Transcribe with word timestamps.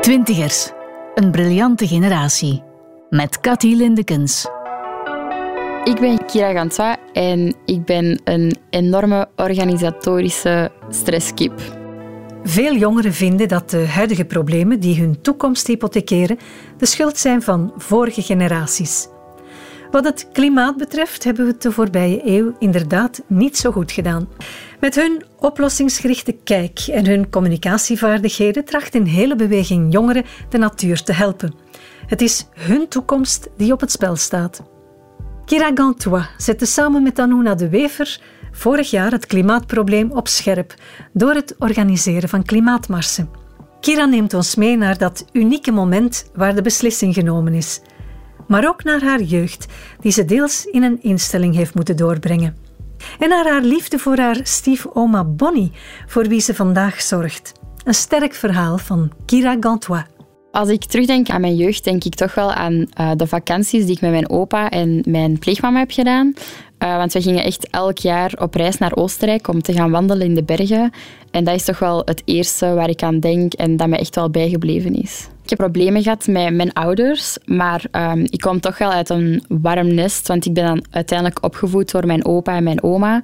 Twintigers, 0.00 0.70
een 1.14 1.30
briljante 1.30 1.86
generatie. 1.86 2.62
Met 3.10 3.40
Cathy 3.40 3.74
Lindekens. 3.74 4.46
Ik 5.84 6.00
ben 6.00 6.26
Kira 6.26 6.52
Gantois 6.52 6.96
en 7.12 7.54
ik 7.64 7.84
ben 7.84 8.20
een 8.24 8.56
enorme 8.70 9.28
organisatorische 9.36 10.70
stresskip. 10.88 11.60
Veel 12.42 12.74
jongeren 12.76 13.12
vinden 13.12 13.48
dat 13.48 13.70
de 13.70 13.86
huidige 13.86 14.24
problemen 14.24 14.80
die 14.80 15.00
hun 15.00 15.20
toekomst 15.20 15.66
hypothekeren 15.66 16.38
de 16.76 16.86
schuld 16.86 17.18
zijn 17.18 17.42
van 17.42 17.72
vorige 17.76 18.22
generaties. 18.22 19.08
Wat 19.90 20.04
het 20.04 20.28
klimaat 20.32 20.76
betreft 20.76 21.24
hebben 21.24 21.44
we 21.44 21.50
het 21.50 21.62
de 21.62 21.72
voorbije 21.72 22.20
eeuw 22.24 22.54
inderdaad 22.58 23.22
niet 23.26 23.56
zo 23.56 23.70
goed 23.70 23.92
gedaan. 23.92 24.28
Met 24.80 24.94
hun 24.94 25.22
oplossingsgerichte 25.38 26.32
kijk 26.44 26.78
en 26.78 27.06
hun 27.06 27.30
communicatievaardigheden 27.30 28.64
tracht 28.64 28.94
een 28.94 29.06
hele 29.06 29.36
beweging 29.36 29.92
jongeren 29.92 30.24
de 30.48 30.58
natuur 30.58 31.02
te 31.02 31.12
helpen. 31.12 31.54
Het 32.06 32.20
is 32.20 32.46
hun 32.54 32.88
toekomst 32.88 33.48
die 33.56 33.72
op 33.72 33.80
het 33.80 33.90
spel 33.90 34.16
staat. 34.16 34.62
Kira 35.44 35.70
Gantois 35.74 36.26
zette 36.36 36.66
samen 36.66 37.02
met 37.02 37.18
Anouna 37.18 37.54
de 37.54 37.68
Wever 37.68 38.20
vorig 38.52 38.90
jaar 38.90 39.10
het 39.10 39.26
klimaatprobleem 39.26 40.10
op 40.12 40.28
scherp 40.28 40.74
door 41.12 41.34
het 41.34 41.54
organiseren 41.58 42.28
van 42.28 42.44
klimaatmarsen. 42.44 43.30
Kira 43.80 44.04
neemt 44.04 44.34
ons 44.34 44.54
mee 44.54 44.76
naar 44.76 44.98
dat 44.98 45.24
unieke 45.32 45.72
moment 45.72 46.30
waar 46.34 46.54
de 46.54 46.62
beslissing 46.62 47.14
genomen 47.14 47.54
is, 47.54 47.80
maar 48.48 48.68
ook 48.68 48.84
naar 48.84 49.02
haar 49.02 49.22
jeugd, 49.22 49.66
die 50.00 50.12
ze 50.12 50.24
deels 50.24 50.64
in 50.64 50.82
een 50.82 51.02
instelling 51.02 51.54
heeft 51.54 51.74
moeten 51.74 51.96
doorbrengen. 51.96 52.69
En 53.18 53.28
naar 53.28 53.48
haar 53.48 53.62
liefde 53.62 53.98
voor 53.98 54.16
haar 54.16 54.40
stiefoma 54.42 55.24
Bonnie, 55.24 55.72
voor 56.06 56.28
wie 56.28 56.40
ze 56.40 56.54
vandaag 56.54 57.02
zorgt. 57.02 57.52
Een 57.84 57.94
sterk 57.94 58.34
verhaal 58.34 58.78
van 58.78 59.12
Kira 59.26 59.56
Gantois. 59.60 60.02
Als 60.50 60.68
ik 60.68 60.84
terugdenk 60.84 61.28
aan 61.28 61.40
mijn 61.40 61.56
jeugd, 61.56 61.84
denk 61.84 62.04
ik 62.04 62.14
toch 62.14 62.34
wel 62.34 62.52
aan 62.52 62.74
uh, 62.74 63.10
de 63.16 63.26
vakanties 63.26 63.84
die 63.84 63.94
ik 63.94 64.00
met 64.00 64.10
mijn 64.10 64.30
opa 64.30 64.70
en 64.70 65.02
mijn 65.06 65.38
pleegmama 65.38 65.78
heb 65.78 65.90
gedaan. 65.90 66.34
Uh, 66.78 66.96
want 66.96 67.12
we 67.12 67.22
gingen 67.22 67.44
echt 67.44 67.68
elk 67.70 67.98
jaar 67.98 68.32
op 68.38 68.54
reis 68.54 68.78
naar 68.78 68.96
Oostenrijk 68.96 69.48
om 69.48 69.62
te 69.62 69.72
gaan 69.72 69.90
wandelen 69.90 70.26
in 70.26 70.34
de 70.34 70.42
bergen. 70.42 70.90
En 71.30 71.44
dat 71.44 71.54
is 71.54 71.64
toch 71.64 71.78
wel 71.78 72.02
het 72.04 72.22
eerste 72.24 72.74
waar 72.74 72.88
ik 72.88 73.02
aan 73.02 73.20
denk 73.20 73.52
en 73.52 73.76
dat 73.76 73.88
me 73.88 73.96
echt 73.96 74.14
wel 74.14 74.30
bijgebleven 74.30 75.02
is. 75.02 75.28
Ik 75.50 75.58
heb 75.58 75.70
problemen 75.70 76.02
gehad 76.02 76.26
met 76.26 76.54
mijn 76.54 76.72
ouders, 76.72 77.38
maar 77.44 77.84
um, 77.92 78.24
ik 78.28 78.40
kom 78.40 78.60
toch 78.60 78.78
wel 78.78 78.90
uit 78.90 79.08
een 79.08 79.44
warm 79.48 79.94
nest, 79.94 80.28
want 80.28 80.46
ik 80.46 80.54
ben 80.54 80.64
dan 80.64 80.84
uiteindelijk 80.90 81.44
opgevoed 81.44 81.90
door 81.90 82.06
mijn 82.06 82.24
opa 82.24 82.56
en 82.56 82.62
mijn 82.62 82.82
oma. 82.82 83.22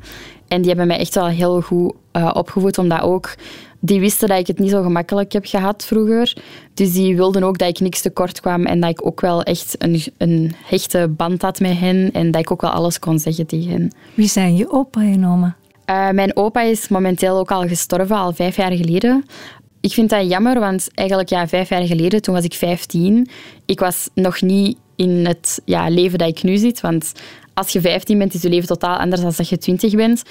En 0.49 0.59
die 0.59 0.69
hebben 0.69 0.87
mij 0.87 0.99
echt 0.99 1.15
wel 1.15 1.27
heel 1.27 1.61
goed 1.61 1.95
uh, 2.13 2.31
opgevoed, 2.35 2.79
omdat 2.79 3.01
ook 3.01 3.35
die 3.81 4.01
wisten 4.01 4.29
dat 4.29 4.39
ik 4.39 4.47
het 4.47 4.59
niet 4.59 4.71
zo 4.71 4.83
gemakkelijk 4.83 5.33
heb 5.33 5.47
gehad 5.47 5.85
vroeger. 5.85 6.37
Dus 6.75 6.93
die 6.93 7.17
wilden 7.17 7.43
ook 7.43 7.59
dat 7.59 7.69
ik 7.69 7.81
niks 7.81 8.01
tekort 8.01 8.41
kwam 8.41 8.65
en 8.65 8.81
dat 8.81 8.91
ik 8.91 9.07
ook 9.07 9.21
wel 9.21 9.43
echt 9.43 9.75
een, 9.79 10.03
een 10.19 10.53
hechte 10.65 11.09
band 11.17 11.43
had 11.43 11.61
met 11.61 11.79
hen 11.79 12.13
en 12.13 12.31
dat 12.31 12.41
ik 12.41 12.51
ook 12.51 12.61
wel 12.61 12.71
alles 12.71 12.99
kon 12.99 13.19
zeggen 13.19 13.47
tegen 13.47 13.71
hen. 13.71 13.93
Wie 14.15 14.29
zijn 14.29 14.57
je 14.57 14.71
opa 14.71 15.01
en 15.01 15.27
oma? 15.27 15.57
Uh, 15.91 16.11
mijn 16.11 16.37
opa 16.37 16.61
is 16.61 16.89
momenteel 16.89 17.39
ook 17.39 17.51
al 17.51 17.69
gestorven, 17.69 18.17
al 18.17 18.33
vijf 18.33 18.57
jaar 18.57 18.73
geleden. 18.73 19.25
Ik 19.81 19.93
vind 19.93 20.11
dat 20.11 20.29
jammer, 20.29 20.61
want 20.61 20.89
eigenlijk 20.95 21.29
ja, 21.29 21.49
vijf 21.49 21.69
jaar 21.69 21.87
geleden, 21.87 22.23
toen 22.23 22.35
was 22.35 22.45
ik 22.45 22.55
vijftien. 22.55 23.29
Ik 23.65 23.81
was 23.81 24.09
nog 24.15 24.41
niet 24.41 24.77
in 24.97 25.27
het 25.27 25.61
ja, 25.65 25.89
leven 25.89 26.19
dat 26.19 26.29
ik 26.29 26.43
nu 26.43 26.57
zit. 26.57 26.81
Want 26.81 27.13
als 27.55 27.73
je 27.73 27.81
15 27.81 28.19
bent, 28.19 28.35
is 28.35 28.43
je 28.43 28.49
leven 28.49 28.69
totaal 28.69 28.97
anders 28.97 29.21
dan 29.21 29.33
dat 29.37 29.49
je 29.49 29.59
20 29.59 29.95
bent. 29.95 30.23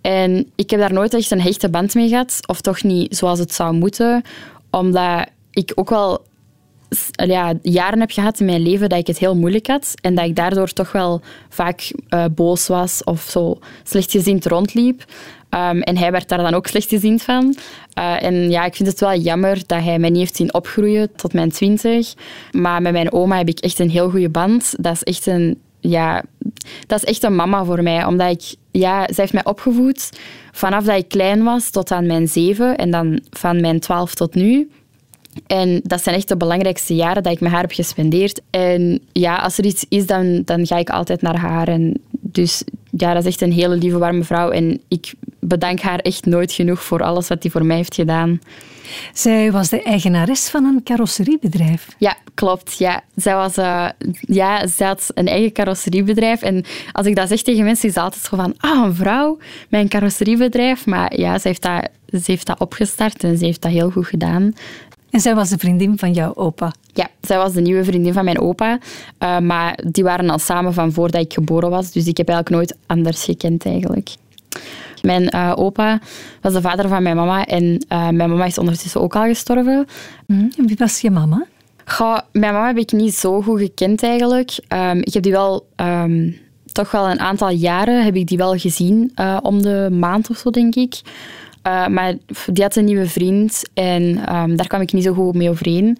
En 0.00 0.50
ik 0.54 0.70
heb 0.70 0.80
daar 0.80 0.92
nooit 0.92 1.14
echt 1.14 1.30
een 1.30 1.40
hechte 1.40 1.68
band 1.68 1.94
mee 1.94 2.08
gehad, 2.08 2.40
of 2.46 2.60
toch 2.60 2.82
niet 2.82 3.16
zoals 3.16 3.38
het 3.38 3.54
zou 3.54 3.74
moeten, 3.74 4.22
omdat 4.70 5.26
ik 5.50 5.72
ook 5.74 5.90
wel 5.90 6.22
ja, 7.10 7.52
jaren 7.62 8.00
heb 8.00 8.10
gehad 8.10 8.40
in 8.40 8.46
mijn 8.46 8.62
leven 8.62 8.88
dat 8.88 8.98
ik 8.98 9.06
het 9.06 9.18
heel 9.18 9.36
moeilijk 9.36 9.66
had 9.66 9.94
en 10.00 10.14
dat 10.14 10.24
ik 10.24 10.36
daardoor 10.36 10.72
toch 10.72 10.92
wel 10.92 11.20
vaak 11.48 11.92
uh, 12.10 12.24
boos 12.34 12.66
was 12.66 13.04
of 13.04 13.20
zo 13.20 13.58
slechtgezind 13.82 14.46
rondliep. 14.46 15.04
Um, 15.50 15.80
en 15.80 15.96
hij 15.96 16.10
werd 16.10 16.28
daar 16.28 16.38
dan 16.38 16.54
ook 16.54 16.66
slechtgezind 16.66 17.22
van. 17.22 17.56
Uh, 17.98 18.22
en 18.22 18.50
ja, 18.50 18.64
ik 18.64 18.74
vind 18.74 18.88
het 18.88 19.00
wel 19.00 19.16
jammer 19.16 19.66
dat 19.66 19.82
hij 19.82 19.98
mij 19.98 20.10
niet 20.10 20.18
heeft 20.18 20.36
zien 20.36 20.54
opgroeien 20.54 21.14
tot 21.16 21.32
mijn 21.32 21.50
twintig. 21.50 22.14
Maar 22.50 22.82
met 22.82 22.92
mijn 22.92 23.12
oma 23.12 23.36
heb 23.36 23.48
ik 23.48 23.58
echt 23.58 23.78
een 23.78 23.90
heel 23.90 24.10
goede 24.10 24.28
band. 24.28 24.74
Dat 24.78 24.92
is 24.92 25.02
echt 25.02 25.26
een 25.26 25.58
ja, 25.80 26.22
dat 26.86 27.02
is 27.02 27.08
echt 27.08 27.22
een 27.22 27.34
mama 27.34 27.64
voor 27.64 27.82
mij. 27.82 28.04
Omdat 28.04 28.30
ik, 28.30 28.54
ja, 28.70 29.04
zij 29.04 29.14
heeft 29.16 29.32
mij 29.32 29.44
opgevoed 29.44 30.10
vanaf 30.52 30.84
dat 30.84 30.96
ik 30.96 31.08
klein 31.08 31.42
was 31.42 31.70
tot 31.70 31.90
aan 31.90 32.06
mijn 32.06 32.28
zeven. 32.28 32.76
En 32.76 32.90
dan 32.90 33.20
van 33.30 33.60
mijn 33.60 33.80
twaalf 33.80 34.14
tot 34.14 34.34
nu. 34.34 34.70
En 35.46 35.80
dat 35.82 36.02
zijn 36.02 36.16
echt 36.16 36.28
de 36.28 36.36
belangrijkste 36.36 36.94
jaren 36.94 37.22
dat 37.22 37.32
ik 37.32 37.40
met 37.40 37.52
haar 37.52 37.60
heb 37.60 37.72
gespendeerd. 37.72 38.40
En 38.50 39.00
ja, 39.12 39.36
als 39.36 39.58
er 39.58 39.64
iets 39.64 39.86
is, 39.88 40.06
dan, 40.06 40.42
dan 40.44 40.66
ga 40.66 40.76
ik 40.76 40.90
altijd 40.90 41.22
naar 41.22 41.38
haar. 41.38 41.68
En 41.68 42.00
dus 42.10 42.64
ja, 42.90 43.14
dat 43.14 43.22
is 43.22 43.28
echt 43.28 43.40
een 43.40 43.52
hele 43.52 43.76
lieve, 43.76 43.98
warme 43.98 44.24
vrouw. 44.24 44.50
En 44.50 44.80
ik 44.88 45.12
bedank 45.38 45.80
haar 45.80 45.98
echt 45.98 46.26
nooit 46.26 46.52
genoeg 46.52 46.82
voor 46.82 47.02
alles 47.02 47.28
wat 47.28 47.42
hij 47.42 47.52
voor 47.52 47.64
mij 47.64 47.76
heeft 47.76 47.94
gedaan. 47.94 48.40
Zij 49.12 49.52
was 49.52 49.68
de 49.68 49.82
eigenares 49.82 50.48
van 50.48 50.64
een 50.64 50.82
carrosseriebedrijf. 50.82 51.88
Ja, 51.98 52.16
klopt. 52.34 52.78
Ja. 52.78 53.02
Zij, 53.16 53.34
was, 53.34 53.58
uh, 53.58 53.88
ja, 54.20 54.66
zij 54.66 54.86
had 54.86 55.10
een 55.14 55.28
eigen 55.28 55.52
carrosseriebedrijf. 55.52 56.42
En 56.42 56.64
als 56.92 57.06
ik 57.06 57.16
dat 57.16 57.28
zeg 57.28 57.42
tegen 57.42 57.64
mensen, 57.64 57.88
is 57.88 57.94
het 57.94 58.04
altijd 58.04 58.22
zo 58.22 58.36
van... 58.36 58.54
Ah, 58.58 58.84
een 58.84 58.94
vrouw 58.94 59.38
met 59.68 59.80
een 59.80 59.88
carrosseriebedrijf. 59.88 60.86
Maar 60.86 61.18
ja, 61.20 61.38
ze 61.38 61.48
heeft, 61.48 61.62
dat, 61.62 61.88
ze 62.10 62.22
heeft 62.24 62.46
dat 62.46 62.60
opgestart 62.60 63.24
en 63.24 63.38
ze 63.38 63.44
heeft 63.44 63.62
dat 63.62 63.72
heel 63.72 63.90
goed 63.90 64.06
gedaan. 64.06 64.52
En 65.14 65.20
zij 65.20 65.34
was 65.34 65.48
de 65.48 65.58
vriendin 65.58 65.98
van 65.98 66.12
jouw 66.12 66.34
opa? 66.34 66.72
Ja, 66.92 67.08
zij 67.20 67.36
was 67.36 67.52
de 67.52 67.60
nieuwe 67.60 67.84
vriendin 67.84 68.12
van 68.12 68.24
mijn 68.24 68.40
opa. 68.40 68.78
Uh, 69.18 69.38
maar 69.38 69.78
die 69.86 70.04
waren 70.04 70.30
al 70.30 70.38
samen 70.38 70.74
van 70.74 70.92
voordat 70.92 71.20
ik 71.20 71.32
geboren 71.32 71.70
was. 71.70 71.92
Dus 71.92 72.06
ik 72.06 72.16
heb 72.16 72.28
eigenlijk 72.28 72.56
nooit 72.56 72.80
anders 72.86 73.24
gekend 73.24 73.66
eigenlijk. 73.66 74.14
Mijn 75.02 75.22
uh, 75.34 75.52
opa 75.56 76.00
was 76.40 76.52
de 76.52 76.60
vader 76.60 76.88
van 76.88 77.02
mijn 77.02 77.16
mama 77.16 77.44
en 77.44 77.64
uh, 77.64 78.08
mijn 78.08 78.30
mama 78.30 78.44
is 78.44 78.58
ondertussen 78.58 79.00
ook 79.00 79.16
al 79.16 79.24
gestorven. 79.24 79.86
Mm, 80.26 80.52
en 80.58 80.66
wie 80.66 80.76
was 80.78 81.00
je 81.00 81.10
mama? 81.10 81.46
Goh, 81.84 82.18
mijn 82.32 82.52
mama 82.52 82.66
heb 82.66 82.78
ik 82.78 82.92
niet 82.92 83.14
zo 83.14 83.42
goed 83.42 83.60
gekend 83.60 84.02
eigenlijk. 84.02 84.58
Um, 84.68 84.98
ik 84.98 85.12
heb 85.12 85.22
die 85.22 85.32
wel... 85.32 85.66
Um, 85.76 86.42
toch 86.72 86.90
wel 86.90 87.10
een 87.10 87.20
aantal 87.20 87.50
jaren 87.50 88.04
heb 88.04 88.14
ik 88.16 88.26
die 88.26 88.38
wel 88.38 88.56
gezien, 88.58 89.12
uh, 89.16 89.36
om 89.42 89.62
de 89.62 89.88
maand 89.92 90.30
of 90.30 90.36
zo, 90.36 90.50
denk 90.50 90.74
ik. 90.74 91.00
Uh, 91.66 91.86
maar 91.86 92.14
die 92.46 92.62
had 92.62 92.76
een 92.76 92.84
nieuwe 92.84 93.06
vriend 93.06 93.62
en 93.74 94.02
um, 94.36 94.56
daar 94.56 94.66
kwam 94.66 94.80
ik 94.80 94.92
niet 94.92 95.04
zo 95.04 95.12
goed 95.12 95.34
mee 95.34 95.50
overeen. 95.50 95.98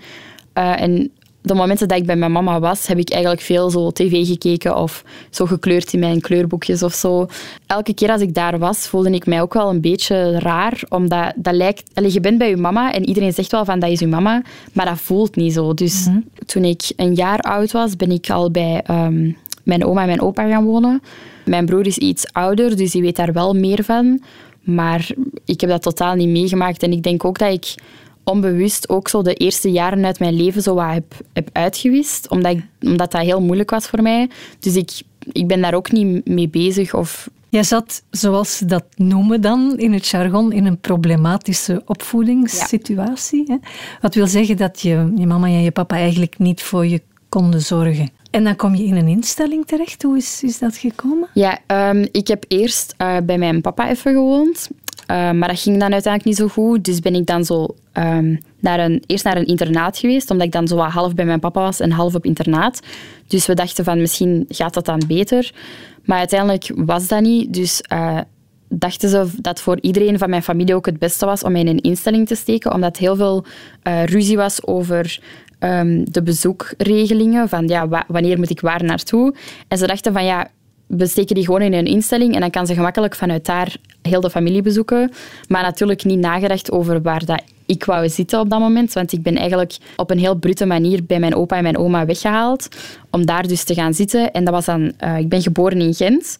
Uh, 0.55 0.81
en 0.81 1.11
de 1.45 1.55
momenten 1.55 1.89
dat 1.89 1.99
ik 1.99 2.07
bij 2.07 2.17
mijn 2.17 2.33
mama 2.33 2.61
was, 2.61 2.87
heb 2.87 2.99
ik 2.99 3.11
eigenlijk 3.11 3.43
veel 3.43 3.71
zo 3.71 3.91
tv 3.91 4.27
gekeken 4.27 4.77
of 4.77 5.05
zo 5.31 5.47
gekleurd 5.47 5.93
in 5.93 5.99
mijn 5.99 6.21
kleurboekjes 6.21 6.83
of 6.83 6.95
zo. 6.95 7.27
Elke 7.67 7.95
keer 7.95 8.11
als 8.11 8.21
ik 8.21 8.35
daar 8.35 8.59
was, 8.59 8.87
voelde 8.87 9.11
ik 9.11 9.27
mij 9.27 9.43
ook 9.43 9.55
wel 9.55 9.71
een 9.71 9.81
beetje 9.81 10.39
raar, 10.39 10.83
omdat 10.89 11.33
dat 11.37 11.55
lijkt... 11.55 11.91
Je 12.13 12.21
bent 12.21 12.39
bij 12.39 12.49
je 12.49 12.57
mama 12.57 12.93
en 12.93 13.07
iedereen 13.07 13.33
zegt 13.33 13.51
wel 13.51 13.65
van 13.65 13.79
dat 13.79 13.91
is 13.91 14.01
je 14.01 14.07
mama, 14.07 14.43
maar 14.73 14.87
dat 14.87 15.01
voelt 15.01 15.37
niet 15.37 15.53
zo. 15.53 15.75
Dus 15.75 16.07
mm 16.07 16.13
-hmm. 16.13 16.25
toen 16.47 16.65
ik 16.65 16.93
een 16.97 17.15
jaar 17.15 17.39
oud 17.39 17.73
was, 17.73 17.97
ben 17.97 18.11
ik 18.11 18.31
al 18.31 18.51
bij 18.51 18.85
um, 18.91 19.37
mijn 19.63 19.85
oma 19.85 20.01
en 20.01 20.07
mijn 20.07 20.21
opa 20.21 20.49
gaan 20.49 20.65
wonen. 20.65 21.03
Mijn 21.45 21.67
broer 21.67 21.87
is 21.87 21.99
iets 21.99 22.33
ouder, 22.33 22.77
dus 22.77 22.91
die 22.91 23.03
weet 23.03 23.17
daar 23.17 23.33
wel 23.33 23.55
meer 23.55 23.85
van. 23.85 24.23
Maar 24.65 25.11
ik 25.45 25.61
heb 25.61 25.71
dat 25.71 25.83
totaal 25.83 26.15
niet 26.15 26.29
meegemaakt. 26.29 26.83
En 26.83 26.93
ik 26.93 27.03
denk 27.03 27.25
ook 27.25 27.39
dat 27.39 27.53
ik 27.53 27.75
onbewust 28.25 28.89
ook 28.89 29.09
zo 29.09 29.23
de 29.23 29.35
eerste 29.35 29.71
jaren 29.71 30.05
uit 30.05 30.19
mijn 30.19 30.35
leven 30.35 30.63
zo 30.63 30.75
wat 30.75 30.93
heb, 30.93 31.15
heb 31.33 31.49
uitgewist. 31.53 32.29
Omdat, 32.29 32.53
ik, 32.53 32.63
omdat 32.81 33.13
dat 33.13 33.23
heel 33.23 33.41
moeilijk 33.41 33.71
was 33.71 33.87
voor 33.87 34.03
mij. 34.03 34.31
Dus 34.59 34.77
ik, 34.77 34.91
ik 35.33 35.47
ben 35.47 35.61
daar 35.61 35.75
ook 35.75 35.93
niet 35.93 36.29
mee 36.29 36.49
bezig. 36.49 36.95
Of... 36.95 37.31
Jij 37.49 37.63
zat, 37.63 38.03
zoals 38.11 38.57
ze 38.57 38.65
dat 38.65 38.85
noemen 38.97 39.41
dan 39.41 39.79
in 39.79 39.93
het 39.93 40.07
jargon, 40.07 40.53
in 40.53 40.67
een 40.67 40.79
problematische 40.79 41.83
opvoedingssituatie. 41.87 43.45
Ja. 43.47 43.59
Wat 44.01 44.15
wil 44.15 44.27
zeggen 44.27 44.57
dat 44.57 44.81
je, 44.81 45.13
je 45.17 45.27
mama 45.27 45.47
en 45.47 45.63
je 45.63 45.71
papa 45.71 45.97
eigenlijk 45.97 46.39
niet 46.39 46.63
voor 46.63 46.87
je 46.87 47.03
konden 47.29 47.61
zorgen. 47.61 48.11
En 48.35 48.45
dan 48.45 48.57
kom 48.57 48.75
je 48.75 48.85
in 48.85 48.97
een 48.97 49.09
instelling 49.09 49.67
terecht. 49.67 50.03
Hoe 50.03 50.17
is, 50.17 50.43
is 50.43 50.59
dat 50.59 50.77
gekomen? 50.77 51.29
Ja, 51.35 51.59
um, 51.91 52.09
ik 52.11 52.29
heb 52.29 52.45
eerst 52.49 52.95
uh, 52.99 53.17
bij 53.25 53.39
mijn 53.39 53.61
papa 53.61 53.91
even 53.91 54.13
gewoond. 54.13 54.69
Uh, 55.11 55.31
maar 55.31 55.49
dat 55.49 55.61
ging 55.61 55.81
dan 55.81 55.93
uiteindelijk 55.93 56.25
niet 56.25 56.37
zo 56.37 56.49
goed. 56.49 56.85
Dus 56.85 57.01
ben 57.01 57.15
ik 57.15 57.27
dan 57.27 57.45
zo 57.45 57.75
um, 57.93 58.39
naar 58.61 58.79
een, 58.79 59.03
eerst 59.07 59.25
naar 59.25 59.37
een 59.37 59.47
internaat 59.47 59.99
geweest, 59.99 60.31
omdat 60.31 60.47
ik 60.47 60.53
dan 60.53 60.69
zo 60.69 60.77
half 60.77 61.15
bij 61.15 61.25
mijn 61.25 61.41
papa 61.41 61.61
was 61.61 61.81
en 61.81 61.91
half 61.91 62.15
op 62.15 62.25
internaat. 62.25 62.81
Dus 63.27 63.47
we 63.47 63.55
dachten 63.55 63.85
van 63.85 64.01
misschien 64.01 64.45
gaat 64.49 64.75
dat 64.75 64.85
dan 64.85 65.03
beter. 65.07 65.53
Maar 66.05 66.19
uiteindelijk 66.19 66.71
was 66.75 67.09
dat 67.09 67.21
niet. 67.21 67.55
Dus 67.55 67.83
uh, 67.93 68.21
dachten 68.69 69.09
ze 69.09 69.27
dat 69.41 69.61
voor 69.61 69.79
iedereen 69.81 70.19
van 70.19 70.31
mijn 70.31 70.43
familie 70.43 70.75
ook 70.75 70.87
het 70.87 70.99
beste 70.99 71.27
was 71.27 71.43
om 71.43 71.53
mij 71.53 71.61
in 71.61 71.69
een 71.69 71.81
instelling 71.81 72.27
te 72.27 72.35
steken, 72.35 72.73
omdat 72.73 72.97
heel 72.97 73.17
veel 73.17 73.45
ruzie 74.05 74.37
was 74.37 74.67
over 74.67 75.21
um, 75.61 76.13
de 76.13 76.23
bezoekregelingen, 76.23 77.49
van 77.49 77.69
ja, 77.69 78.05
wanneer 78.07 78.39
moet 78.39 78.51
ik 78.51 78.61
waar 78.61 78.85
naartoe. 78.85 79.35
En 79.69 79.79
ze 79.79 79.87
dachten 79.87 80.13
van 80.13 80.25
ja, 80.25 80.51
we 80.87 81.07
steken 81.07 81.35
die 81.35 81.45
gewoon 81.45 81.63
in 81.63 81.73
een 81.73 81.87
instelling 81.87 82.35
en 82.35 82.41
dan 82.41 82.51
kan 82.51 82.67
ze 82.67 82.75
gemakkelijk 82.75 83.15
vanuit 83.15 83.45
daar 83.45 83.77
heel 84.03 84.21
de 84.21 84.31
familie 84.31 84.63
bezoeken. 84.63 85.11
Maar 85.49 85.63
natuurlijk 85.63 86.05
niet 86.05 86.19
nagedacht 86.19 86.71
over 86.71 87.03
waar 87.03 87.25
dat 87.25 87.43
ik 87.67 87.85
wou 87.85 88.09
zitten 88.09 88.41
op 88.41 88.51
dat 88.51 88.59
moment. 88.59 88.93
Want 88.93 89.13
ik 89.13 89.23
ben 89.23 89.37
eigenlijk 89.37 89.77
op 89.97 90.11
een 90.11 90.19
heel 90.19 90.35
brute 90.35 90.67
manier 90.67 91.05
bij 91.05 91.19
mijn 91.19 91.35
opa 91.35 91.57
en 91.57 91.63
mijn 91.63 91.79
oma 91.79 92.07
weggehaald. 92.07 92.69
Om 93.11 93.27
daar 93.27 93.47
dus 93.47 93.65
te 93.65 93.75
gaan 93.75 93.95
zitten. 93.95 94.33
En 94.33 94.45
dat 94.45 94.55
was 94.55 94.65
dan... 94.65 94.93
Uh, 95.05 95.19
ik 95.19 95.29
ben 95.29 95.43
geboren 95.43 95.81
in 95.81 95.95
Gent. 95.95 96.39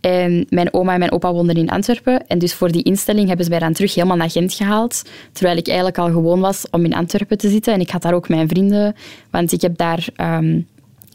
En 0.00 0.46
mijn 0.48 0.74
oma 0.74 0.92
en 0.92 0.98
mijn 0.98 1.12
opa 1.12 1.32
woonden 1.32 1.56
in 1.56 1.70
Antwerpen. 1.70 2.26
En 2.26 2.38
dus 2.38 2.54
voor 2.54 2.72
die 2.72 2.82
instelling 2.82 3.26
hebben 3.26 3.44
ze 3.44 3.50
mij 3.50 3.60
dan 3.60 3.72
terug 3.72 3.94
helemaal 3.94 4.16
naar 4.16 4.30
Gent 4.30 4.54
gehaald. 4.54 5.02
Terwijl 5.32 5.56
ik 5.56 5.66
eigenlijk 5.66 5.98
al 5.98 6.10
gewoon 6.10 6.40
was 6.40 6.66
om 6.70 6.84
in 6.84 6.94
Antwerpen 6.94 7.38
te 7.38 7.48
zitten. 7.48 7.72
En 7.72 7.80
ik 7.80 7.90
had 7.90 8.02
daar 8.02 8.14
ook 8.14 8.28
mijn 8.28 8.48
vrienden. 8.48 8.94
Want 9.30 9.52
ik 9.52 9.60
heb 9.60 9.76
daar... 9.76 10.06
Um, 10.20 10.66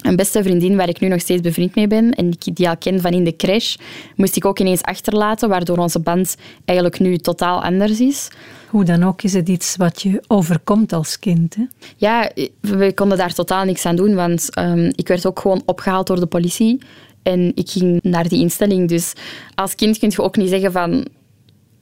een 0.04 0.16
beste 0.16 0.44
vriendin 0.44 0.76
waar 0.76 0.90
ik 0.90 1.00
nu 1.00 1.08
nog 1.08 1.22
steeds 1.22 1.42
bevriend 1.42 1.76
mee 1.76 1.88
ben 1.88 2.12
en 2.12 2.34
die 2.54 2.70
al 2.70 2.78
ken 2.78 3.02
van 3.02 3.12
in 3.12 3.24
de 3.24 3.36
crash, 3.36 3.76
moest 4.16 4.36
ik 4.36 4.46
ook 4.46 4.60
ineens 4.60 4.82
achterlaten, 4.82 5.50
waardoor 5.50 5.78
onze 5.78 6.00
band 6.00 6.36
eigenlijk 6.66 7.00
nu 7.00 7.18
totaal 7.18 7.64
anders 7.64 8.00
is. 8.00 8.28
Hoe 8.70 8.84
dan 8.84 9.04
ook 9.04 9.22
is 9.22 9.34
het 9.34 9.50
iets 9.50 9.76
wat 9.76 10.02
je 10.02 10.24
overkomt 10.28 10.94
als 10.94 11.20
kind. 11.20 11.56
Hè? 11.56 11.64
Ja, 11.98 12.32
we 12.60 12.94
konden 12.94 13.18
daar 13.18 13.34
totaal 13.34 13.66
niks 13.66 13.86
aan 13.86 13.96
doen, 13.96 14.16
want 14.16 14.58
um, 14.60 14.92
ik 14.96 15.08
werd 15.08 15.26
ook 15.26 15.40
gewoon 15.40 15.62
opgehaald 15.66 16.08
door 16.08 16.20
de 16.20 16.26
politie. 16.26 16.82
En 17.24 17.52
ik 17.56 17.70
ging 17.70 18.00
naar 18.02 18.28
die 18.28 18.40
instelling. 18.40 18.90
Dus 18.90 19.14
als 19.56 19.76
kind 19.76 20.00
kun 20.00 20.10
je 20.10 20.22
ook 20.22 20.38
niet 20.38 20.50
zeggen 20.50 20.72
van... 20.72 21.06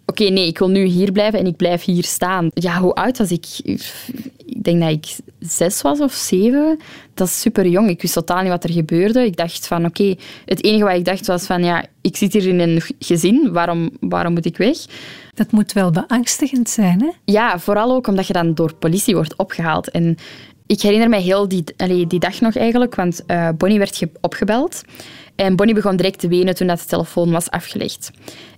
Oké, 0.06 0.24
nee, 0.24 0.48
ik 0.48 0.58
wil 0.58 0.70
nu 0.70 0.84
hier 0.84 1.12
blijven 1.12 1.40
en 1.40 1.46
ik 1.46 1.56
blijf 1.56 1.84
hier 1.84 2.04
staan. 2.04 2.50
Ja, 2.54 2.80
hoe 2.80 2.94
oud 2.94 3.18
was 3.18 3.32
ik? 3.32 3.46
Ik 4.46 4.64
denk 4.64 4.80
dat 4.80 4.90
ik 4.90 5.16
zes 5.40 5.82
was 5.82 6.00
of 6.00 6.14
zeven. 6.14 6.80
Dat 7.14 7.28
is 7.28 7.42
super 7.42 7.68
jong. 7.68 7.90
Ik 7.90 8.02
wist 8.02 8.14
totaal 8.14 8.42
niet 8.42 8.52
wat 8.52 8.64
er 8.64 8.72
gebeurde. 8.72 9.26
Ik 9.26 9.36
dacht 9.36 9.68
van, 9.68 9.86
oké... 9.86 10.16
het 10.46 10.64
enige 10.64 10.84
wat 10.84 10.96
ik 10.96 11.06
dacht 11.06 11.28
was 11.28 11.46
van, 11.46 11.64
ja, 11.64 11.86
ik 12.02 12.18
zit 12.18 12.34
hier 12.34 12.48
in 12.48 12.60
een 12.60 12.82
gezin. 13.00 13.52
Waarom, 13.52 13.90
waarom 14.00 14.34
moet 14.34 14.46
ik 14.46 14.58
weg? 14.58 14.78
Dat 15.34 15.52
moet 15.52 15.74
wel 15.74 15.92
beangstigend 15.92 16.70
zijn, 16.70 17.02
hè? 17.02 17.10
Ja, 17.26 17.60
vooral 17.60 17.94
ook 17.94 18.08
omdat 18.08 18.28
je 18.28 18.34
dan 18.34 18.54
door 18.54 18.76
politie 18.76 19.16
wordt 19.16 19.36
opgehaald. 19.36 19.90
En 19.90 20.18
ik 20.66 20.82
herinner 20.82 21.10
mij 21.10 21.22
heel 21.22 21.48
die, 21.48 21.64
allee, 21.78 22.08
die 22.08 22.20
dag 22.20 22.42
nog 22.42 22.56
eigenlijk, 22.56 22.96
want 22.96 23.24
uh, 23.28 23.50
Bonnie 23.58 23.80
werd 23.80 24.04
opgebeld. 24.22 24.82
En 25.42 25.56
Bonnie 25.56 25.76
begon 25.76 25.96
direct 25.96 26.20
te 26.20 26.28
wenen 26.28 26.56
toen 26.56 26.68
dat 26.68 26.80
de 26.80 26.86
telefoon 26.86 27.32
was 27.32 27.50
afgelegd. 27.50 28.12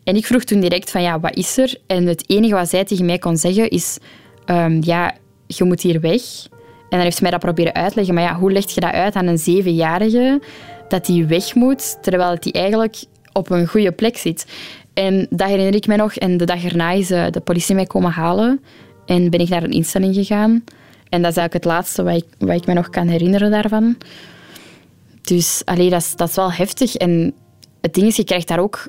En 0.03 0.15
ik 0.15 0.25
vroeg 0.25 0.43
toen 0.43 0.59
direct 0.59 0.91
van, 0.91 1.01
ja, 1.01 1.19
wat 1.19 1.35
is 1.35 1.57
er? 1.57 1.75
En 1.87 2.05
het 2.05 2.29
enige 2.29 2.53
wat 2.53 2.69
zij 2.69 2.83
tegen 2.83 3.05
mij 3.05 3.17
kon 3.17 3.37
zeggen 3.37 3.69
is, 3.69 3.97
um, 4.45 4.77
ja, 4.81 5.15
je 5.47 5.63
moet 5.63 5.81
hier 5.81 5.99
weg. 5.99 6.21
En 6.49 6.89
dan 6.89 6.99
heeft 6.99 7.15
ze 7.15 7.21
mij 7.21 7.31
dat 7.31 7.39
proberen 7.39 7.73
uitleggen. 7.73 8.13
Maar 8.13 8.23
ja, 8.23 8.35
hoe 8.35 8.51
leg 8.51 8.73
je 8.73 8.79
dat 8.79 8.91
uit 8.91 9.15
aan 9.15 9.27
een 9.27 9.37
zevenjarige 9.37 10.41
dat 10.87 11.07
hij 11.07 11.27
weg 11.27 11.55
moet, 11.55 11.97
terwijl 12.01 12.37
hij 12.39 12.51
eigenlijk 12.51 13.03
op 13.33 13.49
een 13.49 13.67
goede 13.67 13.91
plek 13.91 14.17
zit? 14.17 14.45
En 14.93 15.27
dat 15.29 15.47
herinner 15.47 15.75
ik 15.75 15.87
me 15.87 15.95
nog. 15.95 16.15
En 16.15 16.37
de 16.37 16.45
dag 16.45 16.63
erna 16.63 16.91
is 16.91 17.11
uh, 17.11 17.25
de 17.29 17.39
politie 17.39 17.75
mij 17.75 17.85
komen 17.85 18.11
halen. 18.11 18.61
En 19.05 19.29
ben 19.29 19.39
ik 19.39 19.49
naar 19.49 19.63
een 19.63 19.71
instelling 19.71 20.15
gegaan. 20.15 20.63
En 21.09 21.21
dat 21.21 21.31
is 21.31 21.37
eigenlijk 21.37 21.53
het 21.53 21.65
laatste 21.65 22.03
wat 22.03 22.15
ik, 22.15 22.25
wat 22.37 22.55
ik 22.55 22.65
me 22.65 22.73
nog 22.73 22.89
kan 22.89 23.07
herinneren 23.07 23.51
daarvan. 23.51 23.97
Dus 25.23 25.61
allee, 25.65 25.89
dat, 25.89 26.01
is, 26.01 26.15
dat 26.15 26.29
is 26.29 26.35
wel 26.35 26.51
heftig. 26.51 26.95
En 26.95 27.33
het 27.81 27.93
ding 27.93 28.07
is, 28.07 28.15
je 28.15 28.23
krijgt 28.23 28.47
daar 28.47 28.59
ook 28.59 28.87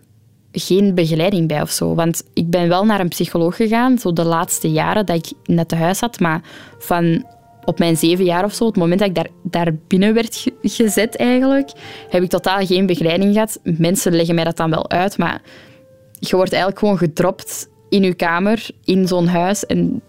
geen 0.52 0.94
begeleiding 0.94 1.48
bij 1.48 1.62
of 1.62 1.70
zo. 1.70 1.94
Want 1.94 2.22
ik 2.32 2.50
ben 2.50 2.68
wel 2.68 2.84
naar 2.84 3.00
een 3.00 3.08
psycholoog 3.08 3.56
gegaan, 3.56 3.98
zo 3.98 4.12
de 4.12 4.24
laatste 4.24 4.70
jaren 4.70 5.06
dat 5.06 5.16
ik 5.16 5.32
net 5.44 5.68
te 5.68 5.76
huis 5.76 6.00
had. 6.00 6.20
Maar 6.20 6.40
van 6.78 7.24
op 7.64 7.78
mijn 7.78 7.96
zeven 7.96 8.24
jaar 8.24 8.44
of 8.44 8.54
zo, 8.54 8.66
het 8.66 8.76
moment 8.76 9.00
dat 9.00 9.08
ik 9.08 9.14
daar, 9.14 9.28
daar 9.42 9.74
binnen 9.88 10.14
werd 10.14 10.46
gezet 10.62 11.16
eigenlijk, 11.16 11.70
heb 12.08 12.22
ik 12.22 12.30
totaal 12.30 12.66
geen 12.66 12.86
begeleiding 12.86 13.32
gehad. 13.32 13.60
Mensen 13.62 14.14
leggen 14.14 14.34
mij 14.34 14.44
dat 14.44 14.56
dan 14.56 14.70
wel 14.70 14.90
uit, 14.90 15.18
maar 15.18 15.42
je 16.18 16.36
wordt 16.36 16.52
eigenlijk 16.52 16.78
gewoon 16.78 16.98
gedropt 16.98 17.68
in 17.88 18.02
je 18.02 18.14
kamer, 18.14 18.68
in 18.84 19.08
zo'n 19.08 19.26
huis. 19.26 19.66
En 19.66 20.02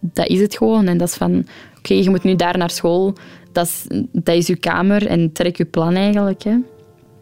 dat 0.00 0.26
is 0.26 0.40
het 0.40 0.56
gewoon. 0.56 0.86
En 0.86 0.98
dat 0.98 1.08
is 1.08 1.14
van, 1.14 1.46
oké, 1.78 1.94
je 1.94 2.10
moet 2.10 2.22
nu 2.22 2.36
daar 2.36 2.58
naar 2.58 2.70
school. 2.70 3.14
Dat 3.52 3.66
is, 3.66 3.86
dat 4.12 4.34
is 4.34 4.46
je 4.46 4.56
kamer 4.56 5.06
en 5.06 5.32
trek 5.32 5.56
je 5.56 5.64
plan 5.64 5.94
eigenlijk. 5.94 6.42
Hè. 6.42 6.56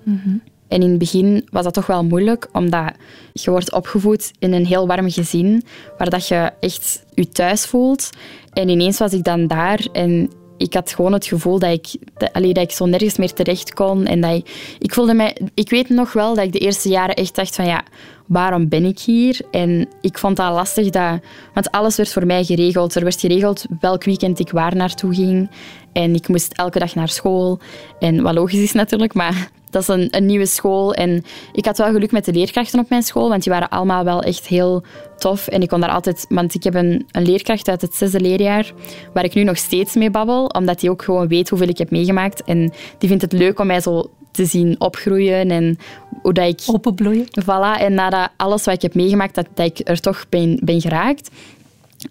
Mhm. 0.03 0.37
En 0.69 0.83
in 0.83 0.89
het 0.89 0.99
begin 0.99 1.49
was 1.51 1.65
dat 1.65 1.75
toch 1.75 1.87
wel 1.87 2.05
moeilijk, 2.05 2.49
omdat 2.53 2.93
je 3.33 3.51
wordt 3.51 3.73
opgevoed 3.73 4.33
in 4.39 4.53
een 4.53 4.67
heel 4.67 4.87
warm 4.87 5.11
gezin, 5.11 5.63
waar 5.99 6.11
dat 6.11 6.29
je 6.29 6.53
echt 6.61 7.05
je 7.15 7.29
thuis 7.29 7.67
voelt. 7.67 8.11
En 8.53 8.69
ineens 8.69 8.99
was 8.99 9.13
ik 9.13 9.25
dan 9.25 9.47
daar 9.47 9.87
en 9.93 10.31
ik 10.57 10.75
had 10.75 10.93
gewoon 10.93 11.13
het 11.13 11.27
gevoel 11.27 11.59
dat 11.59 11.71
ik, 11.71 11.89
dat, 12.17 12.33
dat 12.33 12.57
ik 12.57 12.71
zo 12.71 12.87
nergens 12.87 13.17
meer 13.17 13.33
terecht 13.33 13.75
kon. 13.75 14.07
En 14.07 14.21
dat 14.21 14.35
ik, 14.35 14.77
ik 14.79 14.95
voelde 14.95 15.15
mij... 15.15 15.37
Ik 15.55 15.71
weet 15.71 15.89
nog 15.89 16.13
wel 16.13 16.35
dat 16.35 16.45
ik 16.45 16.53
de 16.53 16.59
eerste 16.59 16.89
jaren 16.89 17.15
echt 17.15 17.35
dacht 17.35 17.55
van 17.55 17.67
ja, 17.67 17.85
waarom 18.31 18.69
ben 18.69 18.85
ik 18.85 18.99
hier? 18.99 19.41
En 19.51 19.89
ik 20.01 20.19
vond 20.19 20.37
dat 20.37 20.53
lastig, 20.53 20.91
dat, 20.91 21.21
want 21.55 21.71
alles 21.71 21.97
werd 21.97 22.13
voor 22.13 22.27
mij 22.27 22.45
geregeld. 22.45 22.95
Er 22.95 23.03
werd 23.03 23.21
geregeld 23.21 23.65
welk 23.81 24.05
weekend 24.05 24.39
ik 24.39 24.51
waar 24.51 24.77
naartoe 24.77 25.15
ging. 25.15 25.51
En 25.93 26.15
ik 26.15 26.29
moest 26.29 26.53
elke 26.53 26.79
dag 26.79 26.95
naar 26.95 27.09
school. 27.09 27.59
En 27.99 28.23
wat 28.23 28.35
logisch 28.35 28.63
is 28.63 28.73
natuurlijk, 28.73 29.15
maar 29.15 29.51
dat 29.71 29.83
is 29.83 29.89
een, 29.89 30.09
een, 30.11 30.27
nieuwe 30.27 30.47
school. 30.47 30.95
En 30.95 31.25
ik 31.53 31.65
had 31.65 31.79
wel 31.79 31.93
geluk 31.93 32.13
met 32.13 32.25
de 32.25 32.33
leerkrachten 32.33 32.81
op 32.81 32.89
mijn 32.89 33.03
school, 33.03 33.29
want 33.29 33.43
die 33.43 33.53
waren 33.53 33.69
allemaal 33.69 34.05
wel 34.05 34.23
echt 34.23 34.47
heel 34.47 34.83
tof. 35.19 35.49
En 35.49 35.63
ik 35.63 35.69
kon 35.69 35.81
daar 35.81 35.91
altijd... 35.91 36.27
Want 36.29 36.55
ik 36.55 36.63
heb 36.63 36.75
een, 36.75 37.07
een 37.11 37.25
leerkracht 37.25 37.69
uit 37.69 37.81
het 37.81 37.95
zesde 37.95 38.21
leerjaar, 38.21 38.73
waar 39.13 39.25
ik 39.25 39.35
nu 39.35 39.45
nog 39.45 39.57
steeds 39.57 39.95
mee 39.95 40.11
babbel, 40.11 40.47
omdat 40.47 40.81
die 40.81 40.91
ook 40.91 41.03
gewoon 41.03 41.29
weet 41.29 41.49
hoeveel 41.49 41.69
ik 41.69 41.79
heb 41.79 41.91
meegemaakt. 41.91 42.45
En 42.45 42.73
die 42.99 43.09
vindt 43.09 43.23
het 43.23 43.33
leuk 43.33 43.59
om 43.59 43.67
mij 43.67 43.81
zo 43.81 44.11
te 44.31 44.45
zien 44.45 44.81
opgroeien 44.81 45.51
en 45.51 45.79
hoe 46.23 46.33
dat 46.33 46.47
ik... 46.47 46.61
Openbloeien. 46.67 47.27
Voilà. 47.43 47.81
En 47.81 47.95
nadat 47.95 48.29
alles 48.37 48.65
wat 48.65 48.75
ik 48.75 48.83
heb 48.83 48.95
meegemaakt, 48.95 49.35
dat, 49.35 49.47
dat 49.55 49.67
ik 49.67 49.89
er 49.89 50.01
toch 50.01 50.27
ben, 50.29 50.61
ben 50.65 50.81
geraakt. 50.81 51.31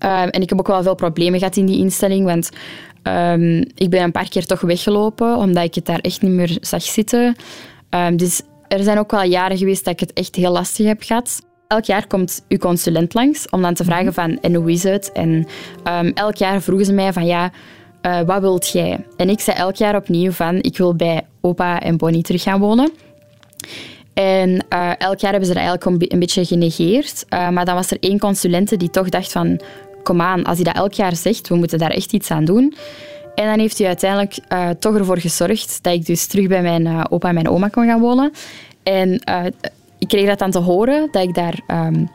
Uh, 0.06 0.22
en 0.22 0.42
ik 0.42 0.50
heb 0.50 0.60
ook 0.60 0.68
wel 0.68 0.84
veel 0.84 0.96
problemen 0.96 1.40
gehad 1.40 1.56
in 1.56 1.66
die 1.66 1.80
instelling, 1.80 2.26
want 2.26 2.50
um, 3.04 3.66
ik 3.76 3.90
ben 3.90 4.04
een 4.04 4.12
paar 4.12 4.30
keer 4.30 4.46
toch 4.46 4.62
weggelopen, 4.62 5.36
omdat 5.36 5.64
ik 5.64 5.76
het 5.76 5.86
daar 5.86 6.00
echt 6.00 6.22
niet 6.22 6.32
meer 6.32 6.58
zag 6.62 6.82
zitten. 6.82 7.36
Um, 7.90 8.18
dus 8.18 8.42
er 8.68 8.84
zijn 8.84 9.00
ook 9.00 9.12
wel 9.12 9.24
jaren 9.24 9.58
geweest 9.58 9.86
dat 9.86 9.94
ik 9.94 10.00
het 10.00 10.14
echt 10.14 10.36
heel 10.36 10.52
lastig 10.52 10.86
heb 10.86 11.02
gehad. 11.04 11.42
Elk 11.68 11.84
jaar 11.84 12.08
komt 12.08 12.46
uw 12.48 12.58
consulent 12.58 13.14
langs 13.14 13.50
om 13.50 13.62
dan 13.62 13.74
te 13.74 13.84
vragen 13.84 14.14
van, 14.14 14.40
en 14.42 14.54
hoe 14.54 14.72
is 14.72 14.84
het? 14.84 15.12
En 15.12 15.48
um, 15.88 16.12
elk 16.14 16.36
jaar 16.36 16.62
vroegen 16.62 16.86
ze 16.86 16.94
mij 16.94 17.14
van, 17.14 17.26
ja, 17.26 17.52
uh, 18.02 18.22
wat 18.22 18.42
wilt 18.42 18.70
jij? 18.70 19.06
En 19.18 19.30
ik 19.30 19.40
zei 19.40 19.58
elk 19.58 19.76
jaar 19.76 19.96
opnieuw 19.96 20.32
van, 20.32 20.56
ik 20.56 20.78
wil 20.78 20.96
bij 20.96 21.26
opa 21.42 21.80
en 21.82 21.98
Bonnie 21.98 22.24
terug 22.24 22.44
gaan 22.44 22.60
wonen. 22.60 22.92
En 24.14 24.50
uh, 24.50 24.92
elk 24.98 25.20
jaar 25.20 25.32
hebben 25.32 25.48
ze 25.50 25.54
dat 25.54 25.64
eigenlijk 25.64 26.12
een 26.12 26.20
beetje 26.20 26.46
genegeerd. 26.46 27.26
Uh, 27.30 27.50
maar 27.50 27.66
dan 27.66 27.76
was 27.76 27.92
er 27.92 27.98
één 28.00 28.20
consulente 28.20 28.78
die 28.78 28.90
toch 28.90 29.10
dacht 29.10 29.32
van... 29.32 29.62
Kom 30.04 30.22
aan, 30.22 30.44
als 30.44 30.56
hij 30.56 30.66
dat 30.66 30.76
elk 30.76 30.94
jaar 30.94 31.16
zegt, 31.16 31.48
we 31.48 31.56
moeten 31.56 31.80
daar 31.80 31.92
echt 31.92 32.14
iets 32.14 32.32
aan 32.32 32.46
doen. 32.46 32.76
En 33.36 33.46
dan 33.46 33.60
heeft 33.60 33.78
hij 33.78 33.88
uiteindelijk 33.88 34.38
uh, 34.50 34.70
toch 34.70 34.96
ervoor 34.96 35.18
gezorgd 35.18 35.84
dat 35.84 35.94
ik 35.94 36.06
dus 36.06 36.28
terug 36.28 36.48
bij 36.48 36.62
mijn 36.62 37.12
opa 37.12 37.28
en 37.28 37.34
mijn 37.34 37.50
oma 37.50 37.68
kon 37.68 37.86
gaan 37.86 38.00
wonen. 38.00 38.32
En 38.84 39.22
ik 40.00 40.08
kreeg 40.08 40.28
dat 40.28 40.40
dan 40.40 40.52
te 40.52 40.60
horen, 40.60 41.08
dat 41.12 41.24
ik 41.24 41.34
daar 41.34 41.60
um, 41.68 42.10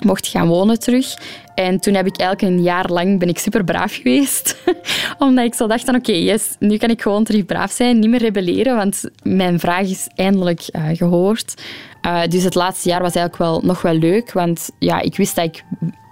mocht 0.00 0.26
gaan 0.26 0.48
wonen 0.48 0.78
terug. 0.78 1.14
En 1.54 1.80
toen 1.80 1.94
heb 1.94 2.06
ik 2.06 2.18
eigenlijk 2.18 2.52
een 2.52 2.62
jaar 2.62 2.90
lang 2.90 3.18
ben 3.18 3.28
ik 3.28 3.38
super 3.38 3.64
braaf 3.64 3.94
geweest. 3.94 4.56
Omdat 5.18 5.44
ik 5.44 5.54
zo 5.54 5.66
dacht 5.66 5.84
van 5.84 5.94
oké, 5.94 6.12
yes, 6.12 6.56
nu 6.58 6.76
kan 6.76 6.90
ik 6.90 7.02
gewoon 7.02 7.24
terug 7.24 7.44
braaf 7.44 7.70
zijn, 7.70 7.98
niet 7.98 8.10
meer 8.10 8.20
rebelleren, 8.20 8.76
want 8.76 9.04
mijn 9.22 9.60
vraag 9.60 9.88
is 9.88 10.06
eindelijk 10.14 10.62
uh, 10.72 10.88
gehoord. 10.92 11.62
Uh, 12.06 12.26
dus 12.28 12.42
het 12.42 12.54
laatste 12.54 12.88
jaar 12.88 13.02
was 13.02 13.14
eigenlijk 13.14 13.50
wel 13.50 13.60
nog 13.64 13.82
wel 13.82 13.94
leuk, 13.94 14.32
want 14.32 14.70
ja, 14.78 15.00
ik 15.00 15.16
wist 15.16 15.36
dat 15.36 15.44
ik 15.44 15.64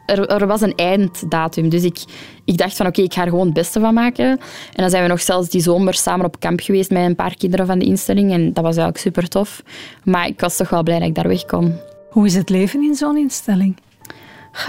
er, 0.07 0.47
was 0.47 0.61
een 0.61 0.75
einddatum. 0.75 1.69
Dus 1.69 1.83
ik, 1.83 2.05
ik 2.45 2.57
dacht 2.57 2.77
van 2.77 2.87
oké, 2.87 3.03
ik 3.03 3.13
ga 3.13 3.23
er 3.23 3.29
gewoon 3.29 3.45
het 3.45 3.55
beste 3.55 3.81
van 3.81 3.95
maken. 3.95 4.27
En 4.27 4.39
dan 4.75 4.91
zijn 4.91 5.03
we 5.03 5.09
nog 5.09 5.21
zelfs 5.21 5.49
die 5.49 5.61
zomer 5.61 5.95
samen 5.95 6.27
op 6.27 6.41
kamp 6.41 6.61
geweest 6.61 6.91
met 6.91 7.05
een 7.05 7.15
paar 7.15 7.37
kinderen 7.37 7.67
van 7.67 7.79
de 7.79 7.85
instelling. 7.85 8.33
En 8.33 8.53
dat 8.53 8.65
was 8.65 8.77
eigenlijk 8.77 8.99
super 8.99 9.29
tof. 9.29 9.63
Maar 10.05 10.27
ik 10.27 10.41
was 10.41 10.57
toch 10.57 10.69
wel 10.69 10.83
blij 10.83 10.99
dat 10.99 11.09
ik 11.09 11.15
daar 11.15 11.29
weg 11.29 11.45
kon. 11.45 11.79
Hoe 12.13 12.27
is 12.27 12.35
het 12.35 12.49
leven 12.49 12.83
in 12.83 12.95
zo'n 12.95 13.17
instelling? 13.17 13.77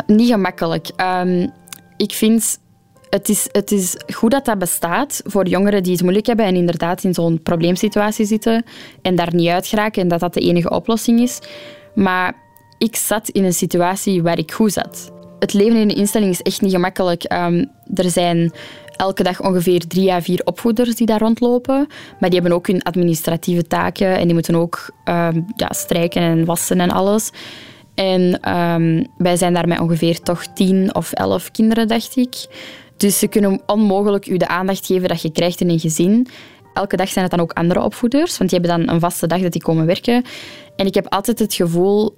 Niet 0.07 0.29
gemakkelijk. 0.29 0.89
Um, 0.97 1.51
ik 1.97 2.11
vind 2.11 2.61
het 3.09 3.29
is, 3.29 3.47
het 3.51 3.71
is 3.71 3.97
goed 4.13 4.31
dat 4.31 4.45
dat 4.45 4.59
bestaat 4.59 5.21
voor 5.25 5.47
jongeren 5.47 5.83
die 5.83 5.91
het 5.91 6.01
moeilijk 6.01 6.25
hebben 6.25 6.45
en 6.45 6.55
inderdaad 6.55 7.03
in 7.03 7.13
zo'n 7.13 7.41
probleemsituatie 7.41 8.25
zitten 8.25 8.65
en 9.01 9.15
daar 9.15 9.35
niet 9.35 9.49
uit 9.49 9.67
geraken 9.67 10.01
en 10.01 10.07
dat 10.07 10.19
dat 10.19 10.33
de 10.33 10.39
enige 10.39 10.69
oplossing 10.69 11.19
is. 11.19 11.39
Maar 11.95 12.35
ik 12.77 12.95
zat 12.95 13.29
in 13.29 13.43
een 13.43 13.53
situatie 13.53 14.23
waar 14.23 14.37
ik 14.37 14.51
goed 14.51 14.73
zat. 14.73 15.11
Het 15.39 15.53
leven 15.53 15.79
in 15.79 15.89
een 15.89 15.95
instelling 15.95 16.31
is 16.31 16.41
echt 16.41 16.61
niet 16.61 16.71
gemakkelijk. 16.71 17.33
Um, 17.33 17.71
er 17.93 18.09
zijn 18.09 18.51
elke 18.95 19.23
dag 19.23 19.41
ongeveer 19.41 19.87
drie 19.87 20.11
à 20.11 20.21
vier 20.21 20.41
opvoeders 20.43 20.95
die 20.95 21.05
daar 21.05 21.19
rondlopen. 21.19 21.87
Maar 22.19 22.29
die 22.29 22.39
hebben 22.39 22.57
ook 22.57 22.67
hun 22.67 22.83
administratieve 22.83 23.67
taken 23.67 24.17
en 24.17 24.23
die 24.23 24.33
moeten 24.33 24.55
ook 24.55 24.91
um, 25.05 25.45
ja, 25.55 25.69
strijken 25.69 26.21
en 26.21 26.45
wassen 26.45 26.79
en 26.79 26.91
alles. 26.91 27.31
En 27.95 28.53
um, 28.55 29.07
wij 29.17 29.35
zijn 29.35 29.53
daar 29.53 29.67
met 29.67 29.79
ongeveer 29.79 30.19
toch 30.19 30.45
tien 30.45 30.95
of 30.95 31.11
elf 31.11 31.51
kinderen, 31.51 31.87
dacht 31.87 32.15
ik. 32.15 32.45
Dus 32.97 33.19
ze 33.19 33.27
kunnen 33.27 33.61
onmogelijk 33.65 34.27
u 34.27 34.37
de 34.37 34.47
aandacht 34.47 34.85
geven 34.85 35.07
dat 35.09 35.21
je 35.21 35.31
krijgt 35.31 35.61
in 35.61 35.69
een 35.69 35.79
gezin. 35.79 36.27
Elke 36.73 36.95
dag 36.95 37.09
zijn 37.09 37.25
het 37.25 37.33
dan 37.33 37.43
ook 37.43 37.53
andere 37.53 37.83
opvoeders, 37.83 38.37
want 38.37 38.49
die 38.49 38.59
hebben 38.59 38.77
dan 38.77 38.93
een 38.95 38.99
vaste 38.99 39.27
dag 39.27 39.41
dat 39.41 39.51
die 39.51 39.61
komen 39.61 39.85
werken. 39.85 40.23
En 40.75 40.85
ik 40.85 40.93
heb 40.93 41.07
altijd 41.07 41.39
het 41.39 41.53
gevoel, 41.53 42.15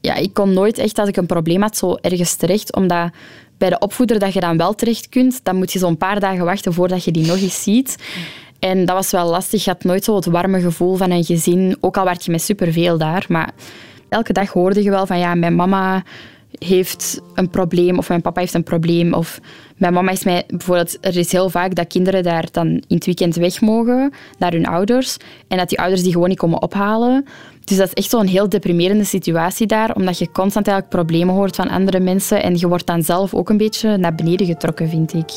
ja, 0.00 0.14
ik 0.14 0.34
kon 0.34 0.52
nooit 0.52 0.78
echt 0.78 0.98
als 0.98 1.08
ik 1.08 1.16
een 1.16 1.26
probleem 1.26 1.62
had 1.62 1.76
zo 1.76 1.94
ergens 1.94 2.36
terecht, 2.36 2.74
omdat 2.74 3.10
bij 3.58 3.70
de 3.70 3.78
opvoeder 3.78 4.18
dat 4.18 4.32
je 4.32 4.40
dan 4.40 4.56
wel 4.56 4.74
terecht 4.74 5.08
kunt, 5.08 5.40
dan 5.42 5.56
moet 5.56 5.72
je 5.72 5.78
zo'n 5.78 5.96
paar 5.96 6.20
dagen 6.20 6.44
wachten 6.44 6.72
voordat 6.72 7.04
je 7.04 7.10
die 7.10 7.26
nog 7.26 7.40
eens 7.40 7.62
ziet. 7.62 7.96
En 8.58 8.84
dat 8.84 8.96
was 8.96 9.10
wel 9.10 9.30
lastig. 9.30 9.64
Je 9.64 9.70
had 9.70 9.84
nooit 9.84 10.04
zo 10.04 10.14
het 10.14 10.24
warme 10.24 10.60
gevoel 10.60 10.96
van 10.96 11.10
een 11.10 11.24
gezin, 11.24 11.76
ook 11.80 11.96
al 11.96 12.04
werd 12.04 12.24
je 12.24 12.30
met 12.30 12.42
superveel 12.42 12.98
daar. 12.98 13.24
Maar 13.28 13.50
elke 14.08 14.32
dag 14.32 14.50
hoorde 14.50 14.82
je 14.82 14.90
wel 14.90 15.06
van 15.06 15.18
ja, 15.18 15.34
mijn 15.34 15.54
mama 15.54 16.02
heeft 16.58 17.20
een 17.34 17.50
probleem 17.50 17.98
of 17.98 18.08
mijn 18.08 18.20
papa 18.20 18.40
heeft 18.40 18.54
een 18.54 18.62
probleem. 18.62 19.12
Of 19.12 19.40
mijn 19.76 19.92
mama 19.92 20.10
is 20.10 20.24
mij 20.24 20.44
bijvoorbeeld, 20.46 20.98
er 21.00 21.16
is 21.16 21.32
heel 21.32 21.50
vaak 21.50 21.74
dat 21.74 21.86
kinderen 21.86 22.22
daar 22.22 22.48
dan 22.50 22.66
in 22.66 22.84
het 22.88 23.04
weekend 23.04 23.34
weg 23.34 23.60
mogen 23.60 24.12
naar 24.38 24.52
hun 24.52 24.66
ouders 24.66 25.16
en 25.48 25.58
dat 25.58 25.68
die 25.68 25.78
ouders 25.78 26.02
die 26.02 26.12
gewoon 26.12 26.28
niet 26.28 26.38
komen 26.38 26.62
ophalen. 26.62 27.24
Dus 27.64 27.76
dat 27.76 27.86
is 27.86 27.92
echt 27.94 28.10
zo'n 28.10 28.26
heel 28.26 28.48
deprimerende 28.48 29.04
situatie 29.04 29.66
daar, 29.66 29.94
omdat 29.94 30.18
je 30.18 30.32
constant 30.32 30.68
eigenlijk 30.68 30.96
problemen 30.96 31.34
hoort 31.34 31.56
van 31.56 31.68
andere 31.68 32.00
mensen 32.00 32.42
en 32.42 32.56
je 32.56 32.68
wordt 32.68 32.86
dan 32.86 33.02
zelf 33.02 33.34
ook 33.34 33.48
een 33.48 33.56
beetje 33.56 33.96
naar 33.96 34.14
beneden 34.14 34.46
getrokken, 34.46 34.88
vind 34.88 35.14
ik. 35.14 35.30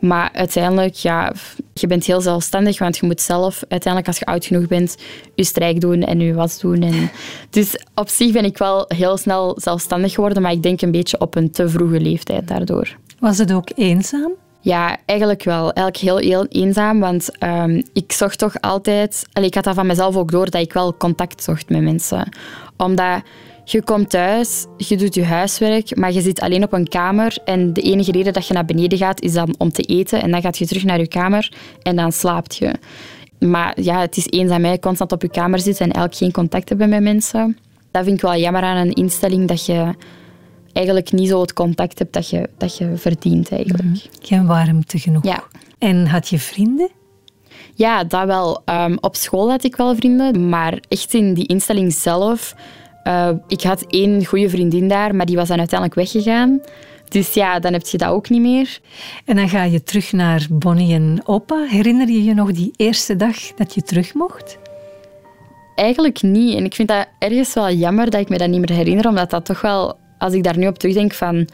Maar 0.00 0.30
uiteindelijk, 0.32 0.94
ja, 0.94 1.32
je 1.74 1.86
bent 1.86 2.04
heel 2.04 2.20
zelfstandig, 2.20 2.78
want 2.78 2.96
je 2.96 3.06
moet 3.06 3.20
zelf 3.20 3.62
uiteindelijk, 3.68 4.06
als 4.06 4.18
je 4.18 4.24
oud 4.24 4.44
genoeg 4.44 4.66
bent, 4.66 4.96
je 5.34 5.44
strijk 5.44 5.80
doen 5.80 6.02
en 6.02 6.20
je 6.20 6.34
was 6.34 6.60
doen. 6.60 6.82
En 6.82 7.10
dus 7.50 7.84
op 7.94 8.08
zich 8.08 8.32
ben 8.32 8.44
ik 8.44 8.58
wel 8.58 8.84
heel 8.88 9.16
snel 9.16 9.56
zelfstandig 9.60 10.12
geworden, 10.14 10.42
maar 10.42 10.52
ik 10.52 10.62
denk 10.62 10.80
een 10.80 10.90
beetje 10.90 11.20
op 11.20 11.34
een 11.36 11.50
te 11.50 11.68
vroege 11.68 12.00
leeftijd 12.00 12.48
daardoor. 12.48 12.96
Was 13.18 13.38
het 13.38 13.52
ook 13.52 13.68
eenzaam? 13.74 14.32
Ja, 14.60 14.96
eigenlijk 15.06 15.44
wel. 15.44 15.72
Eigenlijk 15.72 15.96
heel, 15.96 16.16
heel 16.16 16.46
eenzaam, 16.46 17.00
want 17.00 17.30
um, 17.42 17.82
ik 17.92 18.12
zocht 18.12 18.38
toch 18.38 18.60
altijd... 18.60 19.26
Allee, 19.32 19.48
ik 19.48 19.54
had 19.54 19.64
dat 19.64 19.74
van 19.74 19.86
mezelf 19.86 20.16
ook 20.16 20.30
door, 20.30 20.50
dat 20.50 20.62
ik 20.62 20.72
wel 20.72 20.96
contact 20.96 21.42
zocht 21.42 21.68
met 21.68 21.82
mensen. 21.82 22.28
Omdat 22.76 23.22
je 23.72 23.82
komt 23.82 24.10
thuis, 24.10 24.66
je 24.76 24.96
doet 24.96 25.14
je 25.14 25.24
huiswerk, 25.24 25.96
maar 25.96 26.12
je 26.12 26.20
zit 26.20 26.40
alleen 26.40 26.62
op 26.62 26.72
een 26.72 26.88
kamer 26.88 27.38
en 27.44 27.72
de 27.72 27.80
enige 27.80 28.12
reden 28.12 28.32
dat 28.32 28.46
je 28.46 28.54
naar 28.54 28.64
beneden 28.64 28.98
gaat, 28.98 29.22
is 29.22 29.32
dan 29.32 29.54
om 29.58 29.72
te 29.72 29.82
eten 29.82 30.22
en 30.22 30.30
dan 30.30 30.40
gaat 30.40 30.58
je 30.58 30.66
terug 30.66 30.84
naar 30.84 30.98
je 30.98 31.08
kamer 31.08 31.52
en 31.82 31.96
dan 31.96 32.12
slaapt 32.12 32.56
je. 32.56 32.74
Maar 33.38 33.80
ja, 33.80 34.00
het 34.00 34.16
is 34.16 34.26
eenzaam, 34.30 34.64
hè. 34.64 34.78
constant 34.78 35.12
op 35.12 35.22
je 35.22 35.30
kamer 35.30 35.58
zitten 35.58 35.84
en 35.84 35.92
eigenlijk 35.92 36.16
geen 36.16 36.32
contact 36.32 36.68
hebben 36.68 36.88
met 36.88 37.02
mensen. 37.02 37.58
Dat 37.90 38.04
vind 38.04 38.16
ik 38.16 38.22
wel 38.22 38.36
jammer 38.36 38.62
aan 38.62 38.76
een 38.76 38.92
instelling, 38.92 39.48
dat 39.48 39.66
je 39.66 39.94
eigenlijk 40.72 41.12
niet 41.12 41.28
zo 41.28 41.40
het 41.40 41.52
contact 41.52 41.98
hebt 41.98 42.12
dat 42.12 42.30
je, 42.30 42.48
dat 42.58 42.76
je 42.76 42.92
verdient. 42.96 43.50
Eigenlijk. 43.50 43.84
Mm 43.84 43.94
Geen 44.20 44.46
warmte 44.46 44.98
genoeg. 44.98 45.24
Ja. 45.24 45.44
En 45.78 46.06
had 46.06 46.28
je 46.28 46.38
vrienden? 46.38 46.90
Ja, 47.74 48.04
dat 48.04 48.26
wel. 48.26 48.62
Um, 48.64 48.98
op 49.00 49.16
school 49.16 49.50
had 49.50 49.64
ik 49.64 49.76
wel 49.76 49.96
vrienden, 49.96 50.48
maar 50.48 50.78
echt 50.88 51.14
in 51.14 51.34
die 51.34 51.46
instelling 51.46 51.92
zelf... 51.92 52.54
Uh, 53.04 53.30
ik 53.46 53.62
had 53.62 53.84
één 53.88 54.24
goede 54.26 54.48
vriendin 54.48 54.88
daar, 54.88 55.14
maar 55.14 55.26
die 55.26 55.36
was 55.36 55.48
dan 55.48 55.58
uiteindelijk 55.58 55.98
weggegaan. 55.98 56.60
Dus 57.08 57.32
ja, 57.32 57.58
dan 57.58 57.72
heb 57.72 57.86
je 57.86 57.98
dat 57.98 58.08
ook 58.08 58.28
niet 58.28 58.40
meer. 58.40 58.78
En 59.24 59.36
dan 59.36 59.48
ga 59.48 59.64
je 59.64 59.82
terug 59.82 60.12
naar 60.12 60.46
Bonnie 60.50 60.94
en 60.94 61.20
opa. 61.24 61.66
Herinner 61.68 62.08
je 62.08 62.24
je 62.24 62.34
nog 62.34 62.52
die 62.52 62.72
eerste 62.76 63.16
dag 63.16 63.36
dat 63.56 63.74
je 63.74 63.82
terug 63.82 64.14
mocht? 64.14 64.58
Eigenlijk 65.74 66.22
niet. 66.22 66.56
En 66.56 66.64
ik 66.64 66.74
vind 66.74 66.88
dat 66.88 67.06
ergens 67.18 67.54
wel 67.54 67.72
jammer 67.72 68.10
dat 68.10 68.20
ik 68.20 68.28
me 68.28 68.38
dat 68.38 68.48
niet 68.48 68.60
meer 68.60 68.76
herinner, 68.76 69.08
omdat 69.08 69.30
dat 69.30 69.44
toch 69.44 69.60
wel 69.60 69.98
als 70.18 70.32
ik 70.32 70.42
daar 70.42 70.58
nu 70.58 70.66
op 70.66 70.78
terugdenk 70.78 71.12
van 71.12 71.48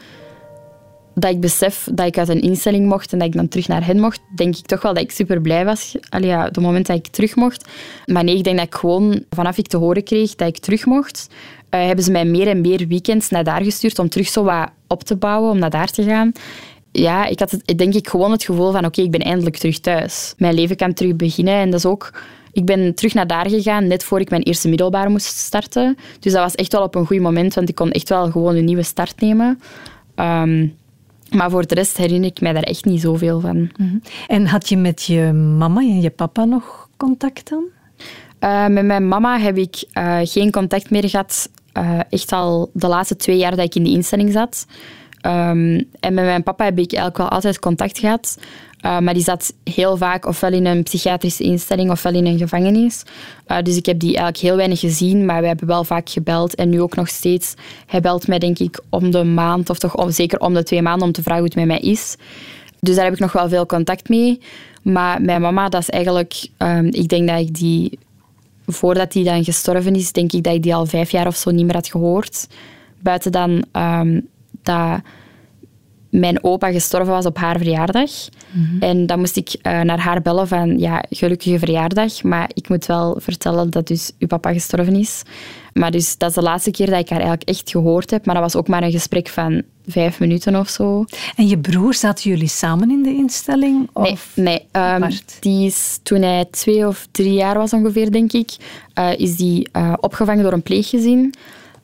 dat 1.19 1.31
ik 1.31 1.39
besef 1.39 1.87
dat 1.91 2.07
ik 2.07 2.17
uit 2.17 2.29
een 2.29 2.41
instelling 2.41 2.87
mocht 2.87 3.11
en 3.11 3.19
dat 3.19 3.27
ik 3.27 3.33
dan 3.33 3.47
terug 3.47 3.67
naar 3.67 3.85
hen 3.85 3.99
mocht, 3.99 4.19
denk 4.35 4.55
ik 4.55 4.65
toch 4.65 4.81
wel 4.81 4.93
dat 4.93 5.03
ik 5.03 5.11
super 5.11 5.41
blij 5.41 5.65
was. 5.65 5.95
Allee, 6.09 6.27
ja, 6.27 6.43
het 6.43 6.59
moment 6.59 6.85
dat 6.85 6.97
ik 6.97 7.07
terug 7.07 7.35
mocht. 7.35 7.67
Maar 8.05 8.23
nee, 8.23 8.37
ik 8.37 8.43
denk 8.43 8.57
dat 8.57 8.65
ik 8.65 8.75
gewoon 8.75 9.23
vanaf 9.29 9.57
ik 9.57 9.67
te 9.67 9.77
horen 9.77 10.03
kreeg 10.03 10.35
dat 10.35 10.47
ik 10.47 10.57
terug 10.57 10.85
mocht, 10.85 11.27
uh, 11.71 11.85
hebben 11.85 12.03
ze 12.03 12.11
mij 12.11 12.25
meer 12.25 12.47
en 12.47 12.61
meer 12.61 12.87
weekends 12.87 13.29
naar 13.29 13.43
daar 13.43 13.63
gestuurd 13.63 13.99
om 13.99 14.09
terug 14.09 14.27
zo 14.27 14.43
wat 14.43 14.69
op 14.87 15.03
te 15.03 15.15
bouwen, 15.15 15.51
om 15.51 15.59
naar 15.59 15.69
daar 15.69 15.91
te 15.91 16.03
gaan. 16.03 16.31
Ja, 16.91 17.25
ik 17.25 17.39
had 17.39 17.51
het, 17.51 17.77
denk 17.77 17.93
ik 17.93 18.09
gewoon 18.09 18.31
het 18.31 18.43
gevoel 18.43 18.71
van 18.71 18.85
oké, 18.85 19.01
ik 19.01 19.11
ben 19.11 19.21
eindelijk 19.21 19.57
terug 19.57 19.79
thuis. 19.79 20.33
Mijn 20.37 20.53
leven 20.53 20.75
kan 20.75 20.93
terug 20.93 21.15
beginnen 21.15 21.53
en 21.53 21.69
dat 21.69 21.79
is 21.79 21.85
ook 21.85 22.11
ik 22.51 22.65
ben 22.65 22.95
terug 22.95 23.13
naar 23.13 23.27
daar 23.27 23.49
gegaan, 23.49 23.87
net 23.87 24.03
voor 24.03 24.19
ik 24.19 24.29
mijn 24.29 24.43
eerste 24.43 24.69
middelbaar 24.69 25.09
moest 25.09 25.37
starten. 25.37 25.97
Dus 26.19 26.33
dat 26.33 26.41
was 26.41 26.55
echt 26.55 26.71
wel 26.71 26.83
op 26.83 26.95
een 26.95 27.05
goed 27.05 27.19
moment, 27.19 27.53
want 27.53 27.69
ik 27.69 27.75
kon 27.75 27.91
echt 27.91 28.09
wel 28.09 28.31
gewoon 28.31 28.55
een 28.55 28.65
nieuwe 28.65 28.83
start 28.83 29.21
nemen. 29.21 29.59
Um, 30.15 30.76
maar 31.31 31.49
voor 31.49 31.67
de 31.67 31.75
rest 31.75 31.97
herinner 31.97 32.29
ik 32.29 32.41
mij 32.41 32.53
daar 32.53 32.63
echt 32.63 32.85
niet 32.85 33.01
zoveel 33.01 33.39
van. 33.39 33.57
Mm 33.57 33.69
-hmm. 33.75 34.01
En 34.27 34.45
had 34.45 34.69
je 34.69 34.77
met 34.77 35.03
je 35.03 35.31
mama 35.33 35.79
en 35.79 36.01
je 36.01 36.09
papa 36.09 36.45
nog 36.45 36.89
contact 36.97 37.49
dan? 37.49 37.63
Uh, 38.39 38.67
met 38.67 38.85
mijn 38.85 39.07
mama 39.07 39.39
heb 39.39 39.57
ik 39.57 39.85
uh, 39.93 40.19
geen 40.23 40.51
contact 40.51 40.89
meer 40.89 41.09
gehad. 41.09 41.49
Uh, 41.77 41.99
echt 42.09 42.31
al 42.31 42.69
de 42.73 42.87
laatste 42.87 43.15
twee 43.15 43.37
jaar 43.37 43.55
dat 43.55 43.65
ik 43.65 43.75
in 43.75 43.83
die 43.83 43.95
instelling 43.95 44.31
zat. 44.31 44.65
Um, 45.21 45.89
en 45.99 46.13
met 46.13 46.25
mijn 46.25 46.43
papa 46.43 46.63
heb 46.63 46.77
ik 46.77 46.91
eigenlijk 46.91 47.17
wel 47.17 47.29
altijd 47.29 47.59
contact 47.59 47.99
gehad. 47.99 48.37
Uh, 48.85 48.99
maar 48.99 49.13
die 49.13 49.23
zat 49.23 49.53
heel 49.63 49.97
vaak 49.97 50.25
ofwel 50.25 50.53
in 50.53 50.65
een 50.65 50.83
psychiatrische 50.83 51.43
instelling 51.43 51.91
ofwel 51.91 52.13
in 52.13 52.25
een 52.25 52.37
gevangenis. 52.37 53.03
Uh, 53.47 53.57
dus 53.61 53.77
ik 53.77 53.85
heb 53.85 53.99
die 53.99 54.09
eigenlijk 54.09 54.37
heel 54.37 54.55
weinig 54.55 54.79
gezien, 54.79 55.25
maar 55.25 55.41
we 55.41 55.47
hebben 55.47 55.67
wel 55.67 55.83
vaak 55.83 56.09
gebeld. 56.09 56.55
En 56.55 56.69
nu 56.69 56.81
ook 56.81 56.95
nog 56.95 57.07
steeds. 57.07 57.53
Hij 57.85 58.01
belt 58.01 58.27
mij 58.27 58.39
denk 58.39 58.59
ik 58.59 58.79
om 58.89 59.11
de 59.11 59.23
maand, 59.23 59.69
of 59.69 59.77
toch 59.77 59.95
om, 59.95 60.11
zeker 60.11 60.39
om 60.39 60.53
de 60.53 60.63
twee 60.63 60.81
maanden, 60.81 61.07
om 61.07 61.13
te 61.13 61.21
vragen 61.21 61.41
hoe 61.41 61.49
het 61.53 61.67
met 61.67 61.67
mij 61.81 61.91
is. 61.91 62.15
Dus 62.79 62.95
daar 62.95 63.03
heb 63.03 63.13
ik 63.13 63.19
nog 63.19 63.31
wel 63.31 63.49
veel 63.49 63.65
contact 63.65 64.09
mee. 64.09 64.39
Maar 64.81 65.21
mijn 65.21 65.41
mama, 65.41 65.69
dat 65.69 65.81
is 65.81 65.89
eigenlijk... 65.89 66.47
Um, 66.57 66.85
ik 66.85 67.07
denk 67.07 67.27
dat 67.27 67.39
ik 67.39 67.55
die... 67.55 67.99
Voordat 68.65 69.11
die 69.11 69.23
dan 69.23 69.43
gestorven 69.43 69.95
is, 69.95 70.11
denk 70.11 70.31
ik 70.31 70.43
dat 70.43 70.53
ik 70.53 70.63
die 70.63 70.75
al 70.75 70.85
vijf 70.85 71.11
jaar 71.11 71.27
of 71.27 71.35
zo 71.35 71.51
niet 71.51 71.65
meer 71.65 71.75
had 71.75 71.87
gehoord. 71.87 72.47
Buiten 72.99 73.31
dan 73.31 73.63
um, 73.73 74.27
dat 74.63 75.01
mijn 76.09 76.43
opa 76.43 76.71
gestorven 76.71 77.13
was 77.13 77.25
op 77.25 77.37
haar 77.37 77.57
verjaardag. 77.57 78.11
Mm-hmm. 78.51 78.81
En 78.81 79.05
dan 79.05 79.19
moest 79.19 79.37
ik 79.37 79.49
uh, 79.49 79.81
naar 79.81 79.99
haar 79.99 80.21
bellen 80.21 80.47
van, 80.47 80.79
ja, 80.79 81.03
gelukkige 81.09 81.59
verjaardag. 81.59 82.23
Maar 82.23 82.49
ik 82.53 82.69
moet 82.69 82.85
wel 82.85 83.15
vertellen 83.19 83.69
dat 83.69 83.87
dus 83.87 84.11
uw 84.19 84.27
papa 84.27 84.53
gestorven 84.53 84.95
is. 84.95 85.21
Maar 85.73 85.91
dus 85.91 86.17
dat 86.17 86.29
is 86.29 86.35
de 86.35 86.41
laatste 86.41 86.71
keer 86.71 86.89
dat 86.89 86.99
ik 86.99 87.09
haar 87.09 87.19
eigenlijk 87.19 87.49
echt 87.49 87.71
gehoord 87.71 88.11
heb. 88.11 88.25
Maar 88.25 88.35
dat 88.35 88.43
was 88.43 88.55
ook 88.55 88.67
maar 88.67 88.83
een 88.83 88.91
gesprek 88.91 89.27
van 89.27 89.61
vijf 89.85 90.19
minuten 90.19 90.55
of 90.55 90.69
zo. 90.69 91.05
En 91.35 91.47
je 91.47 91.57
broer, 91.57 91.93
zaten 91.93 92.29
jullie 92.29 92.47
samen 92.47 92.91
in 92.91 93.03
de 93.03 93.13
instelling? 93.13 93.89
Of 93.93 94.31
nee, 94.35 94.65
nee 94.71 95.01
um, 95.01 95.09
die 95.39 95.65
is 95.65 95.99
toen 96.03 96.21
hij 96.21 96.45
twee 96.51 96.87
of 96.87 97.07
drie 97.11 97.33
jaar 97.33 97.57
was 97.57 97.73
ongeveer, 97.73 98.11
denk 98.11 98.33
ik, 98.33 98.55
uh, 98.99 99.17
is 99.17 99.35
die 99.35 99.69
uh, 99.73 99.93
opgevangen 99.99 100.43
door 100.43 100.53
een 100.53 100.63
pleeggezin. 100.63 101.33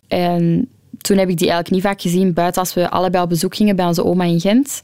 En 0.07 0.67
toen 1.03 1.17
heb 1.17 1.29
ik 1.29 1.37
die 1.37 1.49
eigenlijk 1.49 1.69
niet 1.69 1.91
vaak 1.91 2.01
gezien, 2.01 2.33
buiten 2.33 2.61
als 2.61 2.73
we 2.73 2.89
allebei 2.89 3.23
op 3.23 3.29
bezoek 3.29 3.55
gingen 3.55 3.75
bij 3.75 3.85
onze 3.85 4.05
oma 4.05 4.23
in 4.23 4.39
Gent. 4.39 4.81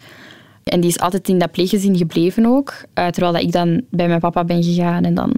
En 0.64 0.80
die 0.80 0.90
is 0.90 1.00
altijd 1.00 1.30
in 1.30 1.40
dat 1.40 1.52
pleeggezin 1.52 1.98
gebleven 1.98 2.46
ook. 2.46 2.70
Uh, 2.70 3.08
terwijl 3.08 3.34
dat 3.34 3.42
ik 3.42 3.52
dan 3.52 3.82
bij 3.90 4.08
mijn 4.08 4.20
papa 4.20 4.44
ben 4.44 4.64
gegaan 4.64 5.04
en 5.04 5.14
dan 5.14 5.34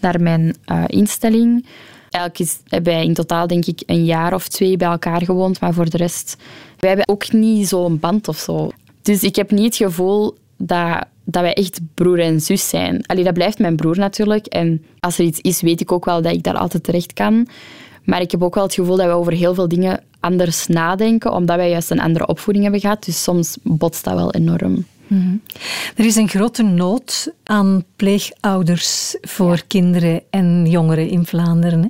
naar 0.00 0.20
mijn 0.20 0.56
uh, 0.72 0.84
instelling. 0.86 1.66
Eigenlijk 2.10 2.38
is, 2.38 2.58
hebben 2.68 2.92
wij 2.92 3.04
in 3.04 3.14
totaal 3.14 3.46
denk 3.46 3.66
ik 3.66 3.82
een 3.86 4.04
jaar 4.04 4.34
of 4.34 4.48
twee 4.48 4.76
bij 4.76 4.88
elkaar 4.88 5.24
gewoond. 5.24 5.60
Maar 5.60 5.74
voor 5.74 5.90
de 5.90 5.96
rest, 5.96 6.36
wij 6.78 6.88
hebben 6.88 7.08
ook 7.08 7.32
niet 7.32 7.68
zo'n 7.68 7.98
band 7.98 8.28
of 8.28 8.38
zo. 8.38 8.70
Dus 9.02 9.22
ik 9.22 9.36
heb 9.36 9.50
niet 9.50 9.64
het 9.64 9.76
gevoel 9.76 10.36
dat, 10.56 11.04
dat 11.24 11.42
wij 11.42 11.54
echt 11.54 11.80
broer 11.94 12.20
en 12.20 12.40
zus 12.40 12.68
zijn. 12.68 13.06
Allee, 13.06 13.24
dat 13.24 13.34
blijft 13.34 13.58
mijn 13.58 13.76
broer 13.76 13.98
natuurlijk. 13.98 14.46
En 14.46 14.84
als 15.00 15.18
er 15.18 15.24
iets 15.24 15.40
is, 15.40 15.60
weet 15.60 15.80
ik 15.80 15.92
ook 15.92 16.04
wel 16.04 16.22
dat 16.22 16.32
ik 16.32 16.42
daar 16.42 16.56
altijd 16.56 16.84
terecht 16.84 17.12
kan. 17.12 17.48
Maar 18.10 18.20
ik 18.20 18.30
heb 18.30 18.42
ook 18.42 18.54
wel 18.54 18.64
het 18.64 18.74
gevoel 18.74 18.96
dat 18.96 19.06
we 19.06 19.12
over 19.12 19.32
heel 19.32 19.54
veel 19.54 19.68
dingen 19.68 20.02
anders 20.20 20.66
nadenken, 20.66 21.32
omdat 21.32 21.56
wij 21.56 21.70
juist 21.70 21.90
een 21.90 22.00
andere 22.00 22.26
opvoeding 22.26 22.64
hebben 22.64 22.82
gehad. 22.82 23.04
Dus 23.04 23.22
soms 23.22 23.56
botst 23.62 24.04
dat 24.04 24.14
wel 24.14 24.32
enorm. 24.32 24.70
Mm 24.70 24.86
-hmm. 25.06 25.42
Er 25.96 26.04
is 26.04 26.16
een 26.16 26.28
grote 26.28 26.62
nood 26.62 27.32
aan 27.44 27.84
pleegouders 27.96 29.16
voor 29.20 29.54
ja. 29.54 29.62
kinderen 29.66 30.22
en 30.30 30.66
jongeren 30.68 31.08
in 31.08 31.26
Vlaanderen. 31.26 31.82
Hè? 31.82 31.88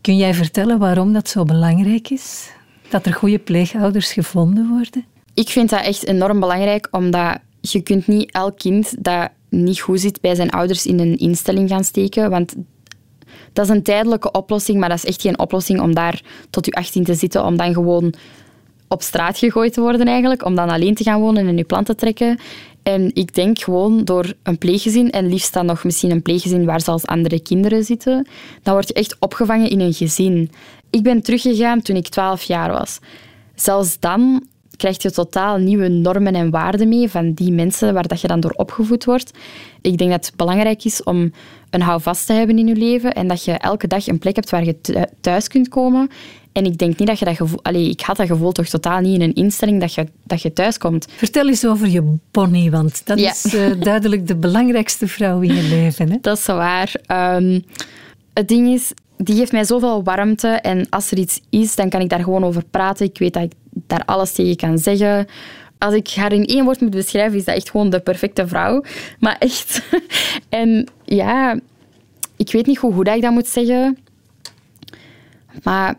Kun 0.00 0.16
jij 0.16 0.34
vertellen 0.34 0.78
waarom 0.78 1.12
dat 1.12 1.28
zo 1.28 1.44
belangrijk 1.44 2.10
is? 2.10 2.50
Dat 2.88 3.06
er 3.06 3.12
goede 3.12 3.38
pleegouders 3.38 4.12
gevonden 4.12 4.68
worden? 4.68 5.04
Ik 5.34 5.48
vind 5.48 5.70
dat 5.70 5.84
echt 5.84 6.06
enorm 6.06 6.40
belangrijk, 6.40 6.88
omdat 6.90 7.38
je 7.60 7.80
kunt 7.80 8.06
niet 8.06 8.32
elk 8.32 8.58
kind 8.58 9.04
dat 9.04 9.30
niet 9.48 9.80
goed 9.80 10.00
zit 10.00 10.20
bij 10.20 10.34
zijn 10.34 10.50
ouders 10.50 10.86
in 10.86 11.00
een 11.00 11.18
instelling 11.18 11.68
gaan 11.68 11.84
steken, 11.84 12.30
want 12.30 12.54
dat 13.52 13.64
is 13.64 13.70
een 13.70 13.82
tijdelijke 13.82 14.30
oplossing, 14.30 14.78
maar 14.78 14.88
dat 14.88 14.98
is 14.98 15.04
echt 15.04 15.20
geen 15.20 15.38
oplossing 15.38 15.80
om 15.80 15.94
daar 15.94 16.22
tot 16.50 16.66
je 16.66 16.72
18 16.72 17.04
te 17.04 17.14
zitten, 17.14 17.44
om 17.44 17.56
dan 17.56 17.72
gewoon 17.72 18.14
op 18.88 19.02
straat 19.02 19.38
gegooid 19.38 19.72
te 19.72 19.80
worden 19.80 20.06
eigenlijk, 20.06 20.44
om 20.44 20.54
dan 20.54 20.68
alleen 20.68 20.94
te 20.94 21.04
gaan 21.04 21.20
wonen 21.20 21.46
en 21.46 21.56
je 21.56 21.64
plan 21.64 21.84
te 21.84 21.94
trekken. 21.94 22.38
En 22.82 23.10
ik 23.14 23.34
denk 23.34 23.58
gewoon 23.58 24.04
door 24.04 24.32
een 24.42 24.58
pleeggezin, 24.58 25.10
en 25.10 25.28
liefst 25.28 25.52
dan 25.52 25.66
nog 25.66 25.84
misschien 25.84 26.10
een 26.10 26.22
pleeggezin 26.22 26.64
waar 26.64 26.80
zelfs 26.80 27.06
andere 27.06 27.40
kinderen 27.40 27.84
zitten, 27.84 28.26
dan 28.62 28.74
word 28.74 28.88
je 28.88 28.94
echt 28.94 29.16
opgevangen 29.18 29.70
in 29.70 29.80
een 29.80 29.92
gezin. 29.92 30.50
Ik 30.90 31.02
ben 31.02 31.22
teruggegaan 31.22 31.82
toen 31.82 31.96
ik 31.96 32.08
12 32.08 32.42
jaar 32.42 32.70
was. 32.70 32.98
Zelfs 33.54 33.98
dan 34.00 34.46
krijg 34.76 35.02
je 35.02 35.10
totaal 35.10 35.56
nieuwe 35.56 35.88
normen 35.88 36.34
en 36.34 36.50
waarden 36.50 36.88
mee 36.88 37.08
van 37.08 37.32
die 37.32 37.52
mensen 37.52 37.94
waar 37.94 38.08
dat 38.08 38.20
je 38.20 38.26
dan 38.26 38.40
door 38.40 38.52
opgevoed 38.56 39.04
wordt. 39.04 39.30
Ik 39.80 39.98
denk 39.98 40.10
dat 40.10 40.26
het 40.26 40.36
belangrijk 40.36 40.84
is 40.84 41.02
om 41.02 41.32
een 41.74 41.82
houvast 41.82 42.26
te 42.26 42.32
hebben 42.32 42.58
in 42.58 42.66
je 42.66 42.76
leven 42.76 43.12
en 43.12 43.28
dat 43.28 43.44
je 43.44 43.52
elke 43.52 43.86
dag 43.86 44.06
een 44.06 44.18
plek 44.18 44.36
hebt 44.36 44.50
waar 44.50 44.64
je 44.64 44.76
thuis 45.20 45.48
kunt 45.48 45.68
komen. 45.68 46.10
En 46.52 46.64
ik 46.64 46.78
denk 46.78 46.98
niet 46.98 47.08
dat 47.08 47.18
je 47.18 47.24
dat 47.24 47.36
gevoel... 47.36 47.58
Allee, 47.62 47.90
ik 47.90 48.00
had 48.00 48.16
dat 48.16 48.26
gevoel 48.26 48.52
toch 48.52 48.66
totaal 48.66 49.00
niet 49.00 49.14
in 49.14 49.22
een 49.22 49.34
instelling 49.34 49.80
dat 49.80 49.94
je, 49.94 50.06
dat 50.24 50.42
je 50.42 50.52
thuis 50.52 50.78
komt. 50.78 51.06
Vertel 51.16 51.48
eens 51.48 51.66
over 51.66 51.88
je 51.88 52.16
Bonnie, 52.30 52.70
want 52.70 53.06
dat 53.06 53.18
is 53.18 53.54
uh, 53.54 53.80
duidelijk 53.80 54.26
de 54.26 54.36
belangrijkste 54.36 55.08
vrouw 55.08 55.40
in 55.40 55.54
je 55.54 55.62
leven. 55.62 56.10
Hè? 56.10 56.16
Dat 56.20 56.38
is 56.38 56.46
waar. 56.46 56.94
Um, 57.36 57.64
het 58.34 58.48
ding 58.48 58.68
is, 58.68 58.92
die 59.16 59.36
geeft 59.36 59.52
mij 59.52 59.64
zoveel 59.64 60.02
warmte. 60.02 60.48
En 60.48 60.88
als 60.88 61.10
er 61.10 61.18
iets 61.18 61.40
is, 61.50 61.74
dan 61.74 61.88
kan 61.88 62.00
ik 62.00 62.08
daar 62.08 62.22
gewoon 62.22 62.44
over 62.44 62.64
praten. 62.70 63.06
Ik 63.06 63.18
weet 63.18 63.32
dat 63.32 63.42
ik 63.42 63.52
daar 63.86 64.02
alles 64.04 64.32
tegen 64.32 64.56
kan 64.56 64.78
zeggen. 64.78 65.26
Als 65.84 65.94
ik 65.94 66.08
haar 66.08 66.32
in 66.32 66.44
één 66.44 66.64
woord 66.64 66.80
moet 66.80 66.90
beschrijven, 66.90 67.38
is 67.38 67.44
dat 67.44 67.54
echt 67.54 67.70
gewoon 67.70 67.90
de 67.90 68.00
perfecte 68.00 68.48
vrouw. 68.48 68.82
Maar 69.18 69.36
echt. 69.38 69.82
En 70.48 70.88
ja, 71.04 71.58
ik 72.36 72.52
weet 72.52 72.66
niet 72.66 72.78
hoe 72.78 72.92
goed 72.92 73.08
ik 73.08 73.22
dat 73.22 73.32
moet 73.32 73.46
zeggen. 73.46 73.98
Maar 75.62 75.96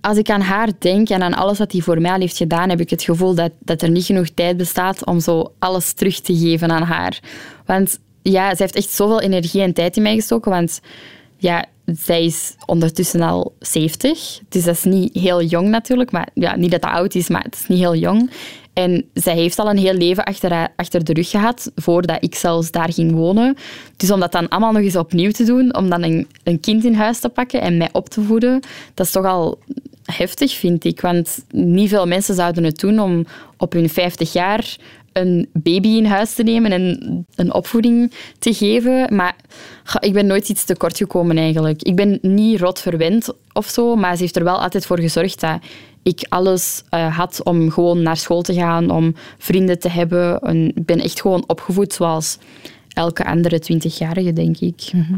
als 0.00 0.16
ik 0.16 0.30
aan 0.30 0.40
haar 0.40 0.68
denk 0.78 1.08
en 1.08 1.22
aan 1.22 1.34
alles 1.34 1.58
wat 1.58 1.72
hij 1.72 1.80
voor 1.80 2.00
mij 2.00 2.12
al 2.12 2.20
heeft 2.20 2.36
gedaan, 2.36 2.68
heb 2.68 2.80
ik 2.80 2.90
het 2.90 3.02
gevoel 3.02 3.34
dat, 3.34 3.52
dat 3.58 3.82
er 3.82 3.90
niet 3.90 4.04
genoeg 4.04 4.28
tijd 4.28 4.56
bestaat 4.56 5.06
om 5.06 5.20
zo 5.20 5.52
alles 5.58 5.92
terug 5.92 6.20
te 6.20 6.36
geven 6.36 6.70
aan 6.70 6.82
haar. 6.82 7.20
Want 7.66 7.98
ja, 8.22 8.48
zij 8.48 8.56
heeft 8.58 8.76
echt 8.76 8.90
zoveel 8.90 9.20
energie 9.20 9.62
en 9.62 9.72
tijd 9.72 9.96
in 9.96 10.02
mij 10.02 10.14
gestoken. 10.14 10.50
Want 10.50 10.80
ja, 11.36 11.64
zij 11.84 12.24
is 12.24 12.54
ondertussen 12.66 13.20
al 13.20 13.54
70. 13.58 14.40
Dus 14.48 14.64
dat 14.64 14.74
is 14.74 14.84
niet 14.84 15.14
heel 15.14 15.42
jong 15.42 15.68
natuurlijk. 15.68 16.10
Maar 16.10 16.28
ja, 16.34 16.56
niet 16.56 16.70
dat 16.70 16.82
dat 16.82 16.90
oud 16.90 17.14
is, 17.14 17.28
maar 17.28 17.42
het 17.42 17.54
is 17.54 17.66
niet 17.66 17.78
heel 17.78 17.96
jong. 17.96 18.30
En 18.72 19.04
zij 19.14 19.34
heeft 19.34 19.58
al 19.58 19.70
een 19.70 19.78
heel 19.78 19.94
leven 19.94 20.24
achter, 20.24 20.68
achter 20.76 21.04
de 21.04 21.12
rug 21.12 21.30
gehad, 21.30 21.70
voordat 21.74 22.16
ik 22.20 22.34
zelfs 22.34 22.70
daar 22.70 22.92
ging 22.92 23.12
wonen. 23.12 23.56
Dus 23.96 24.10
om 24.10 24.20
dat 24.20 24.32
dan 24.32 24.48
allemaal 24.48 24.72
nog 24.72 24.82
eens 24.82 24.96
opnieuw 24.96 25.30
te 25.30 25.44
doen, 25.44 25.76
om 25.76 25.90
dan 25.90 26.02
een, 26.02 26.28
een 26.42 26.60
kind 26.60 26.84
in 26.84 26.94
huis 26.94 27.18
te 27.18 27.28
pakken 27.28 27.60
en 27.60 27.76
mij 27.76 27.88
op 27.92 28.08
te 28.08 28.22
voeden, 28.22 28.60
dat 28.94 29.06
is 29.06 29.12
toch 29.12 29.24
al 29.24 29.58
heftig, 30.04 30.52
vind 30.52 30.84
ik. 30.84 31.00
Want 31.00 31.44
niet 31.50 31.88
veel 31.88 32.06
mensen 32.06 32.34
zouden 32.34 32.64
het 32.64 32.78
doen 32.78 32.98
om 33.00 33.26
op 33.56 33.72
hun 33.72 33.88
50 33.88 34.32
jaar 34.32 34.76
een 35.12 35.48
baby 35.52 35.88
in 35.88 36.04
huis 36.04 36.34
te 36.34 36.42
nemen 36.42 36.72
en 36.72 37.26
een 37.34 37.52
opvoeding 37.52 38.12
te 38.38 38.54
geven. 38.54 39.14
Maar 39.14 39.36
ik 40.00 40.12
ben 40.12 40.26
nooit 40.26 40.48
iets 40.48 40.64
tekort 40.64 40.96
gekomen 40.96 41.38
eigenlijk. 41.38 41.82
Ik 41.82 41.96
ben 41.96 42.18
niet 42.22 42.60
rot 42.60 42.80
verwend 42.80 43.28
of 43.52 43.68
zo, 43.68 43.96
maar 43.96 44.16
ze 44.16 44.22
heeft 44.22 44.36
er 44.36 44.44
wel 44.44 44.62
altijd 44.62 44.86
voor 44.86 45.00
gezorgd 45.00 45.40
dat 45.40 45.58
ik 46.02 46.26
alles 46.28 46.82
uh, 46.90 47.16
had 47.16 47.40
om 47.44 47.70
gewoon 47.70 48.02
naar 48.02 48.16
school 48.16 48.42
te 48.42 48.54
gaan, 48.54 48.90
om 48.90 49.14
vrienden 49.38 49.78
te 49.78 49.88
hebben. 49.88 50.40
ik 50.74 50.86
ben 50.86 51.00
echt 51.00 51.20
gewoon 51.20 51.44
opgevoed 51.46 51.92
zoals 51.92 52.38
elke 52.92 53.24
andere 53.24 53.58
twintigjarige, 53.58 54.32
denk 54.32 54.58
ik. 54.58 54.90
Mhm. 54.92 55.14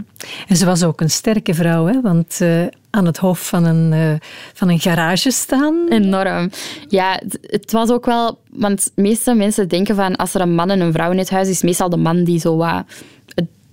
En 0.49 0.57
ze 0.57 0.65
was 0.65 0.83
ook 0.83 1.01
een 1.01 1.11
sterke 1.11 1.55
vrouw, 1.55 1.87
hè? 1.87 2.01
want 2.01 2.39
uh, 2.43 2.63
aan 2.91 3.07
het 3.07 3.17
hoofd 3.17 3.47
van 3.47 3.65
een, 3.65 3.93
uh, 3.93 4.15
van 4.53 4.69
een 4.69 4.81
garage 4.81 5.31
staan. 5.31 5.87
Enorm. 5.89 6.51
Ja, 6.89 7.21
het, 7.41 7.73
was 7.73 7.91
ook 7.91 8.07
wel... 8.07 8.39
Want 8.51 8.91
de 8.95 9.03
meeste 9.03 9.35
mensen 9.35 9.69
denken 9.69 9.95
van 9.95 10.17
als 10.17 10.35
er 10.35 10.41
een 10.41 10.55
man 10.55 10.71
en 10.71 10.81
een 10.81 10.93
vrouw 10.93 11.11
in 11.11 11.19
het 11.19 11.31
huis 11.31 11.49
is, 11.49 11.63
meestal 11.63 11.89
de 11.89 11.97
man 11.97 12.25
die 12.25 12.39
zo 12.39 12.57
wat... 12.57 12.85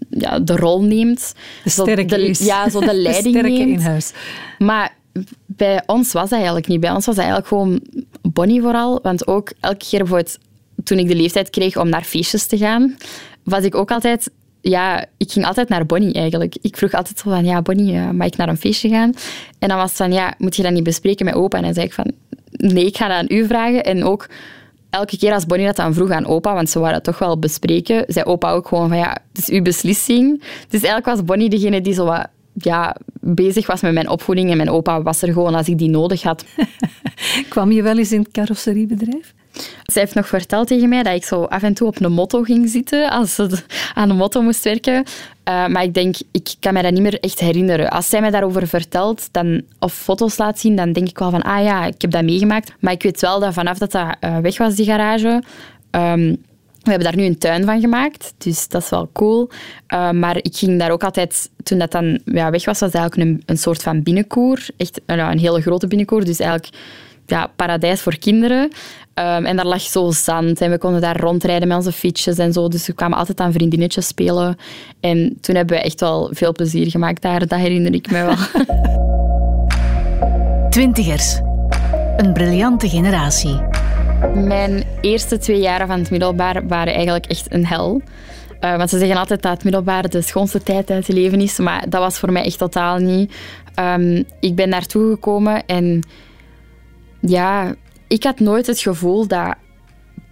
ja, 0.09 0.39
de 0.39 0.55
rol 0.55 0.83
neemt. 0.83 1.33
De 1.63 1.69
sterke 1.69 2.05
de, 2.05 2.43
Ja, 2.43 2.69
zo 2.69 2.79
de 2.79 2.93
leiding 3.01 3.33
de 3.33 3.39
sterke 3.39 3.69
in 3.69 3.79
huis. 3.79 4.11
Maar 4.57 4.99
bij 5.45 5.83
ons 5.85 6.11
was 6.11 6.23
dat 6.23 6.31
eigenlijk 6.31 6.67
niet. 6.67 6.79
Bij 6.79 6.91
ons 6.91 7.05
was 7.05 7.15
dat 7.15 7.23
eigenlijk 7.23 7.47
gewoon 7.47 7.81
Bonnie 8.21 8.61
vooral. 8.61 8.99
Want 9.01 9.27
ook 9.27 9.51
elke 9.59 9.85
keer 9.89 9.99
bijvoorbeeld 9.99 10.37
toen 10.83 10.97
ik 10.97 11.07
de 11.07 11.15
leeftijd 11.15 11.49
kreeg 11.49 11.77
om 11.77 11.89
naar 11.89 12.03
feestjes 12.03 12.47
te 12.47 12.57
gaan, 12.57 12.97
was 13.43 13.63
ik 13.63 13.75
ook 13.75 13.91
altijd... 13.91 14.31
Ja, 14.63 15.05
ik 15.17 15.31
ging 15.31 15.45
altijd 15.45 15.69
naar 15.69 15.85
Bonnie 15.85 16.13
eigenlijk. 16.13 16.55
Ik 16.61 16.77
vroeg 16.77 16.93
altijd 16.93 17.19
zo 17.19 17.29
van, 17.29 17.45
ja, 17.45 17.61
Bonnie, 17.61 17.93
uh, 17.93 18.09
mag 18.09 18.27
ik 18.27 18.37
naar 18.37 18.49
een 18.49 18.57
feestje 18.57 18.89
gaan? 18.89 19.13
En 19.59 19.67
dan 19.67 19.77
was 19.77 19.87
het 19.87 19.97
van, 19.97 20.11
ja, 20.11 20.33
moet 20.37 20.55
je 20.55 20.63
dat 20.63 20.71
niet 20.71 20.83
bespreken 20.83 21.25
met 21.25 21.35
opa? 21.35 21.57
En 21.57 21.63
dan 21.63 21.73
zei 21.73 21.85
ik 21.85 21.93
van, 21.93 22.11
nee, 22.51 22.85
ik 22.85 22.97
ga 22.97 23.07
dat 23.07 23.17
aan 23.17 23.37
u 23.37 23.45
vragen. 23.45 23.83
En 23.83 24.03
ook 24.03 24.29
elke 24.89 25.17
keer 25.17 25.33
als 25.33 25.45
Bonnie 25.45 25.67
dat 25.67 25.75
dan 25.75 25.93
vroeg 25.93 26.09
aan 26.09 26.25
opa, 26.25 26.53
want 26.53 26.69
ze 26.69 26.79
waren 26.79 26.95
het 26.95 27.03
toch 27.03 27.19
wel 27.19 27.39
bespreken, 27.39 28.03
zei 28.07 28.25
opa 28.25 28.51
ook 28.51 28.67
gewoon 28.67 28.87
van, 28.87 28.97
ja, 28.97 29.17
het 29.33 29.41
is 29.41 29.49
uw 29.49 29.61
beslissing. 29.61 30.39
Dus 30.69 30.81
eigenlijk 30.83 31.05
was 31.05 31.25
Bonnie 31.25 31.49
degene 31.49 31.81
die 31.81 31.93
zo 31.93 32.05
wat 32.05 32.27
ja, 32.53 32.95
bezig 33.19 33.67
was 33.67 33.81
met 33.81 33.93
mijn 33.93 34.09
opvoeding 34.09 34.51
en 34.51 34.57
mijn 34.57 34.69
opa 34.69 35.01
was 35.01 35.21
er 35.21 35.33
gewoon 35.33 35.55
als 35.55 35.67
ik 35.67 35.77
die 35.77 35.89
nodig 35.89 36.21
had. 36.21 36.45
Kwam 37.49 37.71
je 37.71 37.81
wel 37.81 37.97
eens 37.97 38.11
in 38.11 38.19
het 38.19 38.31
carrosseriebedrijf? 38.31 39.33
Zij 39.83 40.01
heeft 40.01 40.15
nog 40.15 40.27
verteld 40.27 40.67
tegen 40.67 40.89
mij 40.89 41.03
dat 41.03 41.15
ik 41.15 41.23
zo 41.23 41.43
af 41.43 41.63
en 41.63 41.73
toe 41.73 41.87
op 41.87 42.01
een 42.01 42.11
motto 42.11 42.43
ging 42.43 42.69
zitten 42.69 43.09
als 43.09 43.35
ze 43.35 43.63
aan 43.93 44.09
een 44.09 44.15
motto 44.15 44.41
moest 44.41 44.63
werken. 44.63 44.95
Uh, 44.95 45.67
maar 45.67 45.83
ik 45.83 45.93
denk, 45.93 46.15
ik 46.31 46.53
kan 46.59 46.73
me 46.73 46.81
dat 46.81 46.91
niet 46.91 47.01
meer 47.01 47.19
echt 47.19 47.39
herinneren. 47.39 47.89
Als 47.89 48.09
zij 48.09 48.21
mij 48.21 48.29
daarover 48.29 48.67
vertelt 48.67 49.29
dan, 49.31 49.61
of 49.79 49.93
foto's 49.93 50.37
laat 50.37 50.59
zien, 50.59 50.75
dan 50.75 50.93
denk 50.93 51.07
ik 51.07 51.19
wel 51.19 51.29
van, 51.29 51.41
ah 51.41 51.63
ja, 51.63 51.85
ik 51.85 52.01
heb 52.01 52.11
dat 52.11 52.23
meegemaakt. 52.23 52.73
Maar 52.79 52.93
ik 52.93 53.03
weet 53.03 53.21
wel 53.21 53.39
dat 53.39 53.53
vanaf 53.53 53.77
dat 53.77 53.91
dat 53.91 54.15
uh, 54.21 54.37
weg 54.37 54.57
was, 54.57 54.75
die 54.75 54.85
garage... 54.85 55.43
Um, 55.91 56.37
we 56.81 56.89
hebben 56.89 57.07
daar 57.07 57.15
nu 57.15 57.25
een 57.25 57.37
tuin 57.37 57.65
van 57.65 57.79
gemaakt, 57.79 58.33
dus 58.37 58.67
dat 58.67 58.83
is 58.83 58.89
wel 58.89 59.09
cool. 59.13 59.49
Uh, 59.93 60.11
maar 60.11 60.37
ik 60.37 60.55
ging 60.55 60.79
daar 60.79 60.91
ook 60.91 61.03
altijd, 61.03 61.49
toen 61.63 61.77
dat 61.77 61.91
dan 61.91 62.19
ja, 62.25 62.49
weg 62.49 62.65
was, 62.65 62.79
was 62.79 62.93
eigenlijk 62.93 63.29
een, 63.29 63.43
een 63.45 63.57
soort 63.57 63.83
van 63.83 64.03
binnenkoer. 64.03 64.59
Echt 64.77 65.01
een 65.05 65.39
hele 65.39 65.61
grote 65.61 65.87
binnenkoer, 65.87 66.25
dus 66.25 66.39
eigenlijk 66.39 66.77
ja, 67.25 67.51
paradijs 67.55 68.01
voor 68.01 68.17
kinderen. 68.17 68.71
Um, 69.15 69.45
en 69.45 69.55
daar 69.55 69.65
lag 69.65 69.81
zo 69.81 70.11
zand 70.11 70.61
en 70.61 70.69
we 70.69 70.77
konden 70.77 71.01
daar 71.01 71.19
rondrijden 71.19 71.67
met 71.67 71.77
onze 71.77 71.91
fietsjes 71.91 72.37
en 72.37 72.53
zo. 72.53 72.67
Dus 72.67 72.87
we 72.87 72.93
kwamen 72.93 73.17
altijd 73.17 73.39
aan 73.39 73.53
vriendinnetjes 73.53 74.07
spelen. 74.07 74.55
En 74.99 75.37
toen 75.41 75.55
hebben 75.55 75.77
we 75.77 75.83
echt 75.83 75.99
wel 75.99 76.29
veel 76.33 76.51
plezier 76.51 76.89
gemaakt 76.89 77.21
daar. 77.21 77.47
Dat 77.47 77.59
herinner 77.59 77.93
ik 77.93 78.11
me 78.11 78.23
wel. 78.23 78.35
Twintigers. 80.69 81.39
Een 82.17 82.33
briljante 82.33 82.89
generatie. 82.89 83.80
Mijn 84.29 84.83
eerste 85.01 85.37
twee 85.37 85.59
jaren 85.59 85.87
van 85.87 85.99
het 85.99 86.09
middelbaar 86.09 86.67
waren 86.67 86.93
eigenlijk 86.93 87.25
echt 87.25 87.53
een 87.53 87.65
hel. 87.65 88.01
Uh, 88.61 88.77
want 88.77 88.89
ze 88.89 88.97
zeggen 88.97 89.17
altijd 89.17 89.41
dat 89.41 89.51
het 89.51 89.63
middelbaar 89.63 90.09
de 90.09 90.21
schoonste 90.21 90.63
tijd 90.63 90.89
uit 90.89 91.07
je 91.07 91.13
leven 91.13 91.41
is. 91.41 91.57
Maar 91.57 91.89
dat 91.89 92.01
was 92.01 92.19
voor 92.19 92.31
mij 92.31 92.43
echt 92.43 92.57
totaal 92.57 92.97
niet. 92.97 93.33
Um, 93.79 94.23
ik 94.39 94.55
ben 94.55 94.69
naartoe 94.69 95.11
gekomen 95.11 95.65
en 95.65 96.07
ja, 97.19 97.75
ik 98.07 98.23
had 98.23 98.39
nooit 98.39 98.67
het 98.67 98.79
gevoel 98.79 99.27
dat 99.27 99.55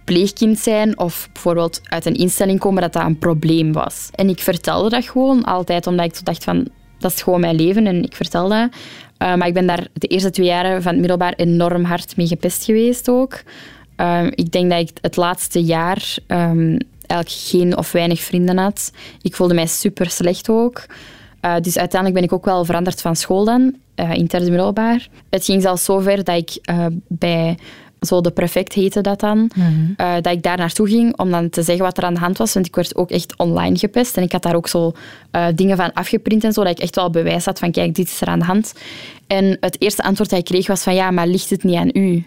pleegkind 0.04 0.58
zijn 0.58 0.98
of 0.98 1.28
bijvoorbeeld 1.32 1.80
uit 1.82 2.06
een 2.06 2.16
instelling 2.16 2.58
komen, 2.58 2.82
dat 2.82 2.92
dat 2.92 3.04
een 3.04 3.18
probleem 3.18 3.72
was. 3.72 4.08
En 4.14 4.28
ik 4.28 4.38
vertelde 4.38 4.88
dat 4.88 5.04
gewoon 5.04 5.44
altijd, 5.44 5.86
omdat 5.86 6.06
ik 6.06 6.24
dacht 6.24 6.44
van, 6.44 6.68
dat 6.98 7.12
is 7.12 7.22
gewoon 7.22 7.40
mijn 7.40 7.56
leven 7.56 7.86
en 7.86 8.02
ik 8.02 8.16
vertel 8.16 8.48
dat. 8.48 8.68
Uh, 9.22 9.34
maar 9.34 9.46
ik 9.46 9.54
ben 9.54 9.66
daar 9.66 9.86
de 9.92 10.06
eerste 10.06 10.30
twee 10.30 10.46
jaren 10.46 10.82
van 10.82 10.92
het 10.92 11.00
middelbaar 11.00 11.32
enorm 11.36 11.84
hard 11.84 12.16
mee 12.16 12.26
gepest 12.26 12.64
geweest 12.64 13.08
ook. 13.08 13.42
Uh, 14.00 14.26
ik 14.30 14.52
denk 14.52 14.70
dat 14.70 14.80
ik 14.80 14.90
het 15.00 15.16
laatste 15.16 15.62
jaar 15.62 16.16
um, 16.26 16.78
eigenlijk 17.06 17.40
geen 17.40 17.76
of 17.76 17.92
weinig 17.92 18.20
vrienden 18.20 18.58
had. 18.58 18.92
Ik 19.22 19.34
voelde 19.34 19.54
mij 19.54 19.66
super 19.66 20.10
slecht 20.10 20.48
ook. 20.48 20.86
Uh, 21.44 21.54
dus 21.60 21.78
uiteindelijk 21.78 22.20
ben 22.20 22.28
ik 22.28 22.32
ook 22.32 22.44
wel 22.44 22.64
veranderd 22.64 23.00
van 23.00 23.16
school 23.16 23.44
dan 23.44 23.74
uh, 23.96 24.12
in 24.12 24.26
derde 24.26 24.50
middelbaar. 24.50 25.08
Het 25.30 25.44
ging 25.44 25.62
zelfs 25.62 25.84
zover 25.84 26.24
dat 26.24 26.36
ik 26.36 26.58
uh, 26.70 26.86
bij 27.08 27.58
zo 28.00 28.20
de 28.20 28.30
prefect 28.30 28.72
heette 28.72 29.00
dat 29.00 29.20
dan, 29.20 29.50
mm 29.54 29.94
dat 29.96 30.32
ik 30.32 30.42
daar 30.42 30.56
naartoe 30.56 30.88
ging 30.88 31.18
om 31.18 31.30
dan 31.30 31.48
te 31.48 31.62
zeggen 31.62 31.84
wat 31.84 31.98
er 31.98 32.04
aan 32.04 32.14
de 32.14 32.20
hand 32.20 32.38
was. 32.38 32.54
Want 32.54 32.66
ik 32.66 32.74
werd 32.74 32.96
ook 32.96 33.10
echt 33.10 33.36
online 33.36 33.78
gepest. 33.78 34.16
En 34.16 34.22
ik 34.22 34.32
had 34.32 34.42
daar 34.42 34.54
ook 34.54 34.68
zo 34.68 34.92
dingen 35.54 35.76
van 35.76 35.92
afgeprint 35.92 36.44
en 36.44 36.52
zo, 36.52 36.62
dat 36.62 36.72
ik 36.72 36.78
echt 36.78 36.94
wel 36.94 37.10
bewijs 37.10 37.44
had 37.44 37.58
van 37.58 37.70
kijk, 37.70 37.94
dit 37.94 38.06
is 38.06 38.20
er 38.20 38.28
aan 38.28 38.38
de 38.38 38.44
hand. 38.44 38.72
En 39.26 39.56
het 39.60 39.80
eerste 39.80 40.02
antwoord 40.02 40.30
dat 40.30 40.38
ik 40.38 40.44
kreeg 40.44 40.66
was 40.66 40.82
van 40.82 40.94
ja, 40.94 41.10
maar 41.10 41.26
ligt 41.26 41.50
het 41.50 41.64
niet 41.64 41.76
aan 41.76 41.90
u? 41.92 42.26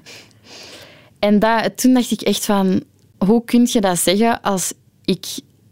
En 1.24 1.40
dat, 1.40 1.78
toen 1.78 1.94
dacht 1.94 2.12
ik 2.12 2.22
echt 2.22 2.46
van, 2.46 2.84
hoe 3.18 3.44
kun 3.46 3.68
je 3.72 3.82
dat 3.82 4.00
zeggen 4.00 4.42
als 4.42 4.74
ik 5.06 5.26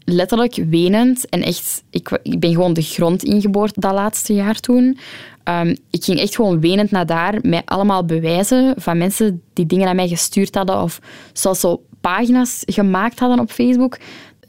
letterlijk 0.04 0.54
wenend 0.54 1.28
en 1.28 1.42
echt, 1.42 1.82
ik, 1.90 2.18
ik 2.22 2.40
ben 2.40 2.52
gewoon 2.52 2.72
de 2.72 2.82
grond 2.82 3.22
ingeboord 3.22 3.80
dat 3.80 3.92
laatste 3.92 4.34
jaar 4.34 4.60
toen. 4.60 4.98
Um, 5.44 5.76
ik 5.90 6.04
ging 6.04 6.20
echt 6.20 6.34
gewoon 6.34 6.60
wenend 6.60 6.90
naar 6.90 7.06
daar 7.06 7.38
met 7.42 7.62
allemaal 7.64 8.04
bewijzen 8.04 8.74
van 8.76 8.98
mensen 8.98 9.42
die 9.52 9.66
dingen 9.66 9.88
aan 9.88 9.96
mij 9.96 10.08
gestuurd 10.08 10.54
hadden 10.54 10.82
of 10.82 11.00
zelfs 11.32 11.60
zo 11.60 11.82
pagina's 12.00 12.62
gemaakt 12.66 13.18
hadden 13.18 13.40
op 13.40 13.50
Facebook. 13.50 13.98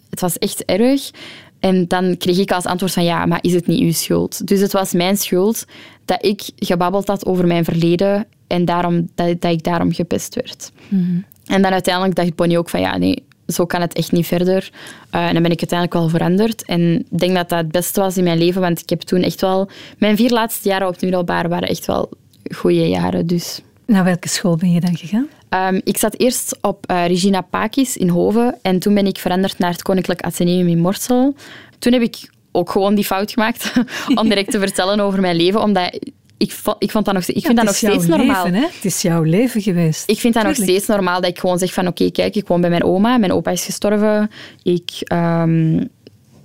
Het 0.10 0.22
was 0.22 0.38
echt 0.38 0.66
erg. 0.66 1.12
En 1.60 1.88
dan 1.88 2.18
kreeg 2.18 2.38
ik 2.38 2.52
als 2.52 2.66
antwoord 2.66 2.94
van 2.94 3.04
ja, 3.04 3.26
maar 3.26 3.39
is 3.42 3.54
het 3.54 3.68
niet 3.68 3.82
uw 3.82 3.92
schuld? 3.92 4.48
Dus 4.48 4.60
het 4.60 4.72
was 4.72 4.94
mijn 4.94 5.18
schuld 5.18 5.66
dat 6.06 6.26
ik 6.26 6.50
gebabbeld 6.56 7.08
had 7.08 7.26
over 7.26 7.48
mijn 7.48 7.63
verleden 7.63 8.28
en 8.54 8.66
daarom, 8.66 9.10
dat, 9.16 9.42
dat 9.42 9.52
ik 9.52 9.63
daarom 9.63 9.94
gepest 9.94 10.36
werd. 10.36 10.72
Mhm. 10.88 11.20
En 11.46 11.62
dan 11.62 11.72
uiteindelijk 11.72 12.16
dacht 12.16 12.36
Bonnie 12.36 12.58
ook 12.58 12.70
van 12.70 12.80
ja, 12.80 12.98
nee, 12.98 13.24
zo 13.48 13.66
kan 13.66 13.82
het 13.82 13.94
echt 13.94 14.12
niet 14.12 14.28
verder. 14.28 14.72
Uh, 15.16 15.28
en 15.28 15.34
dan 15.34 15.42
ben 15.44 15.52
ik 15.52 15.60
uiteindelijk 15.60 15.94
wel 15.94 16.10
veranderd. 16.10 16.66
En 16.66 17.06
ik 17.10 17.20
denk 17.20 17.36
dat 17.36 17.50
dat 17.50 17.60
het 17.60 17.72
beste 17.72 18.00
was 18.00 18.18
in 18.18 18.24
mijn 18.24 18.38
leven, 18.38 18.62
want 18.62 18.80
ik 18.80 18.89
heb 18.89 19.02
toen 19.02 19.22
echt 19.22 19.42
wel... 19.42 19.70
Mijn 19.98 20.16
vier 20.16 20.30
laatste 20.30 20.70
jaren 20.70 20.88
op 20.88 20.94
het 20.94 21.02
middelbaar 21.02 21.50
waren 21.50 21.68
echt 21.68 21.86
wel 21.86 22.10
goede 22.56 22.89
jaren, 22.89 23.28
dus... 23.28 23.62
Naar 23.86 24.04
welke 24.04 24.30
school 24.30 24.56
ben 24.58 24.72
je 24.72 24.80
dan 24.80 24.98
gegaan? 24.98 25.28
Um, 25.50 25.82
ik 25.84 25.98
zat 25.98 26.20
eerst 26.20 26.58
op 26.62 26.92
uh, 26.92 27.08
Regina 27.08 27.42
Pakis 27.42 27.98
in 27.98 28.10
Hoven 28.10 28.58
en 28.62 28.80
toen 28.80 28.94
ben 28.94 29.08
ik 29.08 29.18
veranderd 29.18 29.60
naar 29.60 29.72
het 29.72 29.82
Koninklijk 29.82 30.22
Atheneum 30.22 30.68
in 30.68 30.80
Morsel. 30.80 31.36
Toen 31.80 31.94
heb 31.94 32.02
ik 32.02 32.30
ook 32.52 32.70
gewoon 32.70 32.96
die 32.96 33.04
fout 33.06 33.32
gemaakt 33.32 33.74
om 34.20 34.30
direct 34.30 34.52
te 34.52 34.60
vertellen 34.60 35.00
over 35.00 35.22
mijn 35.22 35.36
leven, 35.36 35.62
omdat 35.62 36.00
ik, 36.38 36.56
ik, 36.80 36.91
vond 36.91 37.06
dat 37.06 37.13
nog, 37.13 37.26
ik 37.26 37.46
vind 37.46 37.56
dat 37.56 37.65
nog 37.65 37.76
steeds 37.76 38.06
normaal. 38.06 38.46
Hè? 38.46 38.60
Het 38.60 38.86
is 38.86 39.02
jouw 39.02 39.24
leven 39.24 39.62
geweest. 39.62 40.10
Ik 40.10 40.19
vind 40.19 40.34
dat 40.34 40.43
nog 40.43 40.56
steeds 40.56 40.88
normaal 40.88 41.22
dat 41.22 41.30
ik 41.30 41.39
gewoon 41.39 41.58
zeg 41.58 41.74
van 41.74 41.88
oké, 41.88 42.12
kijk, 42.12 42.36
ik 42.36 42.48
woon 42.48 42.62
bij 42.62 42.69
mijn 42.69 42.84
oma. 42.84 43.17
Mijn 43.17 43.32
opa 43.32 43.52
is 43.52 43.65
gestorven. 43.65 44.32
Ik, 44.63 44.89
um, 45.13 45.89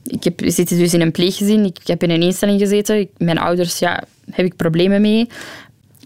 ik 0.05 0.24
heb, 0.24 0.40
zit 0.44 0.68
dus 0.68 0.94
in 0.94 1.01
een 1.01 1.11
pleeggezin. 1.11 1.64
Ik, 1.64 1.79
heb 1.85 2.03
in 2.03 2.11
een 2.11 2.22
instelling 2.22 2.61
gezeten. 2.61 2.98
Ik, 2.98 3.11
mijn 3.16 3.38
ouders, 3.38 3.79
ja, 3.79 4.03
heb 4.31 4.46
ik 4.46 4.57
problemen 4.57 5.01
mee. 5.01 5.29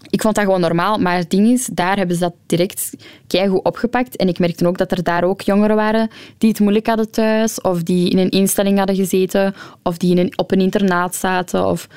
Ik 0.09 0.21
vond 0.21 0.35
dat 0.35 0.43
gewoon 0.43 0.61
normaal. 0.61 0.97
Maar 0.97 1.17
het 1.17 1.29
ding 1.29 1.47
is, 1.47 1.69
daar 1.71 1.97
hebben 1.97 2.15
ze 2.15 2.21
dat 2.21 2.33
direct 2.45 2.89
keigoed 3.27 3.63
opgepakt. 3.63 4.15
En 4.15 4.27
ik 4.27 4.39
merkte 4.39 4.67
ook 4.67 4.77
dat 4.77 4.91
er 4.91 5.03
daar 5.03 5.23
ook 5.23 5.41
jongeren 5.41 5.75
waren 5.75 6.09
die 6.37 6.49
het 6.49 6.59
moeilijk 6.59 6.87
hadden 6.87 7.11
thuis. 7.11 7.61
Of 7.61 7.83
die 7.83 8.09
in 8.09 8.17
een 8.17 8.29
instelling 8.29 8.77
hadden 8.77 8.95
gezeten. 8.95 9.55
Of 9.83 9.97
die 9.97 10.11
in 10.11 10.17
een, 10.17 10.37
op 10.37 10.51
een 10.51 10.61
internaat 10.61 11.15
zaten. 11.15 11.65
Of... 11.65 11.87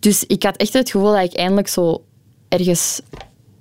Dus 0.00 0.24
ik 0.26 0.42
had 0.42 0.56
echt 0.56 0.72
het 0.72 0.90
gevoel 0.90 1.12
dat 1.12 1.24
ik 1.24 1.34
eindelijk 1.34 1.68
zo 1.68 2.04
ergens 2.48 3.00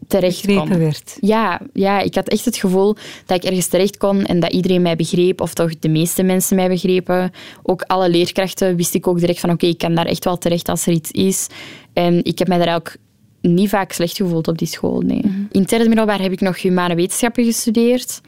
terecht 0.07 0.45
kon. 0.45 0.77
werd. 0.77 1.17
Ja, 1.21 1.61
ja, 1.73 1.99
ik 1.99 2.15
had 2.15 2.27
echt 2.27 2.45
het 2.45 2.57
gevoel 2.57 2.95
dat 3.25 3.37
ik 3.37 3.43
ergens 3.43 3.67
terecht 3.67 3.97
kon 3.97 4.25
en 4.25 4.39
dat 4.39 4.51
iedereen 4.51 4.81
mij 4.81 4.95
begreep, 4.95 5.41
of 5.41 5.53
toch 5.53 5.79
de 5.79 5.89
meeste 5.89 6.23
mensen 6.23 6.55
mij 6.55 6.67
begrepen. 6.67 7.31
Ook 7.63 7.81
alle 7.81 8.09
leerkrachten 8.09 8.75
wist 8.75 8.93
ik 8.93 9.07
ook 9.07 9.19
direct 9.19 9.39
van 9.39 9.49
oké, 9.49 9.65
ik 9.65 9.77
kan 9.77 9.95
daar 9.95 10.05
echt 10.05 10.23
wel 10.23 10.37
terecht 10.37 10.69
als 10.69 10.85
er 10.85 10.93
iets 10.93 11.11
is. 11.11 11.47
En 11.93 12.23
ik 12.23 12.39
heb 12.39 12.47
mij 12.47 12.57
daar 12.57 12.75
ook 12.75 12.95
niet 13.41 13.69
vaak 13.69 13.91
slecht 13.91 14.15
gevoeld 14.15 14.47
op 14.47 14.57
die 14.57 14.67
school. 14.67 15.01
Nee. 15.01 15.21
Mhm. 15.25 15.41
In 15.51 15.61
het 15.61 15.69
derde 15.69 15.87
middelbaar 15.87 16.21
heb 16.21 16.31
ik 16.31 16.41
nog 16.41 16.61
humane 16.61 16.95
wetenschappen 16.95 17.43
gestudeerd. 17.45 18.21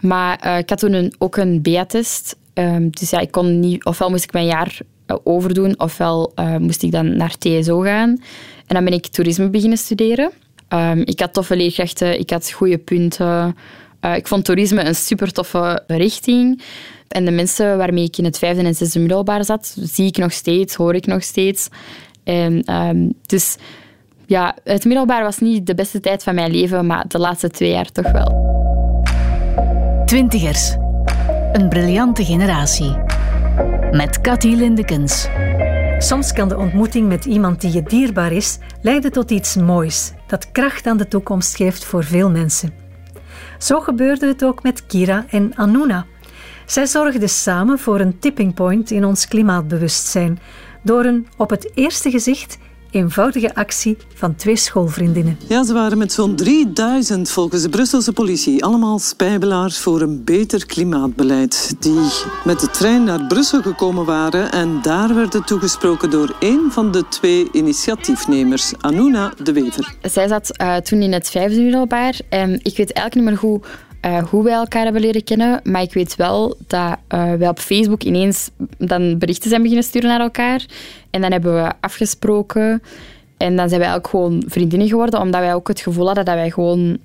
Maar 0.00 0.46
uh, 0.46 0.58
ik 0.58 0.68
had 0.68 0.78
toen 0.78 0.92
een, 0.92 1.14
ook 1.18 1.36
een 1.36 1.62
BA-test. 1.62 2.36
Um, 2.54 2.90
dus 2.90 3.10
ja, 3.10 3.20
ik 3.20 3.30
kon 3.30 3.60
niet... 3.60 3.84
Ofwel 3.84 4.10
moest 4.10 4.24
ik 4.24 4.32
mijn 4.32 4.46
jaar 4.46 4.78
overdoen, 5.24 5.80
ofwel 5.80 6.32
uh, 6.36 6.56
moest 6.56 6.82
ik 6.82 6.90
dan 6.90 7.16
naar 7.16 7.38
TSO 7.38 7.80
gaan. 7.80 8.10
En 8.66 8.74
dan 8.74 8.84
ben 8.84 8.92
ik 8.92 9.06
toerisme 9.06 9.48
beginnen 9.48 9.78
studeren. 9.78 10.30
Um, 10.68 11.02
ik 11.04 11.20
had 11.20 11.32
toffe 11.32 11.56
leerkrachten, 11.56 12.18
ik 12.18 12.30
had 12.30 12.50
goede 12.50 12.78
punten. 12.78 13.56
ik 14.14 14.26
vond 14.26 14.44
toerisme 14.44 14.84
een 14.84 14.94
super 14.94 15.32
toffe 15.32 15.82
richting. 15.86 16.62
En 17.08 17.24
de 17.24 17.30
mensen 17.30 17.78
waarmee 17.78 18.04
ik 18.04 18.18
in 18.18 18.24
het 18.24 18.38
vijfde 18.38 18.62
en 18.62 18.74
zesde 18.74 18.98
middelbaar 18.98 19.44
zat, 19.44 19.76
zie 19.80 20.06
ik 20.06 20.16
nog 20.16 20.32
steeds, 20.32 20.74
hoor 20.74 20.94
ik 20.94 21.06
nog 21.06 21.22
steeds. 21.22 21.68
En, 22.24 22.74
um, 22.74 23.12
dus 23.26 23.56
ja, 24.26 24.56
het 24.64 24.84
middelbaar 24.84 25.22
was 25.22 25.38
niet 25.38 25.66
de 25.66 25.74
beste 25.74 26.00
tijd 26.00 26.22
van 26.22 26.34
mijn 26.34 26.50
leven, 26.50 26.86
maar 26.86 27.04
de 27.08 27.18
laatste 27.18 27.50
twee 27.50 27.70
jaar 27.70 27.92
toch 27.92 28.10
wel. 28.12 28.44
Twintigers. 30.04 30.74
Een 31.52 31.68
briljante 31.68 32.24
generatie. 32.24 33.05
Met 33.90 34.20
Cathy 34.20 34.54
Lindekens. 34.54 35.28
Soms 35.98 36.32
kan 36.32 36.48
de 36.48 36.56
ontmoeting 36.56 37.08
met 37.08 37.24
iemand 37.24 37.60
die 37.60 37.72
je 37.72 37.82
dierbaar 37.82 38.32
is 38.32 38.58
leiden 38.82 39.12
tot 39.12 39.30
iets 39.30 39.56
moois, 39.56 40.12
dat 40.26 40.52
kracht 40.52 40.86
aan 40.86 40.96
de 40.96 41.08
toekomst 41.08 41.56
geeft 41.56 41.84
voor 41.84 42.04
veel 42.04 42.30
mensen. 42.30 42.74
Zo 43.58 43.80
gebeurde 43.80 44.26
het 44.26 44.44
ook 44.44 44.62
met 44.62 44.86
Kira 44.86 45.24
en 45.30 45.52
Anuna. 45.54 46.06
Zij 46.66 46.86
zorgden 46.86 47.28
samen 47.28 47.78
voor 47.78 48.00
een 48.00 48.18
tipping 48.18 48.54
point 48.54 48.90
in 48.90 49.04
ons 49.04 49.28
klimaatbewustzijn 49.28 50.38
door 50.82 51.04
een 51.04 51.26
op 51.36 51.50
het 51.50 51.70
eerste 51.74 52.10
gezicht 52.10 52.58
eenvoudige 52.96 53.54
actie 53.54 53.96
van 54.14 54.34
twee 54.34 54.56
schoolvriendinnen. 54.56 55.38
Ja, 55.48 55.64
ze 55.64 55.72
waren 55.72 55.98
met 55.98 56.12
zo'n 56.12 56.36
3000 56.36 57.30
volgens 57.30 57.62
de 57.62 57.68
Brusselse 57.68 58.12
politie 58.12 58.64
allemaal 58.64 58.98
spijbelaars 58.98 59.78
voor 59.78 60.00
een 60.00 60.24
beter 60.24 60.66
klimaatbeleid. 60.66 61.76
Die 61.78 62.10
met 62.44 62.60
de 62.60 62.70
trein 62.70 63.04
naar 63.04 63.26
Brussel 63.26 63.62
gekomen 63.62 64.04
waren 64.04 64.52
en 64.52 64.78
daar 64.82 65.14
werden 65.14 65.44
toegesproken 65.44 66.10
door 66.10 66.36
een 66.40 66.68
van 66.70 66.90
de 66.90 67.08
twee 67.08 67.48
initiatiefnemers, 67.52 68.72
Anuna 68.80 69.32
de 69.42 69.52
Wever. 69.52 69.94
Zij 70.02 70.28
zat 70.28 70.60
uh, 70.60 70.76
toen 70.76 71.02
in 71.02 71.12
het 71.12 71.30
vijfde 71.30 71.60
middelbaar 71.60 72.20
en 72.28 72.52
ik 72.52 72.76
weet 72.76 72.92
eigenlijk 72.92 73.14
niet 73.14 73.24
meer 73.24 73.50
hoe 73.50 73.60
uh, 74.06 74.24
hoe 74.24 74.44
wij 74.44 74.52
elkaar 74.52 74.84
hebben 74.84 75.02
leren 75.02 75.24
kennen. 75.24 75.60
Maar 75.64 75.82
ik 75.82 75.92
weet 75.92 76.16
wel 76.16 76.56
dat 76.66 76.96
uh, 77.14 77.32
wij 77.32 77.48
op 77.48 77.58
Facebook 77.58 78.02
ineens 78.02 78.50
dan 78.78 79.18
berichten 79.18 79.48
zijn 79.48 79.62
beginnen 79.62 79.86
sturen 79.86 80.08
naar 80.08 80.20
elkaar. 80.20 80.66
En 81.10 81.20
dan 81.20 81.32
hebben 81.32 81.54
we 81.54 81.72
afgesproken. 81.80 82.82
En 83.36 83.56
dan 83.56 83.68
zijn 83.68 83.80
wij 83.80 83.94
ook 83.94 84.08
gewoon 84.08 84.42
vriendinnen 84.46 84.88
geworden, 84.88 85.20
omdat 85.20 85.40
wij 85.40 85.54
ook 85.54 85.68
het 85.68 85.80
gevoel 85.80 86.06
hadden 86.06 86.24
dat 86.24 86.34
wij 86.34 86.50
gewoon... 86.50 86.98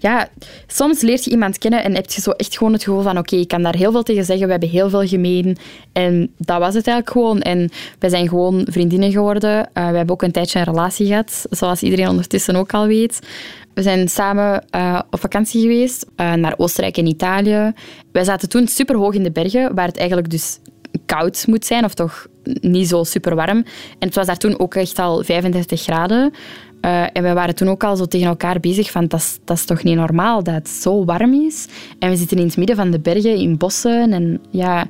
Ja, 0.00 0.28
soms 0.66 1.00
leert 1.00 1.24
je 1.24 1.30
iemand 1.30 1.58
kennen 1.58 1.84
en 1.84 1.94
heb 1.94 2.10
je 2.10 2.20
zo 2.20 2.30
echt 2.30 2.56
gewoon 2.56 2.72
het 2.72 2.82
gevoel 2.82 3.02
van 3.02 3.18
oké, 3.18 3.36
ik 3.36 3.48
kan 3.48 3.62
daar 3.62 3.76
heel 3.76 3.92
veel 3.92 4.02
tegen 4.02 4.24
zeggen, 4.24 4.46
we 4.46 4.50
hebben 4.52 4.68
heel 4.68 4.90
veel 4.90 5.06
gemeen. 5.06 5.56
En 5.92 6.32
dat 6.36 6.58
was 6.58 6.74
het 6.74 6.86
eigenlijk 6.86 7.10
gewoon. 7.10 7.40
En 7.40 7.70
wij 7.98 8.10
zijn 8.10 8.28
gewoon 8.28 8.66
vriendinnen 8.70 9.10
geworden. 9.10 9.58
Uh, 9.58 9.90
we 9.90 9.96
hebben 9.96 10.10
ook 10.10 10.22
een 10.22 10.32
tijdje 10.32 10.58
een 10.58 10.64
relatie 10.64 11.06
gehad, 11.06 11.46
zoals 11.50 11.82
iedereen 11.82 12.08
ondertussen 12.08 12.56
ook 12.56 12.72
al 12.72 12.86
weet. 12.86 13.18
We 13.74 13.82
zijn 13.82 14.08
samen 14.08 14.64
uh, 14.74 15.00
op 15.10 15.20
vakantie 15.20 15.60
geweest 15.60 16.06
uh, 16.16 16.32
naar 16.32 16.54
Oostenrijk 16.56 16.96
en 16.96 17.06
Italië. 17.06 17.72
Wij 18.12 18.24
zaten 18.24 18.48
toen 18.48 18.68
super 18.68 18.96
hoog 18.96 19.14
in 19.14 19.22
de 19.22 19.30
bergen, 19.30 19.74
waar 19.74 19.86
het 19.86 19.96
eigenlijk 19.96 20.30
dus 20.30 20.58
koud 21.06 21.44
moet 21.46 21.66
zijn, 21.66 21.84
of 21.84 21.94
toch 21.94 22.26
niet 22.60 22.88
zo 22.88 23.04
super 23.04 23.34
warm. 23.34 23.64
En 23.98 24.06
het 24.06 24.14
was 24.14 24.26
daar 24.26 24.36
toen 24.36 24.58
ook 24.58 24.74
echt 24.74 24.98
al 24.98 25.22
35 25.24 25.82
graden. 25.82 26.32
Uh, 26.84 27.02
en 27.12 27.22
we 27.22 27.32
waren 27.32 27.54
toen 27.54 27.68
ook 27.68 27.84
al 27.84 27.96
zo 27.96 28.06
tegen 28.06 28.26
elkaar 28.26 28.60
bezig 28.60 28.90
van 28.90 29.06
dat 29.06 29.40
is, 29.46 29.64
toch 29.64 29.82
niet 29.82 29.96
normaal 29.96 30.42
dat 30.42 30.54
het 30.54 30.68
zo 30.68 31.04
warm 31.04 31.34
is. 31.34 31.68
En 31.98 32.10
we 32.10 32.16
zitten 32.16 32.38
in 32.38 32.46
het 32.46 32.56
midden 32.56 32.76
van 32.76 32.90
de 32.90 33.00
bergen, 33.00 33.36
in 33.36 33.56
bossen. 33.56 34.12
En 34.12 34.40
ja, 34.50 34.86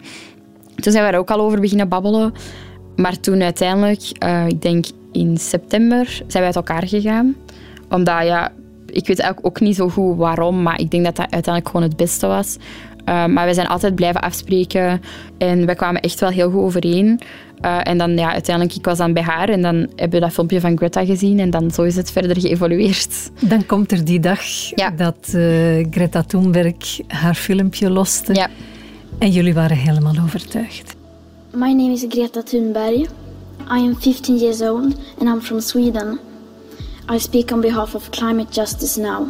toen 0.74 0.92
zijn 0.92 1.04
we 1.04 1.10
er 1.10 1.18
ook 1.18 1.30
al 1.30 1.40
over 1.40 1.60
beginnen 1.60 1.88
babbelen. 1.88 2.32
Maar 2.96 3.20
toen 3.20 3.42
uiteindelijk, 3.42 4.02
uh, 4.24 4.46
ik 4.46 4.62
denk 4.62 4.84
in 5.12 5.36
september, 5.36 6.06
zijn 6.06 6.42
we 6.42 6.44
uit 6.44 6.56
elkaar 6.56 6.88
gegaan. 6.88 7.36
Omdat 7.88 8.24
ja, 8.24 8.52
ik 8.86 9.06
weet 9.06 9.18
eigenlijk 9.18 9.46
ook 9.46 9.60
niet 9.60 9.76
zo 9.76 9.88
goed 9.88 10.16
waarom, 10.16 10.62
maar 10.62 10.80
ik 10.80 10.90
denk 10.90 11.04
dat 11.04 11.16
dat 11.16 11.30
uiteindelijk 11.30 11.66
gewoon 11.66 11.88
het 11.88 11.96
beste 11.96 12.26
was. 12.26 12.56
Uh, 13.10 13.26
maar 13.26 13.46
we 13.46 13.54
zijn 13.54 13.66
altijd 13.66 13.94
blijven 13.94 14.20
afspreken 14.20 15.00
en 15.38 15.66
we 15.66 15.74
kwamen 15.74 16.00
echt 16.00 16.20
wel 16.20 16.30
heel 16.30 16.50
goed 16.50 16.62
overeen. 16.62 17.20
Uh, 17.64 17.80
en 17.82 17.98
dan 17.98 18.16
ja, 18.16 18.32
uiteindelijk, 18.32 18.76
ik 18.76 18.84
was 18.84 18.98
dan 18.98 19.12
bij 19.12 19.22
haar 19.22 19.48
en 19.48 19.62
dan 19.62 19.74
hebben 19.74 20.18
we 20.18 20.20
dat 20.20 20.32
filmpje 20.32 20.60
van 20.60 20.76
Greta 20.76 21.04
gezien 21.04 21.38
en 21.38 21.50
dan 21.50 21.70
zo 21.70 21.82
is 21.82 21.96
het 21.96 22.10
verder 22.10 22.40
geëvolueerd. 22.40 23.30
Dan 23.40 23.66
komt 23.66 23.92
er 23.92 24.04
die 24.04 24.20
dag 24.20 24.42
ja. 24.74 24.90
dat 24.90 25.32
uh, 25.34 25.86
Greta 25.90 26.22
Thunberg 26.22 27.00
haar 27.06 27.34
filmpje 27.34 27.90
loste. 27.90 28.34
Ja. 28.34 28.48
En 29.18 29.30
jullie 29.30 29.54
waren 29.54 29.76
helemaal 29.76 30.14
overtuigd. 30.24 30.94
My 31.52 31.72
name 31.72 31.92
is 31.92 32.04
Greta 32.08 32.42
Thunberg. 32.42 33.08
I 33.70 33.78
am 33.78 33.96
15 34.00 34.38
years 34.38 34.60
old 34.60 34.94
and 35.18 35.28
I'm 35.28 35.40
from 35.40 35.60
Sweden. 35.60 36.18
I 37.12 37.18
speak 37.18 37.50
on 37.52 37.60
behalf 37.60 37.94
of 37.94 38.10
climate 38.10 38.52
justice 38.52 39.00
now. 39.00 39.26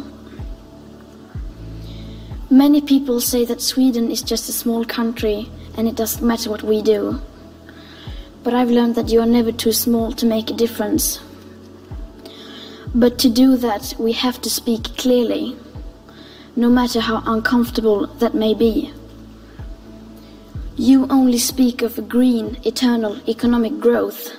Many 2.47 2.81
people 2.81 3.19
say 3.19 3.45
that 3.45 3.61
Sweden 3.61 4.09
is 4.09 4.21
just 4.25 4.49
a 4.49 4.51
small 4.51 4.85
country 4.85 5.47
and 5.77 5.87
it 5.87 5.97
doesn't 5.97 6.25
matter 6.25 6.49
what 6.49 6.63
we 6.63 6.81
do. 6.81 7.19
But 8.43 8.53
I've 8.53 8.71
learned 8.71 8.95
that 8.95 9.09
you 9.09 9.19
are 9.21 9.25
never 9.25 9.51
too 9.51 9.71
small 9.71 10.11
to 10.13 10.25
make 10.25 10.49
a 10.49 10.53
difference. 10.55 11.19
But 12.93 13.19
to 13.19 13.29
do 13.29 13.55
that, 13.57 13.93
we 13.99 14.11
have 14.13 14.41
to 14.41 14.49
speak 14.49 14.97
clearly, 14.97 15.55
no 16.55 16.69
matter 16.69 16.99
how 16.99 17.23
uncomfortable 17.25 18.07
that 18.07 18.33
may 18.33 18.53
be. 18.53 18.91
You 20.75 21.05
only 21.09 21.37
speak 21.37 21.81
of 21.81 22.09
green, 22.09 22.57
eternal 22.63 23.19
economic 23.29 23.79
growth 23.79 24.31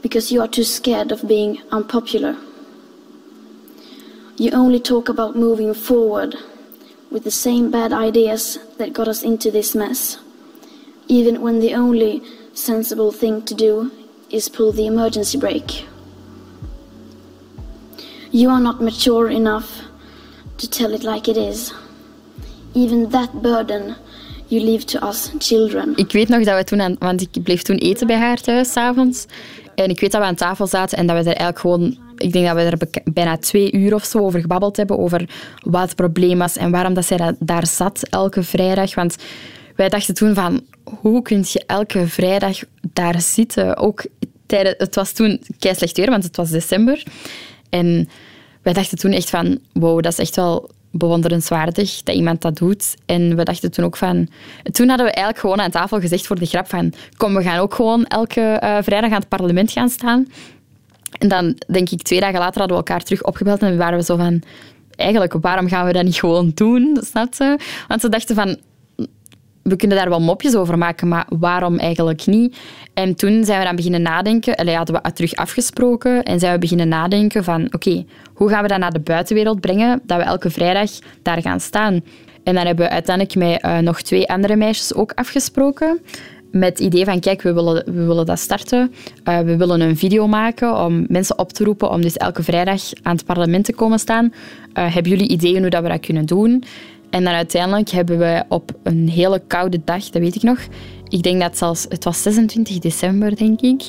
because 0.00 0.30
you 0.30 0.40
are 0.40 0.48
too 0.48 0.64
scared 0.64 1.12
of 1.12 1.26
being 1.26 1.60
unpopular. 1.70 2.36
You 4.38 4.50
only 4.52 4.80
talk 4.80 5.08
about 5.08 5.36
moving 5.36 5.74
forward 5.74 6.36
with 7.10 7.24
the 7.24 7.30
same 7.30 7.70
bad 7.70 7.92
ideas 7.92 8.58
that 8.78 8.92
got 8.92 9.08
us 9.08 9.22
into 9.22 9.50
this 9.50 9.74
mess, 9.74 10.18
even 11.08 11.40
when 11.40 11.60
the 11.60 11.74
only 11.74 12.22
sensible 12.56 13.12
thing 13.12 13.44
to 13.44 13.54
do 13.54 13.90
is 14.28 14.48
pull 14.48 14.72
the 14.72 14.86
emergency 14.86 15.38
brake. 15.38 15.84
You 18.30 18.50
are 18.50 18.62
not 18.62 18.80
mature 18.80 19.30
enough 19.30 19.82
to 20.56 20.68
tell 20.68 20.94
it 20.94 21.02
like 21.02 21.30
it 21.30 21.36
is. 21.36 21.72
Even 22.74 23.10
that 23.10 23.42
burden 23.42 23.96
you 24.48 24.64
leave 24.64 24.84
to 24.84 25.06
us 25.06 25.30
children. 25.38 25.92
Ik 25.96 26.12
weet 26.12 26.28
nog 26.28 26.44
dat 26.44 26.56
we 26.56 26.64
toen 26.64 26.80
aan, 26.80 26.96
want 26.98 27.20
ik 27.20 27.42
bleef 27.42 27.62
toen 27.62 27.76
eten 27.76 28.06
bij 28.06 28.16
haar 28.16 28.40
thuis 28.40 28.72
s'avonds. 28.72 29.26
En 29.74 29.90
ik 29.90 30.00
weet 30.00 30.12
dat 30.12 30.20
we 30.20 30.26
aan 30.26 30.34
tafel 30.34 30.66
zaten 30.66 30.98
en 30.98 31.06
dat 31.06 31.16
we 31.16 31.20
er 31.20 31.36
eigenlijk 31.36 31.58
gewoon 31.58 32.04
ik 32.16 32.32
denk 32.32 32.46
dat 32.46 32.56
we 32.56 32.62
er 32.62 33.02
bijna 33.12 33.36
twee 33.36 33.72
uur 33.72 33.94
of 33.94 34.04
zo 34.04 34.18
over 34.18 34.40
gebabbeld 34.40 34.76
hebben, 34.76 34.98
over 34.98 35.28
wat 35.62 35.82
het 35.82 35.94
probleem 35.94 36.38
was 36.38 36.56
en 36.56 36.70
waarom 36.70 36.94
dat 36.94 37.04
zij 37.04 37.34
daar 37.38 37.66
zat 37.66 38.02
elke 38.10 38.42
vrijdag. 38.42 38.94
Want 38.94 39.16
wij 39.74 39.88
dachten 39.88 40.14
toen 40.14 40.34
van, 40.34 40.60
hoe 41.00 41.22
kun 41.22 41.44
je 41.46 41.64
elke 41.66 42.06
vrijdag 42.06 42.58
daar 42.92 43.20
zitten? 43.20 43.76
Ook 43.76 44.06
tijdens, 44.46 44.74
het 44.78 44.94
was 44.94 45.12
toen 45.12 45.40
slecht 45.58 45.96
weer, 45.96 46.10
want 46.10 46.24
het 46.24 46.36
was 46.36 46.50
december. 46.50 47.02
En 47.70 48.08
wij 48.62 48.72
dachten 48.72 48.98
toen 48.98 49.12
echt 49.12 49.30
van, 49.30 49.58
wow, 49.72 50.02
dat 50.02 50.12
is 50.12 50.18
echt 50.18 50.36
wel 50.36 50.70
bewonderenswaardig 50.90 52.02
dat 52.02 52.14
iemand 52.14 52.42
dat 52.42 52.56
doet. 52.56 52.94
En 53.06 53.36
we 53.36 53.42
dachten 53.42 53.70
toen 53.70 53.84
ook 53.84 53.96
van... 53.96 54.28
Toen 54.62 54.88
hadden 54.88 55.06
we 55.06 55.12
eigenlijk 55.12 55.38
gewoon 55.38 55.60
aan 55.60 55.70
tafel 55.70 56.00
gezegd 56.00 56.26
voor 56.26 56.38
de 56.38 56.46
grap 56.46 56.68
van... 56.68 56.92
Kom, 57.16 57.34
we 57.34 57.42
gaan 57.42 57.58
ook 57.58 57.74
gewoon 57.74 58.04
elke 58.04 58.40
uh, 58.40 58.78
vrijdag 58.80 59.10
aan 59.10 59.18
het 59.18 59.28
parlement 59.28 59.72
gaan 59.72 59.88
staan. 59.88 60.26
En 61.18 61.28
dan, 61.28 61.56
denk 61.66 61.90
ik, 61.90 62.02
twee 62.02 62.20
dagen 62.20 62.38
later 62.38 62.58
hadden 62.58 62.76
we 62.76 62.84
elkaar 62.84 63.02
terug 63.02 63.22
opgebeld 63.22 63.62
en 63.62 63.76
waren 63.76 63.98
we 63.98 64.04
zo 64.04 64.16
van... 64.16 64.42
Eigenlijk, 64.96 65.32
waarom 65.40 65.68
gaan 65.68 65.86
we 65.86 65.92
dat 65.92 66.04
niet 66.04 66.14
gewoon 66.14 66.50
doen? 66.54 66.98
Snap 67.00 67.34
je? 67.34 67.58
Want 67.88 68.00
ze 68.00 68.08
dachten 68.08 68.34
van 68.34 68.56
we 69.68 69.76
kunnen 69.76 69.96
daar 69.96 70.08
wel 70.08 70.20
mopjes 70.20 70.54
over 70.54 70.78
maken, 70.78 71.08
maar 71.08 71.26
waarom 71.38 71.78
eigenlijk 71.78 72.26
niet? 72.26 72.56
En 72.94 73.14
toen 73.14 73.44
zijn 73.44 73.58
we 73.58 73.64
dan 73.64 73.76
beginnen 73.76 74.02
nadenken. 74.02 74.54
Allee, 74.54 74.74
hadden 74.74 75.00
we 75.02 75.12
terug 75.12 75.34
afgesproken 75.34 76.22
en 76.22 76.38
zijn 76.38 76.52
we 76.52 76.58
beginnen 76.58 76.88
nadenken 76.88 77.44
van 77.44 77.68
oké, 77.70 78.04
hoe 78.34 78.48
gaan 78.48 78.62
we 78.62 78.68
dat 78.68 78.78
naar 78.78 78.92
de 78.92 79.00
buitenwereld 79.00 79.60
brengen, 79.60 80.00
dat 80.04 80.18
we 80.18 80.24
elke 80.24 80.50
vrijdag 80.50 80.90
daar 81.22 81.42
gaan 81.42 81.60
staan? 81.60 82.00
En 82.44 82.54
dan 82.54 82.66
hebben 82.66 82.86
we 82.86 82.90
uiteindelijk 82.90 83.36
met 83.36 83.64
uh, 83.64 83.78
nog 83.78 84.02
twee 84.02 84.28
andere 84.28 84.56
meisjes 84.56 84.94
ook 84.94 85.12
afgesproken. 85.14 86.00
Met 86.50 86.68
het 86.68 86.78
idee 86.78 87.04
van, 87.04 87.20
kijk, 87.20 87.42
we 87.42 87.52
willen, 87.52 87.82
we 87.84 88.04
willen 88.04 88.26
dat 88.26 88.38
starten. 88.38 88.92
Uh, 89.24 89.38
we 89.38 89.56
willen 89.56 89.80
een 89.80 89.96
video 89.96 90.26
maken 90.26 90.84
om 90.84 91.04
mensen 91.08 91.38
op 91.38 91.52
te 91.52 91.64
roepen 91.64 91.90
om 91.90 92.00
dus 92.02 92.16
elke 92.16 92.42
vrijdag 92.42 92.82
aan 93.02 93.16
het 93.16 93.24
parlement 93.24 93.64
te 93.64 93.74
komen 93.74 93.98
staan. 93.98 94.24
Uh, 94.24 94.94
hebben 94.94 95.12
jullie 95.12 95.28
ideeën 95.28 95.60
hoe 95.60 95.70
dat 95.70 95.82
we 95.82 95.88
dat 95.88 96.00
kunnen 96.00 96.26
doen? 96.26 96.64
En 97.10 97.24
dan 97.24 97.32
uiteindelijk 97.32 97.90
hebben 97.90 98.18
we 98.18 98.44
op 98.48 98.70
een 98.82 99.08
hele 99.08 99.42
koude 99.46 99.80
dag, 99.84 100.04
dat 100.04 100.22
weet 100.22 100.34
ik 100.34 100.42
nog, 100.42 100.58
ik 101.08 101.22
denk 101.22 101.40
dat 101.40 101.58
zelfs, 101.58 101.86
het 101.88 102.04
was 102.04 102.22
26 102.22 102.78
december, 102.78 103.36
denk 103.36 103.60
ik, 103.60 103.82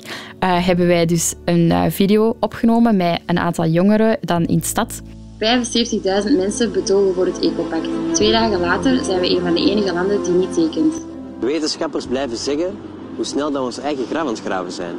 uh, 0.44 0.66
hebben 0.66 0.88
wij 0.88 1.06
dus 1.06 1.34
een 1.46 1.70
uh, 1.70 1.84
video 1.90 2.36
opgenomen 2.40 2.98
met 2.98 3.22
een 3.26 3.40
aantal 3.40 3.66
jongeren 3.66 4.18
dan 4.22 4.46
in 4.46 4.58
de 4.58 4.66
stad. 4.66 5.02
75.000 5.02 6.38
mensen 6.38 6.72
betogen 6.72 7.14
voor 7.14 7.26
het 7.26 7.40
Ecopact. 7.40 7.88
Twee 8.14 8.32
dagen 8.32 8.60
later 8.60 9.04
zijn 9.04 9.20
we 9.20 9.30
een 9.30 9.42
van 9.42 9.54
de 9.54 9.72
enige 9.72 9.94
landen 9.94 10.24
die 10.24 10.34
niet 10.34 10.54
tekent. 10.54 10.94
Wetenschappers 11.40 12.08
blijven 12.08 12.38
zeggen 12.38 12.76
hoe 13.16 13.26
snel 13.26 13.52
dat 13.52 13.60
we 13.60 13.68
ons 13.68 13.80
eigen 13.80 14.06
graf 14.06 14.22
aan 14.22 14.28
het 14.28 14.42
graven 14.42 14.72
zijn. 14.72 14.96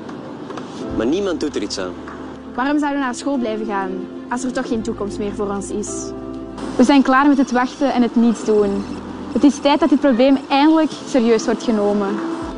Maar 0.96 1.06
niemand 1.06 1.40
doet 1.40 1.56
er 1.56 1.62
iets 1.62 1.78
aan. 1.78 1.92
Waarom 2.54 2.78
zouden 2.78 3.00
we 3.00 3.04
naar 3.04 3.14
school 3.14 3.38
blijven 3.38 3.66
gaan 3.66 3.90
als 4.28 4.44
er 4.44 4.52
toch 4.52 4.68
geen 4.68 4.82
toekomst 4.82 5.18
meer 5.18 5.32
voor 5.34 5.54
ons 5.54 5.70
is? 5.70 6.10
We 6.76 6.84
zijn 6.84 7.02
klaar 7.02 7.28
met 7.28 7.38
het 7.38 7.50
wachten 7.50 7.92
en 7.92 8.02
het 8.02 8.16
niets 8.16 8.44
doen. 8.44 8.84
Het 9.32 9.44
is 9.44 9.58
tijd 9.58 9.80
dat 9.80 9.88
dit 9.88 10.00
probleem 10.00 10.38
eindelijk 10.48 10.90
serieus 11.08 11.44
wordt 11.44 11.62
genomen. 11.62 12.08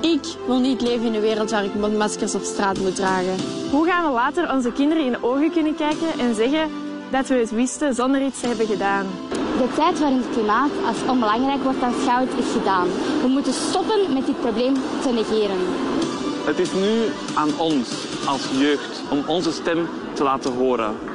Ik 0.00 0.36
wil 0.46 0.58
niet 0.58 0.80
leven 0.80 1.06
in 1.06 1.14
een 1.14 1.20
wereld 1.20 1.50
waar 1.50 1.64
ik 1.64 1.74
mondmaskers 1.74 2.34
op 2.34 2.42
straat 2.42 2.78
moet 2.78 2.96
dragen. 2.96 3.36
Hoe 3.70 3.86
gaan 3.86 4.06
we 4.06 4.12
later 4.12 4.52
onze 4.52 4.72
kinderen 4.72 5.04
in 5.04 5.12
de 5.12 5.22
ogen 5.22 5.50
kunnen 5.50 5.74
kijken 5.74 6.18
en 6.18 6.34
zeggen 6.34 6.70
dat 7.10 7.26
we 7.26 7.34
het 7.34 7.50
wisten 7.50 7.94
zonder 7.94 8.22
iets 8.22 8.40
te 8.40 8.46
hebben 8.46 8.66
gedaan? 8.66 9.06
De 9.58 9.68
tijd 9.74 9.98
waarin 9.98 10.18
het 10.18 10.30
klimaat 10.30 10.70
als 10.86 11.10
onbelangrijk 11.10 11.62
wordt 11.62 11.82
aanschouwd 11.82 12.28
is 12.38 12.52
gedaan. 12.52 12.88
We 13.22 13.28
moeten 13.28 13.52
stoppen 13.52 14.12
met 14.12 14.26
dit 14.26 14.40
probleem 14.40 14.74
te 15.02 15.10
negeren. 15.10 15.58
Het 16.44 16.58
is 16.58 16.72
nu 16.72 17.04
aan 17.34 17.58
ons 17.58 17.88
als 18.26 18.48
jeugd 18.58 19.02
om 19.10 19.22
onze 19.26 19.52
stem 19.52 19.88
te 20.12 20.22
laten 20.22 20.52
horen. 20.52 21.09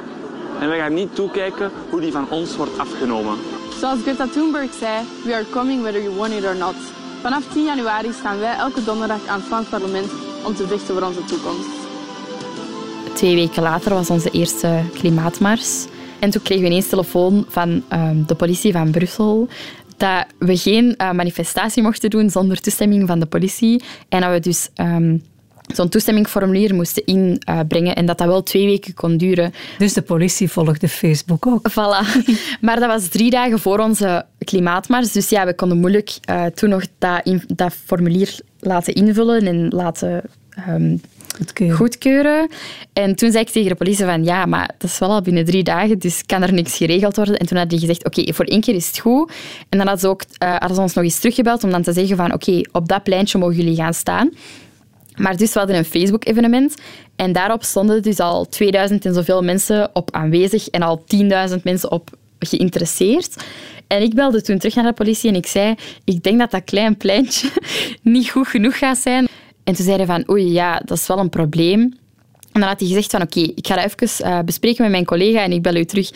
En 0.60 0.68
wij 0.68 0.78
gaan 0.78 0.94
niet 0.94 1.14
toekijken 1.14 1.70
hoe 1.90 2.00
die 2.00 2.12
van 2.12 2.30
ons 2.30 2.56
wordt 2.56 2.78
afgenomen. 2.78 3.36
Zoals 3.80 4.00
Greta 4.02 4.26
Thunberg 4.26 4.74
zei, 4.74 5.04
we 5.24 5.34
are 5.34 5.44
coming 5.50 5.82
whether 5.82 6.02
you 6.02 6.14
want 6.14 6.32
it 6.32 6.44
or 6.44 6.56
not. 6.56 6.74
Vanaf 7.22 7.52
10 7.52 7.64
januari 7.64 8.12
staan 8.12 8.38
wij 8.38 8.56
elke 8.56 8.84
donderdag 8.84 9.26
aan 9.26 9.38
het 9.38 9.46
Frans 9.46 9.68
parlement 9.68 10.10
om 10.46 10.54
te 10.54 10.66
vechten 10.66 10.94
voor 10.94 11.02
onze 11.02 11.24
toekomst. 11.24 11.68
Twee 13.14 13.34
weken 13.34 13.62
later 13.62 13.94
was 13.94 14.10
onze 14.10 14.30
eerste 14.30 14.80
klimaatmars. 14.94 15.86
En 16.18 16.30
toen 16.30 16.42
kregen 16.42 16.62
we 16.62 16.70
ineens 16.70 16.88
telefoon 16.88 17.44
van 17.48 17.82
um, 17.92 18.24
de 18.26 18.34
politie 18.34 18.72
van 18.72 18.90
Brussel 18.90 19.48
dat 19.96 20.26
we 20.38 20.56
geen 20.56 20.94
uh, 20.98 21.12
manifestatie 21.12 21.82
mochten 21.82 22.10
doen 22.10 22.30
zonder 22.30 22.60
toestemming 22.60 23.06
van 23.06 23.18
de 23.18 23.26
politie. 23.26 23.82
En 24.08 24.20
dat 24.20 24.30
we 24.30 24.40
dus 24.40 24.68
um, 24.74 25.22
zo'n 25.74 25.88
toestemmingsformulier 25.88 26.74
moesten 26.74 27.04
inbrengen 27.04 27.94
en 27.94 28.06
dat 28.06 28.18
dat 28.18 28.26
wel 28.26 28.42
twee 28.42 28.66
weken 28.66 28.94
kon 28.94 29.16
duren. 29.16 29.52
Dus 29.78 29.92
de 29.92 30.02
politie 30.02 30.50
volgde 30.50 30.88
Facebook 30.88 31.46
ook? 31.46 31.70
Voilà. 31.70 32.24
Maar 32.60 32.80
dat 32.80 32.88
was 32.88 33.08
drie 33.08 33.30
dagen 33.30 33.58
voor 33.58 33.78
onze 33.78 34.24
klimaatmars. 34.38 35.12
Dus 35.12 35.28
ja, 35.28 35.46
we 35.46 35.54
konden 35.54 35.78
moeilijk 35.78 36.18
uh, 36.30 36.44
toen 36.44 36.68
nog 36.68 36.84
dat, 36.98 37.20
in, 37.24 37.42
dat, 37.46 37.74
formulier 37.84 38.38
laten 38.60 38.94
invullen 38.94 39.46
en 39.46 39.68
laten 39.68 40.22
um, 40.68 41.00
goedkeuren. 41.36 41.76
goedkeuren. 41.76 42.48
En 42.92 43.14
toen 43.14 43.30
zei 43.30 43.44
ik 43.44 43.50
tegen 43.50 43.68
de 43.68 43.74
politie 43.74 44.04
van 44.04 44.24
ja, 44.24 44.46
maar 44.46 44.70
dat 44.78 44.90
is 44.90 44.98
wel 44.98 45.10
al 45.10 45.22
binnen 45.22 45.44
drie 45.44 45.62
dagen, 45.62 45.98
dus 45.98 46.26
kan 46.26 46.42
er 46.42 46.52
niks 46.52 46.76
geregeld 46.76 47.16
worden. 47.16 47.36
En 47.36 47.46
toen 47.46 47.58
had 47.58 47.70
die 47.70 47.78
gezegd, 47.78 48.04
oké, 48.04 48.32
voor 48.32 48.44
één 48.44 48.60
keer 48.60 48.74
is 48.74 48.86
het 48.86 48.98
goed. 48.98 49.32
En 49.68 49.78
dan 49.78 49.86
hadden 49.86 49.98
ze, 49.98 50.08
ook, 50.08 50.22
uh, 50.42 50.50
hadden 50.50 50.74
ze 50.74 50.80
ons 50.82 50.94
nog 50.94 51.04
eens 51.04 51.18
teruggebeld 51.18 51.64
om 51.64 51.70
dan 51.70 51.82
te 51.82 51.92
zeggen 51.92 52.16
van 52.16 52.32
oké, 52.32 52.60
op 52.72 52.88
dat 52.88 53.02
pleintje 53.02 53.38
mogen 53.38 53.56
jullie 53.56 53.76
gaan 53.76 53.94
staan. 53.94 54.30
Maar 55.16 55.36
dus 55.36 55.52
we 55.52 55.58
hadden 55.58 55.76
een 55.76 55.84
Facebook-evenement 55.84 56.74
en 57.16 57.32
daarop 57.32 57.62
stonden 57.62 58.02
dus 58.02 58.20
al 58.20 58.48
2000 58.48 59.04
en 59.04 59.14
zoveel 59.14 59.42
mensen 59.42 59.90
op 59.92 60.10
aanwezig 60.10 60.68
en 60.68 60.82
al 60.82 61.04
10.000 61.50 61.62
mensen 61.62 61.90
op 61.90 62.10
geïnteresseerd. 62.38 63.44
En 63.86 64.02
ik 64.02 64.14
belde 64.14 64.42
toen 64.42 64.58
terug 64.58 64.74
naar 64.74 64.84
de 64.84 64.92
politie 64.92 65.30
en 65.30 65.36
ik 65.36 65.46
zei, 65.46 65.74
ik 66.04 66.22
denk 66.22 66.38
dat 66.38 66.50
dat 66.50 66.64
klein 66.64 66.96
pleintje 66.96 67.48
niet 68.02 68.30
goed 68.30 68.48
genoeg 68.48 68.78
gaat 68.78 68.98
zijn. 68.98 69.28
En 69.64 69.74
toen 69.74 69.84
zeiden 69.84 70.06
van, 70.06 70.30
oei, 70.30 70.52
ja, 70.52 70.80
dat 70.84 70.98
is 70.98 71.06
wel 71.06 71.18
een 71.18 71.28
probleem. 71.28 71.92
En 72.56 72.62
dan 72.62 72.70
had 72.70 72.80
hij 72.80 72.88
gezegd 72.88 73.10
van, 73.10 73.22
oké, 73.22 73.40
ik 73.40 73.66
ga 73.66 73.74
dat 73.74 73.84
even 73.84 74.26
uh, 74.26 74.38
bespreken 74.40 74.82
met 74.82 74.90
mijn 74.90 75.04
collega 75.04 75.42
en 75.42 75.52
ik 75.52 75.62
bel 75.62 75.74
u 75.74 75.84
terug. 75.84 76.10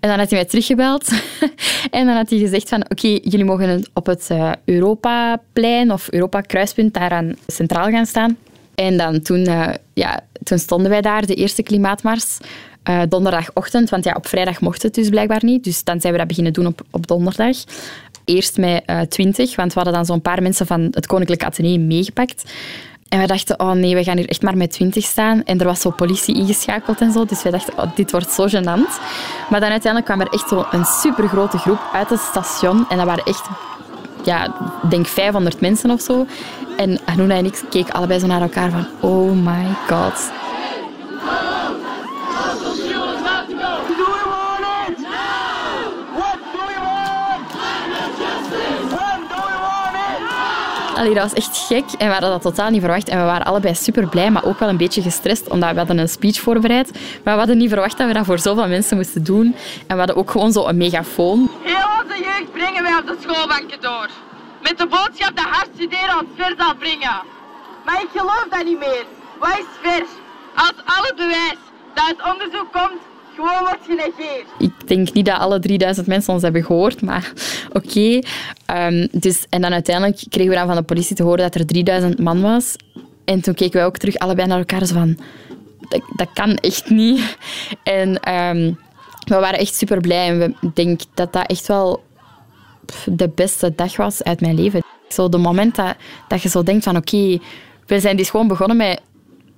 En 0.00 0.08
dan 0.08 0.18
had 0.18 0.30
hij 0.30 0.38
mij 0.38 0.48
teruggebeld. 0.48 1.08
en 1.90 2.06
dan 2.06 2.16
had 2.16 2.30
hij 2.30 2.38
gezegd 2.38 2.68
van, 2.68 2.84
oké, 2.90 3.08
jullie 3.08 3.44
mogen 3.44 3.84
op 3.92 4.06
het 4.06 4.28
uh, 4.32 4.52
Europaplein 4.64 5.92
of 5.92 6.08
Europa-kruispunt 6.10 6.94
daaraan 6.94 7.34
centraal 7.46 7.90
gaan 7.90 8.06
staan. 8.06 8.36
En 8.74 8.96
dan 8.96 9.22
toen, 9.22 9.48
uh, 9.48 9.68
ja, 9.92 10.20
toen 10.42 10.58
stonden 10.58 10.90
wij 10.90 11.00
daar, 11.00 11.26
de 11.26 11.34
eerste 11.34 11.62
klimaatmars. 11.62 12.38
Donderdagochtend, 13.08 13.90
want 13.90 14.04
ja, 14.04 14.14
op 14.16 14.26
vrijdag 14.26 14.60
mocht 14.60 14.82
het 14.82 14.94
dus 14.94 15.08
blijkbaar 15.08 15.44
niet. 15.44 15.64
Dus 15.64 15.84
dan 15.84 16.00
zijn 16.00 16.12
we 16.12 16.18
dat 16.18 16.28
beginnen 16.28 16.52
doen 16.52 16.66
op, 16.66 16.82
op 16.90 17.06
donderdag. 17.06 17.56
Eerst 18.24 18.56
met 18.56 18.84
twintig, 19.08 19.56
want 19.56 19.68
we 19.68 19.74
hadden 19.74 19.94
dan 19.94 20.04
zo'n 20.04 20.20
paar 20.20 20.42
mensen 20.42 20.66
van 20.66 20.88
het 20.90 21.06
Koninklijk 21.06 21.44
Atheneum 21.44 21.86
meegepakt. 21.86 22.44
En 23.14 23.20
we 23.20 23.26
dachten, 23.26 23.60
oh 23.60 23.70
nee, 23.70 23.94
we 23.94 24.04
gaan 24.04 24.16
hier 24.16 24.28
echt 24.28 24.42
maar 24.42 24.56
met 24.56 24.70
twintig 24.70 25.04
staan. 25.04 25.44
En 25.44 25.58
er 25.58 25.66
was 25.66 25.80
zo 25.80 25.90
politie 25.90 26.34
ingeschakeld 26.34 27.00
en 27.00 27.12
zo. 27.12 27.24
Dus 27.24 27.42
wij 27.42 27.52
dachten, 27.52 27.78
oh, 27.78 27.94
dit 27.94 28.10
wordt 28.10 28.30
zo 28.30 28.46
gênant. 28.48 29.00
Maar 29.50 29.60
dan 29.60 29.70
uiteindelijk 29.70 30.04
kwam 30.04 30.20
er 30.20 30.32
echt 30.32 30.48
zo 30.48 30.66
een 30.70 30.84
supergrote 30.84 31.58
groep 31.58 31.78
uit 31.92 32.10
het 32.10 32.20
station. 32.20 32.88
En 32.88 32.96
dat 32.96 33.06
waren 33.06 33.24
echt, 33.24 33.46
ja, 34.24 34.54
denk 34.88 35.06
500 35.06 35.60
mensen 35.60 35.90
of 35.90 36.00
zo. 36.00 36.26
En 36.76 36.98
Hanouna 37.04 37.34
en 37.34 37.44
ik 37.44 37.62
keken 37.70 37.94
allebei 37.94 38.18
zo 38.18 38.26
naar 38.26 38.42
elkaar 38.42 38.70
van, 38.70 38.86
oh 39.00 39.30
my 39.30 39.66
god. 39.88 40.43
Allee, 50.94 51.14
dat 51.14 51.22
was 51.22 51.32
echt 51.32 51.56
gek 51.56 51.84
en 51.98 52.06
we 52.06 52.12
hadden 52.12 52.30
dat 52.30 52.42
totaal 52.42 52.70
niet 52.70 52.80
verwacht. 52.80 53.08
En 53.08 53.18
we 53.18 53.24
waren 53.24 53.46
allebei 53.46 53.74
super 53.74 54.08
blij, 54.08 54.30
maar 54.30 54.44
ook 54.44 54.58
wel 54.58 54.68
een 54.68 54.76
beetje 54.76 55.02
gestrest, 55.02 55.48
omdat 55.48 55.70
we 55.70 55.76
hadden 55.76 55.98
een 55.98 56.08
speech 56.08 56.40
voorbereid. 56.40 56.90
Maar 57.24 57.32
we 57.32 57.38
hadden 57.38 57.58
niet 57.58 57.68
verwacht 57.68 57.98
dat 57.98 58.06
we 58.06 58.12
dat 58.12 58.24
voor 58.24 58.38
zoveel 58.38 58.68
mensen 58.68 58.96
moesten 58.96 59.24
doen. 59.24 59.54
En 59.86 59.92
we 59.92 59.96
hadden 59.96 60.16
ook 60.16 60.30
gewoon 60.30 60.52
zo 60.52 60.66
een 60.66 60.76
megafoon. 60.76 61.50
Heel 61.62 61.86
onze 62.02 62.22
jeugd 62.22 62.52
brengen 62.52 62.82
wij 62.82 62.96
op 62.96 63.06
de 63.06 63.16
schoolbanken 63.20 63.80
door. 63.80 64.08
Met 64.62 64.78
de 64.78 64.86
boodschap 64.86 65.36
dat 65.36 65.44
hard 65.44 65.68
studeren 65.74 66.18
ons 66.18 66.28
ver 66.36 66.54
zal 66.58 66.74
brengen. 66.74 67.22
Maar 67.84 68.02
ik 68.02 68.08
geloof 68.12 68.46
dat 68.50 68.64
niet 68.64 68.78
meer. 68.78 69.04
Wat 69.38 69.58
is 69.58 69.64
ver? 69.82 70.04
Als 70.54 70.74
al 70.84 71.02
het 71.02 71.16
bewijs 71.16 71.60
dat 71.94 72.06
het 72.06 72.32
onderzoek 72.32 72.72
komt 72.72 73.00
gewoon 73.34 73.60
wordt 73.60 73.84
genegeerd. 73.86 74.46
Ik 74.58 74.88
denk 74.88 75.12
niet 75.12 75.26
dat 75.26 75.38
alle 75.38 75.58
3000 75.58 76.06
mensen 76.06 76.32
ons 76.32 76.42
hebben 76.42 76.64
gehoord, 76.64 77.02
maar 77.02 77.32
oké. 77.72 78.20
Um, 78.76 79.08
dus, 79.12 79.46
en 79.48 79.60
dan 79.60 79.72
uiteindelijk 79.72 80.22
kregen 80.28 80.50
we 80.50 80.56
dan 80.56 80.66
van 80.66 80.76
de 80.76 80.82
politie 80.82 81.16
te 81.16 81.22
horen 81.22 81.38
dat 81.38 81.54
er 81.54 81.66
3000 81.66 82.18
man 82.18 82.40
was. 82.40 82.76
En 83.24 83.40
toen 83.40 83.54
keken 83.54 83.76
wij 83.76 83.86
ook 83.86 83.96
terug 83.96 84.16
allebei 84.16 84.48
naar 84.48 84.58
elkaar 84.58 84.86
zo 84.86 84.94
van... 84.94 85.18
Dat, 85.88 86.02
dat 86.16 86.28
kan 86.32 86.54
echt 86.54 86.90
niet. 86.90 87.36
En 87.82 88.08
um, 88.34 88.78
we 89.24 89.34
waren 89.34 89.58
echt 89.58 89.74
super 89.74 90.00
blij. 90.00 90.28
En 90.28 90.38
we 90.38 90.70
denk 90.74 91.00
dat 91.14 91.32
dat 91.32 91.46
echt 91.46 91.66
wel 91.66 92.02
de 93.04 93.28
beste 93.28 93.74
dag 93.74 93.96
was 93.96 94.22
uit 94.22 94.40
mijn 94.40 94.54
leven. 94.54 94.82
Zo 95.08 95.28
de 95.28 95.38
moment 95.38 95.74
dat, 95.74 95.96
dat 96.28 96.42
je 96.42 96.48
zo 96.48 96.62
denkt 96.62 96.84
van 96.84 96.96
oké, 96.96 97.38
we 97.86 98.00
zijn 98.00 98.16
dus 98.16 98.30
gewoon 98.30 98.48
begonnen 98.48 98.76
met 98.76 99.00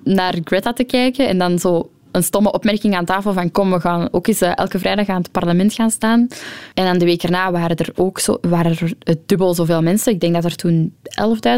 naar 0.04 0.34
Greta 0.44 0.72
te 0.72 0.84
kijken 0.84 1.28
en 1.28 1.38
dan 1.38 1.58
zo 1.58 1.90
een 2.16 2.22
stomme 2.22 2.52
opmerking 2.52 2.94
aan 2.94 3.04
tafel 3.04 3.32
van 3.32 3.50
kom, 3.50 3.70
we 3.70 3.80
gaan 3.80 4.08
ook 4.10 4.26
eens 4.26 4.40
elke 4.40 4.78
vrijdag 4.78 5.08
aan 5.08 5.22
het 5.22 5.30
parlement 5.30 5.72
gaan 5.72 5.90
staan. 5.90 6.28
En 6.74 6.84
dan 6.84 6.98
de 6.98 7.04
week 7.04 7.22
erna 7.22 7.50
waren 7.50 7.76
er 7.76 7.90
ook 7.94 8.18
zo, 8.18 8.38
waren 8.40 8.70
er 8.70 8.92
het 9.02 9.28
dubbel 9.28 9.54
zoveel 9.54 9.82
mensen. 9.82 10.12
Ik 10.12 10.20
denk 10.20 10.34
dat 10.34 10.44
er 10.44 10.56
toen 10.56 10.94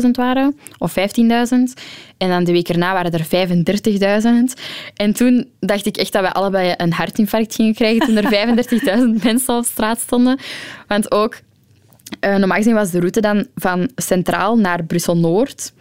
11.000 0.05 0.11
waren, 0.13 0.59
of 0.79 0.95
15.000. 0.99 0.99
En 2.19 2.29
dan 2.29 2.45
de 2.45 2.53
week 2.53 2.69
erna 2.69 2.93
waren 2.93 3.13
er 3.13 3.27
35.000. 4.59 4.63
En 4.95 5.13
toen 5.13 5.49
dacht 5.61 5.87
ik 5.87 5.97
echt 5.97 6.13
dat 6.13 6.23
we 6.23 6.33
allebei 6.33 6.75
een 6.77 6.93
hartinfarct 6.93 7.55
gingen 7.55 7.75
krijgen 7.75 8.07
toen 8.07 8.17
er 8.17 8.31
35.000 9.19 9.23
mensen 9.23 9.57
op 9.57 9.65
straat 9.65 10.01
stonden. 10.01 10.39
Want 10.87 11.13
ook, 11.13 11.41
uh, 12.21 12.37
normaal 12.37 12.57
gezien 12.57 12.75
was 12.75 12.91
de 12.91 12.99
route 12.99 13.21
dan 13.21 13.47
van 13.55 13.91
Centraal 13.97 14.57
naar 14.57 14.85
Brussel-Noord. 14.85 15.73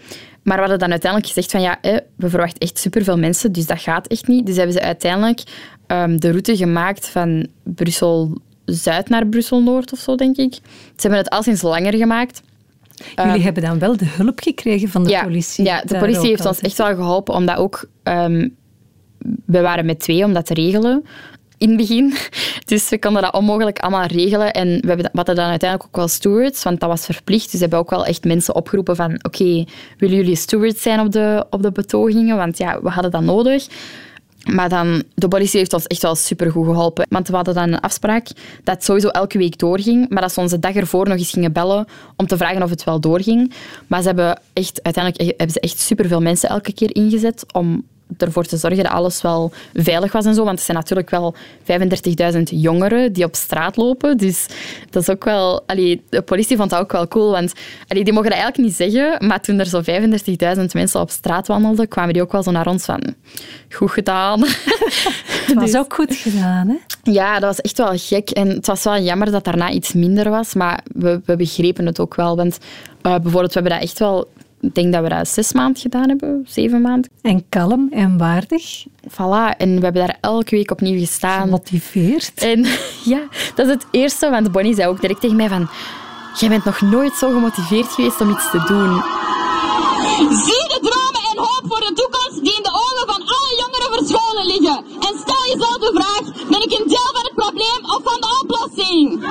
Maar 0.43 0.55
we 0.55 0.61
hadden 0.61 0.79
dan 0.79 0.91
uiteindelijk 0.91 1.31
gezegd 1.33 1.51
van 1.51 1.61
ja, 1.61 1.79
we 2.15 2.29
verwachten 2.29 2.59
echt 2.59 2.79
superveel 2.79 3.17
mensen, 3.17 3.51
dus 3.51 3.65
dat 3.65 3.81
gaat 3.81 4.07
echt 4.07 4.27
niet. 4.27 4.45
Dus 4.45 4.55
hebben 4.55 4.73
ze 4.73 4.81
uiteindelijk 4.81 5.43
um, 5.87 6.19
de 6.19 6.29
route 6.29 6.57
gemaakt 6.57 7.07
van 7.07 7.47
Brussel-Zuid 7.63 9.09
naar 9.09 9.27
Brussel-Noord 9.27 9.93
of 9.93 9.99
zo, 9.99 10.15
denk 10.15 10.37
ik. 10.37 10.53
Ze 10.53 10.61
hebben 10.97 11.19
het 11.19 11.29
al 11.29 11.43
sinds 11.43 11.61
langer 11.61 11.93
gemaakt. 11.93 12.41
Jullie 13.15 13.33
um, 13.33 13.41
hebben 13.41 13.63
dan 13.63 13.79
wel 13.79 13.97
de 13.97 14.05
hulp 14.07 14.39
gekregen 14.39 14.89
van 14.89 15.03
de 15.03 15.09
ja, 15.09 15.23
politie? 15.23 15.65
Ja, 15.65 15.81
de 15.81 15.97
politie 15.97 16.27
heeft 16.27 16.45
ons 16.45 16.59
echt 16.59 16.77
wel 16.77 16.95
geholpen, 16.95 17.33
omdat 17.33 17.57
ook... 17.57 17.89
Um, 18.03 18.55
we 19.45 19.61
waren 19.61 19.85
met 19.85 19.99
twee 19.99 20.23
om 20.23 20.33
dat 20.33 20.45
te 20.45 20.53
regelen 20.53 21.05
in 21.57 21.67
het 21.67 21.77
begin. 21.77 22.13
Dus 22.65 22.89
we 22.89 22.99
konden 22.99 23.21
dat 23.21 23.33
onmogelijk 23.33 23.79
allemaal 23.79 24.05
regelen. 24.05 24.53
En 24.53 24.67
we, 24.67 24.87
hebben, 24.87 25.09
hadden 25.13 25.35
dan 25.35 25.49
uiteindelijk 25.49 25.89
ook 25.89 25.95
wel 25.95 26.07
stewards, 26.07 26.63
want 26.63 26.79
dat 26.79 26.89
was 26.89 27.05
verplicht. 27.05 27.43
Dus 27.43 27.53
we 27.53 27.59
hebben 27.59 27.79
ook 27.79 27.89
wel 27.89 28.05
echt 28.05 28.23
mensen 28.23 28.55
opgeroepen 28.55 28.95
van 28.95 29.19
oké, 29.21 29.65
willen 29.97 30.15
jullie 30.15 30.35
stewards 30.35 30.81
zijn 30.81 30.99
op 30.99 31.11
de, 31.11 31.45
op 31.49 31.61
de 31.61 31.71
betogingen? 31.71 32.37
Want 32.37 32.57
ja, 32.57 32.81
we 32.81 32.89
hadden 32.89 33.11
dat 33.11 33.21
nodig. 33.21 33.67
Maar 34.53 34.69
dan, 34.69 35.03
de 35.15 35.27
politie 35.27 35.59
heeft 35.59 35.73
ons 35.73 35.87
echt 35.87 36.01
wel 36.01 36.15
supergoed 36.15 36.65
geholpen. 36.65 37.05
Want 37.09 37.27
we 37.27 37.35
hadden 37.35 37.53
dan 37.53 37.73
een 37.73 37.79
afspraak 37.79 38.27
dat 38.63 38.83
sowieso 38.83 39.07
elke 39.07 39.37
week 39.37 39.57
doorging. 39.57 40.09
Maar 40.09 40.21
dat 40.21 40.33
ze 40.33 40.39
onze 40.39 40.59
dag 40.59 40.75
ervoor 40.75 41.07
nog 41.07 41.17
eens 41.17 41.29
gingen 41.29 41.51
bellen 41.51 41.85
om 42.15 42.27
te 42.27 42.37
vragen 42.37 42.63
of 42.63 42.69
het 42.69 42.83
wel 42.83 42.99
doorging. 42.99 43.53
Maar 43.87 44.01
ze 44.01 44.07
hebben 44.07 44.39
echt, 44.53 44.83
uiteindelijk 44.83 45.33
hebben 45.37 45.51
ze 45.51 45.59
echt 45.59 45.79
superveel 45.79 46.21
mensen 46.21 46.49
elke 46.49 46.73
keer 46.73 46.95
ingezet 46.95 47.45
om 47.53 47.83
ervoor 48.17 48.43
te 48.43 48.57
zorgen 48.57 48.83
dat 48.83 48.91
alles 48.91 49.21
wel 49.21 49.51
veilig 49.73 50.11
was 50.11 50.25
en 50.25 50.33
zo. 50.33 50.43
Want 50.43 50.57
er 50.57 50.65
zijn 50.65 50.77
natuurlijk 50.77 51.09
wel 51.09 51.35
35.000 52.33 52.41
jongeren 52.43 53.13
die 53.13 53.23
op 53.23 53.35
straat 53.35 53.77
lopen. 53.77 54.17
Dus 54.17 54.45
dat 54.89 55.01
is 55.01 55.09
ook 55.09 55.23
wel... 55.23 55.63
Allee, 55.65 56.03
de 56.09 56.21
politie 56.21 56.57
vond 56.57 56.69
dat 56.69 56.79
ook 56.79 56.91
wel 56.91 57.07
cool. 57.07 57.31
Want 57.31 57.53
allee, 57.87 58.03
die 58.03 58.13
mogen 58.13 58.29
dat 58.29 58.39
eigenlijk 58.39 58.69
niet 58.69 58.77
zeggen. 58.77 59.27
Maar 59.27 59.41
toen 59.41 59.59
er 59.59 59.65
zo 59.65 59.81
35.000 60.57 60.65
mensen 60.73 60.99
op 60.99 61.09
straat 61.09 61.47
wandelden, 61.47 61.87
kwamen 61.87 62.13
die 62.13 62.21
ook 62.21 62.31
wel 62.31 62.43
zo 62.43 62.51
naar 62.51 62.67
ons 62.67 62.85
van... 62.85 63.01
Goed 63.69 63.91
gedaan. 63.91 64.41
Het 65.47 65.53
was 65.53 65.71
dus, 65.71 65.77
ook 65.77 65.93
goed 65.93 66.15
gedaan, 66.15 66.67
hè? 66.67 66.75
Ja, 67.11 67.33
dat 67.33 67.49
was 67.49 67.61
echt 67.61 67.77
wel 67.77 67.93
gek. 67.95 68.29
En 68.29 68.47
het 68.47 68.67
was 68.67 68.83
wel 68.83 68.99
jammer 68.99 69.31
dat 69.31 69.43
daarna 69.43 69.69
iets 69.69 69.93
minder 69.93 70.29
was. 70.29 70.53
Maar 70.53 70.79
we, 70.93 71.21
we 71.25 71.35
begrepen 71.35 71.85
het 71.85 71.99
ook 71.99 72.15
wel. 72.15 72.35
Want 72.35 72.57
uh, 73.07 73.15
bijvoorbeeld, 73.15 73.53
we 73.53 73.59
hebben 73.59 73.71
dat 73.71 73.89
echt 73.89 73.99
wel 73.99 74.27
ik 74.61 74.75
denk 74.75 74.93
dat 74.93 75.03
we 75.03 75.09
dat 75.09 75.27
zes 75.27 75.53
maanden 75.53 75.81
gedaan 75.81 76.07
hebben, 76.07 76.45
zeven 76.47 76.81
maanden. 76.81 77.11
En 77.21 77.49
kalm 77.49 77.87
en 77.91 78.17
waardig. 78.17 78.85
Voilà, 79.09 79.57
en 79.57 79.75
we 79.75 79.83
hebben 79.83 79.93
daar 79.93 80.17
elke 80.21 80.55
week 80.55 80.71
opnieuw 80.71 80.99
gestaan. 80.99 81.41
Gemotiveerd. 81.41 82.31
En 82.35 82.65
ja, 83.13 83.21
dat 83.55 83.65
is 83.65 83.73
het 83.73 83.85
eerste, 83.91 84.29
want 84.29 84.51
Bonnie 84.51 84.75
zei 84.75 84.87
ook 84.87 85.01
direct 85.01 85.21
tegen 85.21 85.35
mij 85.35 85.49
van... 85.49 85.69
Jij 86.39 86.49
bent 86.49 86.65
nog 86.65 86.81
nooit 86.81 87.13
zo 87.13 87.27
gemotiveerd 87.27 87.87
geweest 87.87 88.21
om 88.21 88.29
iets 88.29 88.51
te 88.51 88.57
doen. 88.57 89.01
Zie 90.17 90.67
de 90.73 90.79
dromen 90.81 91.23
en 91.31 91.37
hoop 91.37 91.63
voor 91.63 91.79
de 91.79 91.93
toekomst 91.93 92.43
die 92.43 92.55
in 92.55 92.63
de 92.63 92.69
ogen 92.69 93.05
van 93.13 93.21
alle 93.21 93.51
jongeren 93.61 93.91
verscholen 93.97 94.45
liggen. 94.45 94.77
En 95.07 95.19
stel 95.19 95.43
jezelf 95.45 95.77
de 95.77 95.91
vraag, 95.93 96.47
ben 96.49 96.61
ik 96.61 96.79
een 96.79 96.87
deel 96.87 97.09
van 97.13 97.23
het 97.23 97.35
probleem 97.35 97.81
of 97.83 98.01
van 98.03 98.21
de 98.21 98.39
oplossing? 98.41 99.25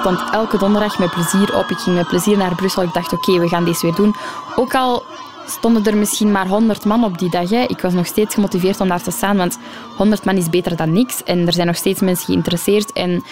Stond 0.00 0.30
elke 0.32 0.58
donderdag 0.58 0.98
met 0.98 1.10
plezier 1.10 1.56
op. 1.56 1.70
Ik 1.70 1.76
ging 1.76 1.96
met 1.96 2.08
plezier 2.08 2.36
naar 2.36 2.54
Brussel. 2.54 2.82
Ik 2.82 2.92
dacht, 2.92 3.12
oké, 3.12 3.38
we 3.38 3.48
gaan 3.48 3.64
deze 3.64 3.86
weer 3.86 3.94
doen. 3.94 4.14
Ook 4.56 4.74
al 4.74 5.02
stonden 5.46 5.84
er 5.84 5.96
misschien 5.96 6.32
maar 6.32 6.46
100 6.46 6.84
man 6.84 7.04
op 7.04 7.18
die 7.18 7.30
dag. 7.30 7.50
Hè. 7.50 7.62
Ik 7.62 7.80
was 7.80 7.92
nog 7.92 8.06
steeds 8.06 8.34
gemotiveerd 8.34 8.80
om 8.80 8.88
daar 8.88 9.02
te 9.02 9.10
staan, 9.10 9.36
want 9.36 9.58
100 9.96 10.24
man 10.24 10.36
is 10.36 10.50
beter 10.50 10.76
dan 10.76 10.92
niks. 10.92 11.22
En 11.24 11.46
er 11.46 11.52
zijn 11.52 11.66
nog 11.66 11.76
steeds 11.76 12.00
mensen 12.00 12.26
geïnteresseerd. 12.26 12.92
En 12.92 13.24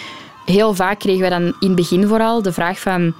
heel 0.45 0.73
vaak 0.73 0.99
kregen 0.99 1.23
we 1.23 1.29
dan 1.29 1.43
in 1.43 1.67
het 1.67 1.75
begin 1.75 2.07
vooral 2.07 2.41
de 2.41 2.53
vraag 2.53 2.79
van... 2.79 3.13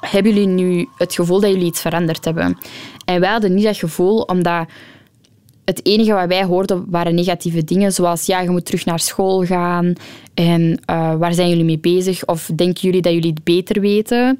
Hebben 0.00 0.32
jullie 0.32 0.46
nu 0.46 0.88
het 0.96 1.14
gevoel 1.14 1.40
dat 1.40 1.50
jullie 1.50 1.66
iets 1.66 1.80
veranderd 1.80 2.24
hebben? 2.24 2.58
En 3.04 3.20
wij 3.20 3.30
hadden 3.30 3.54
niet 3.54 3.64
dat 3.64 3.76
gevoel, 3.76 4.20
omdat 4.20 4.66
het 5.66 5.86
enige 5.86 6.12
wat 6.12 6.28
wij 6.28 6.44
hoorden 6.44 6.84
waren 6.88 7.14
negatieve 7.14 7.64
dingen, 7.64 7.92
zoals 7.92 8.26
ja, 8.26 8.40
je 8.40 8.50
moet 8.50 8.64
terug 8.64 8.84
naar 8.84 9.00
school 9.00 9.44
gaan 9.44 9.92
en 10.34 10.80
uh, 10.90 11.14
waar 11.14 11.34
zijn 11.34 11.48
jullie 11.48 11.64
mee 11.64 11.78
bezig? 11.78 12.26
Of 12.26 12.50
denken 12.54 12.80
jullie 12.80 13.02
dat 13.02 13.12
jullie 13.12 13.30
het 13.30 13.44
beter 13.44 13.80
weten? 13.80 14.38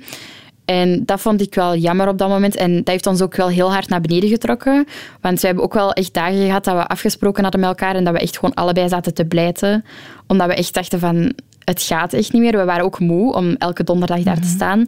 En 0.65 1.03
dat 1.05 1.21
vond 1.21 1.41
ik 1.41 1.55
wel 1.55 1.77
jammer 1.77 2.09
op 2.09 2.19
dat 2.19 2.29
moment. 2.29 2.57
En 2.57 2.77
dat 2.77 2.89
heeft 2.89 3.07
ons 3.07 3.23
ook 3.23 3.37
wel 3.37 3.49
heel 3.49 3.73
hard 3.73 3.89
naar 3.89 4.01
beneden 4.01 4.29
getrokken. 4.29 4.87
Want 5.21 5.41
we 5.41 5.47
hebben 5.47 5.65
ook 5.65 5.75
wel 5.75 5.93
echt 5.93 6.15
dagen 6.15 6.47
gehad 6.47 6.65
dat 6.65 6.75
we 6.75 6.87
afgesproken 6.87 7.43
hadden 7.43 7.61
met 7.61 7.69
elkaar 7.69 7.95
en 7.95 8.05
dat 8.05 8.13
we 8.13 8.19
echt 8.21 8.39
gewoon 8.39 8.55
allebei 8.55 8.89
zaten 8.89 9.15
te 9.15 9.25
blijten. 9.25 9.85
Omdat 10.27 10.47
we 10.47 10.55
echt 10.55 10.75
dachten 10.75 10.99
van, 10.99 11.33
het 11.65 11.83
gaat 11.83 12.13
echt 12.13 12.33
niet 12.33 12.43
meer. 12.43 12.57
We 12.57 12.65
waren 12.65 12.85
ook 12.85 12.99
moe 12.99 13.35
om 13.35 13.55
elke 13.59 13.85
donderdag 13.85 14.23
daar 14.23 14.35
te 14.35 14.41
mhm. 14.41 14.51
staan. 14.51 14.87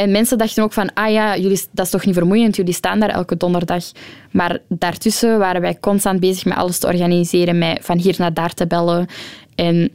En 0.00 0.10
mensen 0.10 0.38
dachten 0.38 0.62
ook 0.62 0.72
van, 0.72 0.94
ah 0.94 1.12
ja, 1.12 1.36
jullie, 1.36 1.60
dat 1.70 1.84
is 1.84 1.90
toch 1.90 2.04
niet 2.04 2.14
vermoeiend, 2.14 2.56
jullie 2.56 2.74
staan 2.74 3.00
daar 3.00 3.08
elke 3.08 3.36
donderdag. 3.36 3.84
Maar 4.30 4.58
daartussen 4.68 5.38
waren 5.38 5.60
wij 5.60 5.78
constant 5.80 6.20
bezig 6.20 6.44
met 6.44 6.56
alles 6.56 6.78
te 6.78 6.86
organiseren, 6.86 7.58
met 7.58 7.78
van 7.82 7.98
hier 7.98 8.14
naar 8.18 8.34
daar 8.34 8.54
te 8.54 8.66
bellen. 8.66 9.06
En 9.54 9.90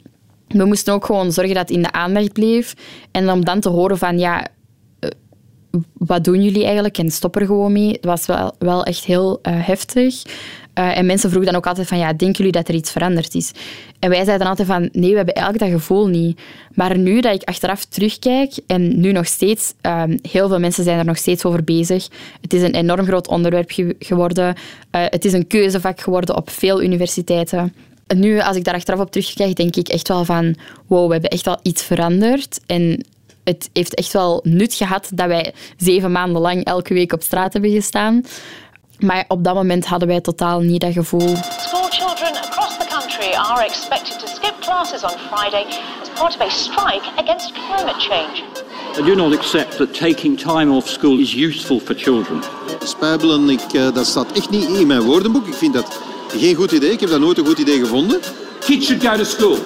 we 0.48 0.66
moesten 0.66 0.94
ook 0.94 1.06
gewoon 1.06 1.32
zorgen 1.32 1.54
dat 1.54 1.68
het 1.68 1.78
in 1.78 1.84
de 1.84 1.92
aandacht 1.92 2.34
bleef. 2.34 2.74
En 3.12 3.32
om 3.32 3.46
dan 3.46 3.60
te 3.60 3.70
horen 3.70 3.98
van, 3.98 4.20
ja, 4.20 4.48
eh, 5.00 5.10
wat 5.94 6.24
doen 6.24 6.44
jullie 6.44 6.64
eigenlijk? 6.64 6.98
En 6.98 7.12
stop 7.12 7.36
er 7.36 7.46
gewoon 7.46 7.72
mee. 7.72 7.92
Het 7.92 8.06
was 8.06 8.26
wel, 8.26 8.56
wel 8.60 8.84
echt 8.84 9.06
heel 9.06 9.40
uh, 9.42 9.54
heftig. 9.66 10.24
Uh, 10.80 10.98
en 10.98 11.06
mensen 11.06 11.30
vroegen 11.30 11.52
dan 11.52 11.62
ook 11.62 11.68
altijd 11.68 11.88
van, 11.88 11.98
ja, 11.98 12.14
denken 12.14 12.38
jullie 12.38 12.52
dat 12.52 12.68
er 12.68 12.74
iets 12.74 12.92
veranderd 12.92 13.36
is? 13.36 13.52
En 14.00 14.10
wij 14.10 14.26
zeiden 14.26 14.48
altijd 14.48 14.68
van, 14.68 14.90
nee, 14.92 15.10
we 15.10 15.16
hebben 15.16 15.34
eigenlijk 15.34 15.72
dat 15.72 15.82
gevoel 15.82 16.08
niet. 16.08 16.40
Maar 16.74 16.98
nu 16.98 17.22
dat 17.22 17.34
ik 17.34 17.44
achteraf 17.44 17.86
terugkijk, 17.86 18.54
en 18.68 19.00
nu 19.00 19.12
nog 19.12 19.26
steeds, 19.26 19.74
uh, 19.82 20.04
heel 20.22 20.48
veel 20.48 20.60
mensen 20.60 20.84
zijn 20.84 20.98
er 21.00 21.06
nog 21.06 21.18
steeds 21.18 21.46
over 21.46 21.64
bezig. 21.64 22.08
Het 22.42 22.54
is 22.54 22.62
een 22.62 22.76
enorm 22.76 23.06
groot 23.06 23.28
onderwerp 23.28 23.72
ge 23.72 23.96
geworden. 24.00 24.56
Uh, 24.56 25.02
het 25.10 25.26
is 25.26 25.34
een 25.34 25.48
keuzevak 25.48 26.02
geworden 26.02 26.36
op 26.36 26.50
veel 26.50 26.84
universiteiten. 26.84 27.74
En 28.08 28.20
nu, 28.20 28.40
als 28.40 28.58
ik 28.58 28.64
daar 28.64 28.74
achteraf 28.74 29.00
op 29.00 29.12
terugkijk, 29.12 29.56
denk 29.56 29.76
ik 29.76 29.88
echt 29.88 30.08
wel 30.08 30.26
van, 30.26 30.56
wow, 30.88 31.06
we 31.08 31.14
hebben 31.14 31.30
echt 31.30 31.46
wel 31.46 31.60
iets 31.62 31.84
veranderd. 31.84 32.60
En 32.66 33.06
het 33.44 33.70
heeft 33.74 33.94
echt 33.94 34.14
wel 34.14 34.40
nut 34.44 34.74
gehad 34.74 35.10
dat 35.14 35.28
wij 35.28 35.54
zeven 35.78 36.12
maanden 36.12 36.42
lang 36.42 36.64
elke 36.64 36.94
week 36.94 37.14
op 37.14 37.22
straat 37.22 37.54
hebben 37.54 37.72
gestaan. 37.72 38.24
Maar 39.00 39.26
op 39.28 39.44
dat 39.44 39.54
moment 39.54 39.86
hadden 39.86 40.08
wij 40.08 40.22
totaal 40.22 40.60
niet 40.60 40.82
dat 40.82 40.94
gevoel. 40.94 41.36
School 41.60 41.90
children 41.90 42.36
across 42.36 42.78
the 42.78 42.86
country 42.90 43.34
are 43.34 43.66
expected 43.66 44.20
to 44.20 44.28
skip 44.28 44.54
classes 44.60 45.04
on 45.04 45.18
Friday 45.32 45.66
as 46.02 46.10
part 46.20 46.36
of 46.36 46.42
a 46.42 46.50
strike 46.50 47.06
against 47.16 47.52
climate 47.52 48.00
change. 48.00 48.44
I 49.00 49.02
do 49.02 49.16
not 49.16 49.34
accept 49.38 49.78
that 49.78 49.94
taking 49.94 50.38
time 50.38 50.76
off 50.76 50.90
school 50.90 51.20
is 51.20 51.34
useful 51.34 51.80
for 51.80 51.96
children. 51.96 52.42
Spijbelen, 52.84 53.50
ik, 53.50 53.74
uh, 53.74 53.94
dat 53.94 54.06
staat 54.06 54.32
echt 54.32 54.50
niet 54.50 54.70
in 54.70 54.88
mijn 54.88 55.02
woordenboek. 55.02 55.48
Ik 55.48 55.54
vind 55.54 55.74
dat 55.74 56.00
geen 56.28 56.56
goed 56.56 56.72
idee. 56.72 56.92
Ik 56.92 57.00
heb 57.00 57.10
dat 57.10 57.20
nooit 57.20 57.38
een 57.38 57.46
goed 57.46 57.60
idee 57.60 57.80
gevonden. 57.80 58.20
Kids 58.60 58.86
should 58.86 59.08
go 59.08 59.18
to 59.18 59.24
school. 59.24 59.58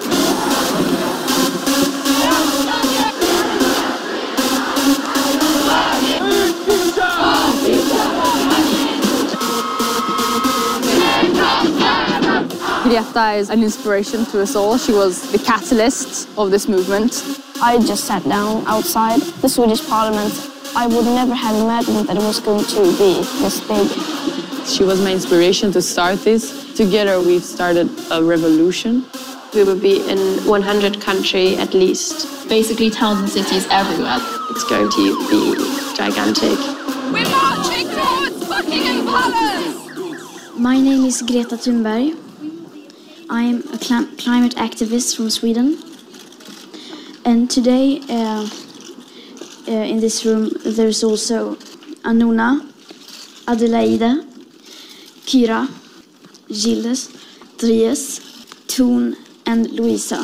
Greta 13.00 13.32
is 13.32 13.48
an 13.48 13.62
inspiration 13.62 14.26
to 14.26 14.42
us 14.42 14.54
all. 14.54 14.76
She 14.76 14.92
was 14.92 15.32
the 15.32 15.38
catalyst 15.38 16.28
of 16.36 16.50
this 16.50 16.68
movement. 16.68 17.24
I 17.62 17.78
just 17.78 18.04
sat 18.04 18.22
down 18.24 18.62
outside 18.66 19.22
the 19.40 19.48
Swedish 19.48 19.82
parliament. 19.88 20.34
I 20.76 20.86
would 20.86 21.06
never 21.06 21.34
have 21.34 21.56
imagined 21.56 22.08
that 22.08 22.16
it 22.18 22.22
was 22.22 22.40
going 22.40 22.62
to 22.62 22.82
be 22.98 23.22
this 23.40 23.60
big. 23.66 23.88
She 24.66 24.84
was 24.84 25.00
my 25.00 25.12
inspiration 25.12 25.72
to 25.72 25.80
start 25.80 26.18
this. 26.24 26.74
Together 26.74 27.18
we've 27.20 27.42
started 27.42 27.88
a 28.10 28.22
revolution. 28.22 29.06
We 29.54 29.64
will 29.64 29.80
be 29.80 30.06
in 30.06 30.18
100 30.46 31.00
countries 31.00 31.58
at 31.58 31.72
least. 31.72 32.48
Basically 32.50 32.90
towns 32.90 33.20
and 33.20 33.30
cities 33.30 33.66
everywhere. 33.70 34.18
It's 34.50 34.64
going 34.64 34.90
to 34.90 35.02
be 35.30 35.96
gigantic. 35.96 36.58
We're 37.10 37.24
marching 37.30 37.88
towards 37.88 38.46
Buckingham 38.46 39.06
Palace! 39.06 40.58
My 40.58 40.78
name 40.78 41.06
is 41.06 41.22
Greta 41.22 41.56
Thunberg. 41.56 42.29
I'm 43.30 43.62
a 43.72 43.78
cl 43.78 44.06
climate 44.16 44.56
activist 44.56 45.14
from 45.14 45.30
Sweden. 45.30 45.78
And 47.22 47.48
today, 47.50 48.00
uh, 48.08 48.44
uh, 49.68 49.90
in 49.90 50.00
this 50.00 50.24
room, 50.24 50.50
there's 50.64 51.04
also 51.04 51.56
Anuna, 52.02 52.60
Adelaide, 53.46 54.24
Kira, 55.24 55.68
Gilles, 56.48 57.08
Dries, 57.56 58.20
Toon 58.66 59.14
en 59.44 59.74
Louisa. 59.74 60.20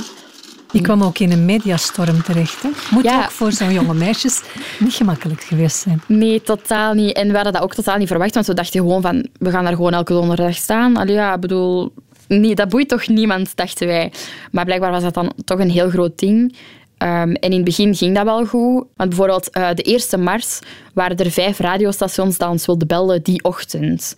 Die 0.73 0.83
kwam 0.83 1.03
ook 1.03 1.19
in 1.19 1.33
een 1.33 1.45
mediastorm 1.45 2.23
terecht. 2.23 2.63
Hè? 2.63 2.69
Moet 2.91 3.07
ook 3.07 3.31
voor 3.31 3.53
zo'n 3.53 3.73
jonge 3.73 3.95
meisjes 3.95 4.43
niet 4.79 4.93
gemakkelijk 4.93 5.43
geweest 5.43 5.77
zijn. 5.77 6.03
Nee, 6.07 6.43
totaal 6.43 6.95
niet. 6.95 7.17
En 7.17 7.29
we 7.29 7.35
hadden 7.35 7.53
dat 7.53 7.63
ook 7.63 7.75
totaal 7.75 7.99
niet 7.99 8.09
verwacht, 8.09 8.35
want 8.35 8.47
we 8.47 8.55
dachten 8.55 8.81
gewoon 8.81 9.03
van, 9.03 9.27
we 9.39 9.51
gaan 9.51 9.65
daar 9.65 9.75
gewoon 9.75 9.93
elke 9.93 10.13
donderdag 10.13 10.55
staan. 10.55 10.97
Allee, 10.97 11.15
ja, 11.15 11.35
ik 11.35 11.41
bedoel, 11.41 11.93
nee, 12.29 12.55
dat 12.55 12.69
boeit 12.69 12.89
toch 12.89 13.07
niemand, 13.09 13.57
dachten 13.57 13.87
wij. 13.87 14.13
Maar 14.51 14.65
blijkbaar 14.65 14.91
was 14.91 15.03
dat 15.03 15.15
dan 15.15 15.33
toch 15.45 15.59
een 15.59 15.71
heel 15.71 15.91
groot 15.91 16.19
ding. 16.19 16.57
Um, 16.99 17.09
en 17.09 17.35
in 17.35 17.53
het 17.53 17.65
begin 17.65 17.95
ging 17.95 18.15
dat 18.15 18.25
wel 18.25 18.47
goed. 18.47 18.85
Want 18.97 19.09
bijvoorbeeld 19.09 19.57
uh, 19.57 19.69
de 19.75 19.83
eerste 19.83 20.17
mars 20.17 20.59
waren 20.95 21.17
er 21.17 21.31
vijf 21.31 21.59
radiostations 21.59 22.39
dat 22.39 22.49
ons 22.49 22.67
wilden 22.67 22.89
bellen 22.89 23.23
die 23.23 23.45
ochtend. 23.45 24.17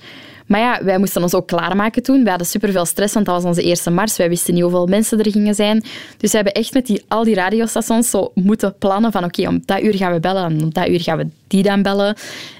Maar 0.49 0.61
ja, 0.61 0.84
wij 0.84 0.99
moesten 0.99 1.22
ons 1.22 1.34
ook 1.34 1.46
klaarmaken 1.46 2.03
toen. 2.03 2.22
We 2.22 2.28
hadden 2.28 2.46
superveel 2.46 2.84
stress, 2.84 3.14
want 3.14 3.26
dat 3.26 3.34
was 3.34 3.44
onze 3.44 3.62
eerste 3.62 3.90
mars. 3.90 4.16
Wij 4.16 4.28
wisten 4.28 4.55
niet 4.55 4.62
hoeveel 4.62 4.86
mensen 4.86 5.18
er 5.18 5.30
gingen 5.30 5.55
zijn. 5.55 5.84
Dus 6.16 6.30
we 6.30 6.36
hebben 6.36 6.55
echt 6.55 6.74
met 6.74 6.86
die, 6.86 7.05
al 7.09 7.24
die 7.24 7.34
radiostations 7.34 8.11
zo 8.11 8.30
moeten 8.34 8.74
plannen 8.78 9.12
van 9.12 9.24
oké, 9.24 9.49
om 9.49 9.62
dat 9.64 9.82
uur 9.82 9.94
gaan 9.94 10.12
we 10.12 10.20
bellen 10.20 10.44
en 10.44 10.62
om 10.62 10.72
dat 10.72 10.88
uur 10.88 11.01
gaan 11.01 11.18
we 11.18 11.26
die 11.46 11.62
dan 11.62 11.82
bellen. 11.82 12.16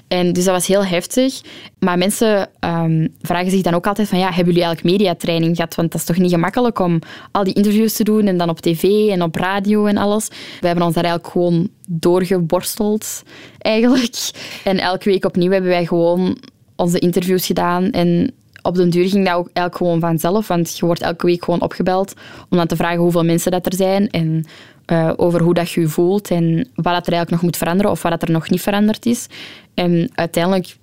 En 0.07 0.33
dus 0.33 0.43
dat 0.43 0.53
was 0.53 0.67
heel 0.67 0.85
heftig. 0.85 1.41
Maar 1.79 1.97
mensen 1.97 2.49
um, 2.59 3.13
vragen 3.21 3.51
zich 3.51 3.61
dan 3.61 3.73
ook 3.73 3.87
altijd 3.87 4.07
van 4.07 4.19
ja, 4.19 4.27
hebben 4.27 4.45
jullie 4.45 4.63
eigenlijk 4.63 4.95
mediatraining 4.95 5.55
gehad? 5.55 5.75
Want 5.75 5.91
dat 5.91 6.01
is 6.01 6.07
toch 6.07 6.17
niet 6.17 6.31
gemakkelijk 6.31 6.79
om 6.79 6.99
al 7.31 7.43
die 7.43 7.53
interviews 7.53 7.93
te 7.93 8.03
doen 8.03 8.27
en 8.27 8.37
dan 8.37 8.49
op 8.49 8.59
tv 8.59 9.09
en 9.09 9.21
op 9.21 9.35
radio 9.35 9.85
en 9.85 9.97
alles. 9.97 10.27
We 10.59 10.67
hebben 10.67 10.85
ons 10.85 10.93
daar 10.93 11.03
eigenlijk 11.03 11.33
gewoon 11.33 11.69
doorgeborsteld, 11.87 13.23
eigenlijk. 13.57 14.29
En 14.63 14.79
elke 14.79 15.09
week 15.09 15.25
opnieuw 15.25 15.51
hebben 15.51 15.69
wij 15.69 15.85
gewoon 15.85 16.37
onze 16.79 16.99
interviews 16.99 17.45
gedaan. 17.45 17.91
En 17.91 18.31
op 18.61 18.75
den 18.75 18.89
duur 18.89 19.09
ging 19.09 19.25
dat 19.25 19.35
ook 19.35 19.49
eigenlijk 19.53 19.75
gewoon 19.75 19.99
vanzelf, 19.99 20.47
want 20.47 20.77
je 20.77 20.85
wordt 20.85 21.01
elke 21.01 21.25
week 21.25 21.43
gewoon 21.43 21.61
opgebeld 21.61 22.13
om 22.49 22.57
dan 22.57 22.67
te 22.67 22.75
vragen 22.75 22.99
hoeveel 22.99 23.23
mensen 23.23 23.51
dat 23.51 23.65
er 23.65 23.75
zijn 23.75 24.09
en 24.09 24.45
uh, 24.91 25.11
over 25.15 25.41
hoe 25.41 25.53
dat 25.53 25.69
je 25.69 25.81
je 25.81 25.87
voelt 25.87 26.31
en 26.31 26.55
wat 26.55 26.93
dat 26.93 27.07
er 27.07 27.13
eigenlijk 27.13 27.29
nog 27.29 27.41
moet 27.41 27.57
veranderen 27.57 27.91
of 27.91 28.01
wat 28.01 28.11
dat 28.11 28.21
er 28.21 28.31
nog 28.31 28.49
niet 28.49 28.61
veranderd 28.61 29.05
is. 29.05 29.27
En 29.73 30.09
uiteindelijk 30.15 30.77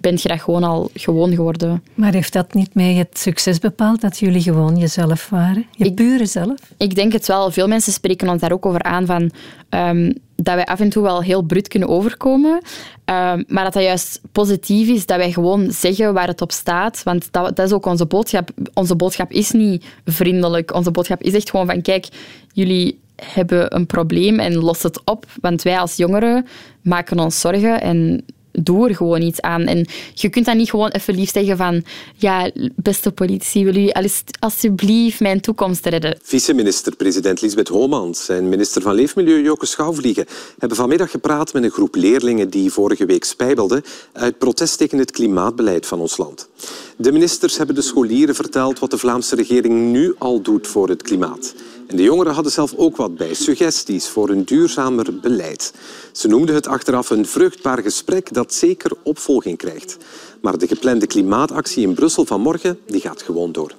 bent 0.00 0.22
je 0.22 0.28
dat 0.28 0.40
gewoon 0.40 0.64
al 0.64 0.90
gewoon 0.94 1.34
geworden. 1.34 1.82
Maar 1.94 2.12
heeft 2.12 2.32
dat 2.32 2.54
niet 2.54 2.74
mee 2.74 2.96
het 2.96 3.18
succes 3.18 3.58
bepaald, 3.58 4.00
dat 4.00 4.18
jullie 4.18 4.42
gewoon 4.42 4.76
jezelf 4.76 5.28
waren? 5.28 5.66
Je 5.70 5.84
ik, 5.84 5.94
pure 5.94 6.26
zelf? 6.26 6.58
Ik 6.76 6.94
denk 6.94 7.12
het 7.12 7.26
wel. 7.26 7.50
Veel 7.50 7.68
mensen 7.68 7.92
spreken 7.92 8.28
ons 8.28 8.40
daar 8.40 8.52
ook 8.52 8.66
over 8.66 8.82
aan 8.82 9.06
van... 9.06 9.30
Um, 9.70 10.14
dat 10.36 10.54
wij 10.54 10.64
af 10.64 10.80
en 10.80 10.88
toe 10.88 11.02
wel 11.02 11.22
heel 11.22 11.42
brut 11.42 11.68
kunnen 11.68 11.88
overkomen, 11.88 12.52
um, 12.52 13.44
maar 13.48 13.64
dat 13.64 13.72
dat 13.72 13.82
juist 13.82 14.20
positief 14.32 14.88
is, 14.88 15.06
dat 15.06 15.16
wij 15.16 15.32
gewoon 15.32 15.70
zeggen 15.70 16.14
waar 16.14 16.26
het 16.26 16.40
op 16.40 16.52
staat. 16.52 17.02
Want 17.02 17.28
dat, 17.30 17.56
dat 17.56 17.66
is 17.66 17.72
ook 17.72 17.86
onze 17.86 18.06
boodschap. 18.06 18.50
Onze 18.74 18.96
boodschap 18.96 19.30
is 19.30 19.50
niet 19.50 19.84
vriendelijk. 20.04 20.74
Onze 20.74 20.90
boodschap 20.90 21.22
is 21.22 21.32
echt 21.32 21.50
gewoon 21.50 21.66
van, 21.66 21.82
kijk, 21.82 22.08
jullie 22.52 23.00
hebben 23.16 23.74
een 23.74 23.86
probleem 23.86 24.38
en 24.38 24.54
los 24.54 24.82
het 24.82 25.04
op. 25.04 25.26
Want 25.40 25.62
wij 25.62 25.78
als 25.78 25.96
jongeren 25.96 26.46
maken 26.82 27.18
ons 27.18 27.40
zorgen 27.40 27.80
en 27.80 28.24
doe 28.60 28.88
er 28.88 28.94
gewoon 28.94 29.22
iets 29.22 29.40
aan. 29.40 29.62
En 29.62 29.86
je 30.14 30.28
kunt 30.28 30.46
dan 30.46 30.56
niet 30.56 30.70
gewoon 30.70 30.88
even 30.88 31.14
lief 31.14 31.30
zeggen 31.30 31.56
van 31.56 31.84
ja, 32.16 32.50
beste 32.76 33.12
politici, 33.12 33.64
wil 33.64 33.76
u 33.76 33.92
alsjeblieft 34.38 35.20
mijn 35.20 35.40
toekomst 35.40 35.86
redden? 35.86 36.18
Vice-minister-president 36.22 37.40
Lisbeth 37.40 37.68
Homans 37.68 38.28
en 38.28 38.48
minister 38.48 38.82
van 38.82 38.94
Leefmilieu 38.94 39.42
Joke 39.42 39.66
Schouwvliegen 39.66 40.26
hebben 40.58 40.76
vanmiddag 40.76 41.10
gepraat 41.10 41.52
met 41.52 41.62
een 41.62 41.70
groep 41.70 41.94
leerlingen 41.94 42.50
die 42.50 42.72
vorige 42.72 43.06
week 43.06 43.24
spijbelden 43.24 43.82
uit 44.12 44.38
protest 44.38 44.78
tegen 44.78 44.98
het 44.98 45.10
klimaatbeleid 45.10 45.86
van 45.86 46.00
ons 46.00 46.16
land. 46.16 46.48
De 46.96 47.12
ministers 47.12 47.56
hebben 47.56 47.74
de 47.74 47.82
scholieren 47.82 48.34
verteld 48.34 48.78
wat 48.78 48.90
de 48.90 48.98
Vlaamse 48.98 49.36
regering 49.36 49.92
nu 49.92 50.14
al 50.18 50.40
doet 50.40 50.66
voor 50.66 50.88
het 50.88 51.02
klimaat. 51.02 51.54
En 51.86 51.96
de 51.96 52.02
jongeren 52.02 52.34
hadden 52.34 52.52
zelf 52.52 52.74
ook 52.76 52.96
wat 52.96 53.16
bij, 53.16 53.34
suggesties 53.34 54.08
voor 54.08 54.28
een 54.28 54.44
duurzamer 54.44 55.18
beleid. 55.20 55.72
Ze 56.12 56.28
noemden 56.28 56.54
het 56.54 56.66
achteraf 56.66 57.10
een 57.10 57.26
vruchtbaar 57.26 57.82
gesprek 57.82 58.32
dat 58.32 58.43
zeker 58.52 58.90
opvolging 59.02 59.56
krijgt. 59.56 59.96
Maar 60.40 60.58
de 60.58 60.66
geplande 60.66 61.06
klimaatactie 61.06 61.86
in 61.86 61.94
Brussel 61.94 62.24
van 62.24 62.40
morgen 62.40 62.78
die 62.86 63.00
gaat 63.00 63.22
gewoon 63.22 63.52
door. 63.52 63.72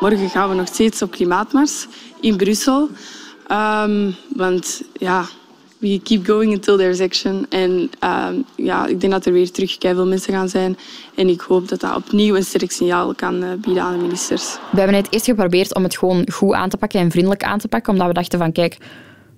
Morgen 0.00 0.30
gaan 0.30 0.48
we 0.48 0.54
nog 0.54 0.66
steeds 0.66 1.02
op 1.02 1.10
klimaatmars 1.10 1.86
in 2.20 2.36
Brussel. 2.36 2.88
Um, 3.50 4.14
want 4.34 4.82
ja, 4.92 5.24
we 5.78 6.00
keep 6.02 6.26
going 6.26 6.52
until 6.52 6.76
there's 6.76 7.00
action. 7.00 7.46
En 7.48 7.90
um, 8.00 8.44
ja, 8.56 8.86
ik 8.86 9.00
denk 9.00 9.12
dat 9.12 9.26
er 9.26 9.32
weer 9.32 9.50
terug 9.50 9.76
veel 9.80 10.06
mensen 10.06 10.32
gaan 10.32 10.48
zijn. 10.48 10.78
En 11.14 11.28
ik 11.28 11.40
hoop 11.40 11.68
dat 11.68 11.80
dat 11.80 11.96
opnieuw 11.96 12.36
een 12.36 12.44
sterk 12.44 12.70
signaal 12.70 13.14
kan 13.14 13.42
uh, 13.42 13.52
bieden 13.52 13.82
aan 13.82 13.92
de 13.92 14.02
ministers. 14.02 14.56
We 14.70 14.78
hebben 14.78 14.96
het 14.96 15.06
eerst 15.10 15.24
geprobeerd 15.24 15.74
om 15.74 15.82
het 15.82 15.98
gewoon 15.98 16.30
goed 16.32 16.52
aan 16.52 16.68
te 16.68 16.76
pakken 16.76 17.00
en 17.00 17.10
vriendelijk 17.10 17.42
aan 17.42 17.58
te 17.58 17.68
pakken. 17.68 17.92
Omdat 17.92 18.06
we 18.06 18.14
dachten 18.14 18.38
van, 18.38 18.52
kijk, 18.52 18.76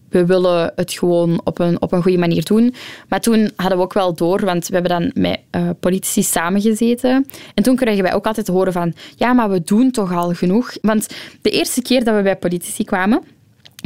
we 0.09 0.27
willen 0.27 0.73
het 0.77 0.93
gewoon 0.93 1.41
op 1.45 1.59
een, 1.59 1.83
op 1.83 1.93
een 1.93 2.03
goede 2.03 2.19
manier 2.19 2.45
doen. 2.45 2.75
Maar 3.09 3.21
toen 3.21 3.51
hadden 3.57 3.79
we 3.79 3.85
ook 3.85 3.93
wel 3.93 4.15
door, 4.15 4.45
want 4.45 4.69
we 4.69 4.75
hebben 4.75 5.01
dan 5.01 5.11
met 5.15 5.41
uh, 5.51 5.71
politici 5.81 6.23
samengezeten. 6.23 7.27
En 7.55 7.63
toen 7.63 7.77
kregen 7.77 8.03
wij 8.03 8.15
ook 8.15 8.27
altijd 8.27 8.47
horen 8.49 8.73
van, 8.73 8.95
ja, 9.17 9.33
maar 9.33 9.51
we 9.51 9.63
doen 9.63 9.91
toch 9.91 10.13
al 10.13 10.33
genoeg. 10.33 10.77
Want 10.81 11.09
de 11.43 11.51
eerste 11.51 11.83
keer 11.83 12.05
dat 12.05 12.15
we 12.17 12.23
bij 12.23 12.37
politici 12.37 12.85
kwamen, 12.85 13.23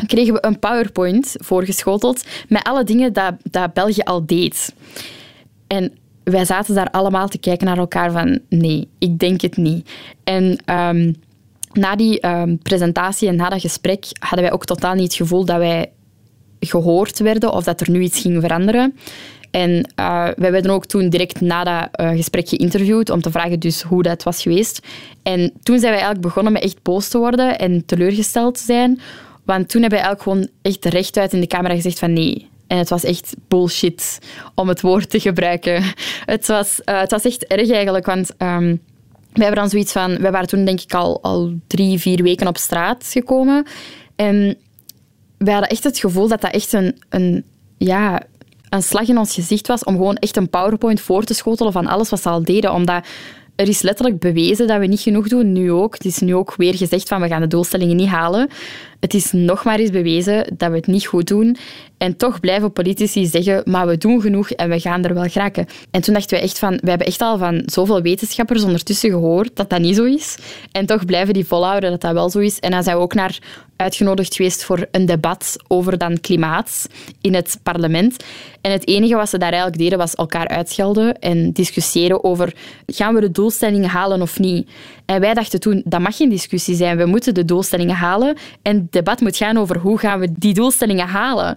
kregen 0.06 0.32
we 0.32 0.46
een 0.46 0.58
PowerPoint 0.58 1.34
voorgeschoteld 1.38 2.24
met 2.48 2.62
alle 2.62 2.84
dingen 2.84 3.12
dat, 3.12 3.34
dat 3.42 3.72
België 3.72 4.02
al 4.02 4.26
deed. 4.26 4.74
En 5.66 5.92
wij 6.24 6.44
zaten 6.44 6.74
daar 6.74 6.90
allemaal 6.90 7.28
te 7.28 7.38
kijken 7.38 7.66
naar 7.66 7.78
elkaar 7.78 8.12
van 8.12 8.38
nee, 8.48 8.88
ik 8.98 9.18
denk 9.18 9.40
het 9.40 9.56
niet. 9.56 9.90
En 10.24 10.58
um, 10.66 11.14
na 11.72 11.96
die 11.96 12.26
um, 12.26 12.58
presentatie 12.58 13.28
en 13.28 13.36
na 13.36 13.48
dat 13.48 13.60
gesprek 13.60 14.06
hadden 14.18 14.42
wij 14.42 14.52
ook 14.52 14.64
totaal 14.64 14.94
niet 14.94 15.04
het 15.04 15.14
gevoel 15.14 15.44
dat 15.44 15.58
wij 15.58 15.90
gehoord 16.60 17.18
werden 17.18 17.52
of 17.52 17.64
dat 17.64 17.80
er 17.80 17.90
nu 17.90 18.00
iets 18.00 18.20
ging 18.20 18.40
veranderen. 18.40 18.94
En 19.50 19.92
uh, 20.00 20.28
wij 20.36 20.52
werden 20.52 20.70
ook 20.70 20.86
toen 20.86 21.08
direct 21.08 21.40
na 21.40 21.64
dat 21.64 22.00
uh, 22.00 22.10
gesprek 22.16 22.48
geïnterviewd 22.48 23.10
om 23.10 23.20
te 23.20 23.30
vragen 23.30 23.60
dus 23.60 23.82
hoe 23.82 24.02
dat 24.02 24.22
was 24.22 24.42
geweest. 24.42 24.86
En 25.22 25.52
toen 25.62 25.78
zijn 25.78 25.92
wij 25.92 26.00
eigenlijk 26.00 26.20
begonnen 26.20 26.52
met 26.52 26.62
echt 26.62 26.82
boos 26.82 27.08
te 27.08 27.18
worden 27.18 27.58
en 27.58 27.86
teleurgesteld 27.86 28.54
te 28.54 28.64
zijn. 28.64 29.00
Want 29.44 29.68
toen 29.68 29.80
hebben 29.80 29.98
we 29.98 30.04
eigenlijk 30.04 30.22
gewoon 30.22 30.48
echt 30.62 30.84
rechtuit 30.84 31.32
in 31.32 31.40
de 31.40 31.46
camera 31.46 31.74
gezegd 31.74 31.98
van 31.98 32.12
nee. 32.12 32.48
En 32.66 32.78
het 32.78 32.88
was 32.88 33.04
echt 33.04 33.34
bullshit, 33.48 34.18
om 34.54 34.68
het 34.68 34.80
woord 34.80 35.10
te 35.10 35.20
gebruiken. 35.20 35.82
Het 36.24 36.46
was, 36.46 36.80
uh, 36.84 37.00
het 37.00 37.10
was 37.10 37.24
echt 37.24 37.46
erg 37.46 37.70
eigenlijk, 37.70 38.06
want... 38.06 38.30
Um, 38.38 38.80
we 39.32 39.42
hebben 39.42 39.60
dan 39.60 39.70
zoiets 39.70 39.92
van... 39.92 40.16
We 40.16 40.30
waren 40.30 40.48
toen 40.48 40.64
denk 40.64 40.80
ik 40.80 40.94
al, 40.94 41.22
al 41.22 41.52
drie, 41.66 41.98
vier 41.98 42.22
weken 42.22 42.46
op 42.46 42.56
straat 42.56 43.06
gekomen. 43.10 43.66
En 44.16 44.56
we 45.44 45.50
hadden 45.50 45.68
echt 45.68 45.84
het 45.84 45.98
gevoel 45.98 46.28
dat 46.28 46.40
dat 46.40 46.52
echt 46.52 46.72
een, 46.72 46.96
een, 47.08 47.44
ja, 47.78 48.22
een 48.68 48.82
slag 48.82 49.08
in 49.08 49.18
ons 49.18 49.34
gezicht 49.34 49.66
was 49.66 49.84
om 49.84 49.94
gewoon 49.94 50.16
echt 50.16 50.36
een 50.36 50.50
PowerPoint 50.50 51.00
voor 51.00 51.24
te 51.24 51.34
schotelen 51.34 51.72
van 51.72 51.86
alles 51.86 52.10
wat 52.10 52.22
ze 52.22 52.28
al 52.28 52.42
deden. 52.42 52.72
Omdat 52.72 53.06
er 53.56 53.68
is 53.68 53.82
letterlijk 53.82 54.18
bewezen 54.18 54.66
dat 54.66 54.78
we 54.78 54.86
niet 54.86 55.00
genoeg 55.00 55.28
doen, 55.28 55.52
nu 55.52 55.72
ook. 55.72 55.94
Het 55.94 56.04
is 56.04 56.18
nu 56.18 56.34
ook 56.34 56.54
weer 56.56 56.74
gezegd 56.74 57.08
van 57.08 57.20
we 57.20 57.28
gaan 57.28 57.40
de 57.40 57.46
doelstellingen 57.46 57.96
niet 57.96 58.08
halen. 58.08 58.48
Het 59.00 59.14
is 59.14 59.32
nog 59.32 59.64
maar 59.64 59.78
eens 59.78 59.90
bewezen 59.90 60.54
dat 60.56 60.70
we 60.70 60.76
het 60.76 60.86
niet 60.86 61.06
goed 61.06 61.26
doen. 61.28 61.56
En 61.98 62.16
toch 62.16 62.40
blijven 62.40 62.72
politici 62.72 63.26
zeggen, 63.26 63.62
maar 63.64 63.86
we 63.86 63.98
doen 63.98 64.20
genoeg 64.20 64.50
en 64.50 64.68
we 64.68 64.80
gaan 64.80 65.04
er 65.04 65.14
wel 65.14 65.28
geraken. 65.28 65.66
En 65.90 66.00
toen 66.00 66.14
dachten 66.14 66.38
we 66.38 66.42
echt 66.44 66.58
van, 66.58 66.78
we 66.82 66.88
hebben 66.88 67.06
echt 67.06 67.20
al 67.20 67.38
van 67.38 67.62
zoveel 67.66 68.02
wetenschappers 68.02 68.62
ondertussen 68.62 69.10
gehoord 69.10 69.56
dat 69.56 69.70
dat 69.70 69.80
niet 69.80 69.96
zo 69.96 70.04
is. 70.04 70.36
En 70.72 70.86
toch 70.86 71.04
blijven 71.04 71.34
die 71.34 71.46
volhouden 71.46 71.90
dat 71.90 72.00
dat 72.00 72.12
wel 72.12 72.30
zo 72.30 72.38
is. 72.38 72.58
En 72.58 72.70
dan 72.70 72.82
zijn 72.82 72.96
we 72.96 73.02
ook 73.02 73.14
naar 73.14 73.38
uitgenodigd 73.76 74.36
geweest 74.36 74.64
voor 74.64 74.86
een 74.90 75.06
debat 75.06 75.56
over 75.66 75.98
dan 75.98 76.20
klimaat 76.20 76.86
in 77.20 77.34
het 77.34 77.58
parlement. 77.62 78.24
En 78.60 78.72
het 78.72 78.88
enige 78.88 79.14
wat 79.14 79.28
ze 79.28 79.38
daar 79.38 79.52
eigenlijk 79.52 79.82
deden 79.82 79.98
was 79.98 80.14
elkaar 80.14 80.48
uitschelden 80.48 81.18
en 81.18 81.52
discussiëren 81.52 82.24
over 82.24 82.54
gaan 82.86 83.14
we 83.14 83.20
de 83.20 83.30
doelstellingen 83.30 83.88
halen 83.88 84.22
of 84.22 84.38
niet. 84.38 84.68
En 85.04 85.20
wij 85.20 85.34
dachten 85.34 85.60
toen, 85.60 85.82
dat 85.84 86.00
mag 86.00 86.16
geen 86.16 86.28
discussie 86.28 86.74
zijn. 86.74 86.96
We 86.96 87.06
moeten 87.06 87.34
de 87.34 87.44
doelstellingen 87.44 87.94
halen 87.94 88.36
en 88.62 88.88
het 88.90 89.04
debat 89.04 89.20
moet 89.20 89.36
gaan 89.36 89.56
over 89.56 89.78
hoe 89.78 89.98
gaan 89.98 90.20
we 90.20 90.28
die 90.36 90.54
doelstellingen 90.54 91.06
halen. 91.06 91.56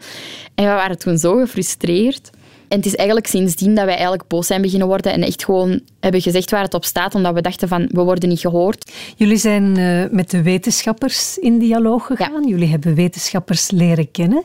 En 0.55 0.65
we 0.65 0.71
waren 0.71 0.97
toen 0.97 1.17
zo 1.17 1.35
gefrustreerd. 1.35 2.29
En 2.67 2.77
het 2.77 2.85
is 2.85 2.95
eigenlijk 2.95 3.27
sindsdien 3.27 3.75
dat 3.75 3.85
wij 3.85 3.93
eigenlijk 3.93 4.27
boos 4.27 4.47
zijn 4.47 4.61
beginnen 4.61 4.87
worden 4.87 5.11
en 5.11 5.21
echt 5.21 5.43
gewoon 5.43 5.81
hebben 5.99 6.21
gezegd 6.21 6.51
waar 6.51 6.63
het 6.63 6.73
op 6.73 6.85
staat, 6.85 7.15
omdat 7.15 7.33
we 7.33 7.41
dachten 7.41 7.67
van, 7.67 7.87
we 7.91 8.01
worden 8.01 8.29
niet 8.29 8.39
gehoord. 8.39 8.91
Jullie 9.15 9.37
zijn 9.37 9.77
uh, 9.77 10.03
met 10.11 10.29
de 10.29 10.41
wetenschappers 10.41 11.37
in 11.37 11.59
dialoog 11.59 12.05
gegaan. 12.05 12.47
Jullie 12.47 12.67
hebben 12.67 12.95
wetenschappers 12.95 13.71
leren 13.71 14.11
kennen. 14.11 14.43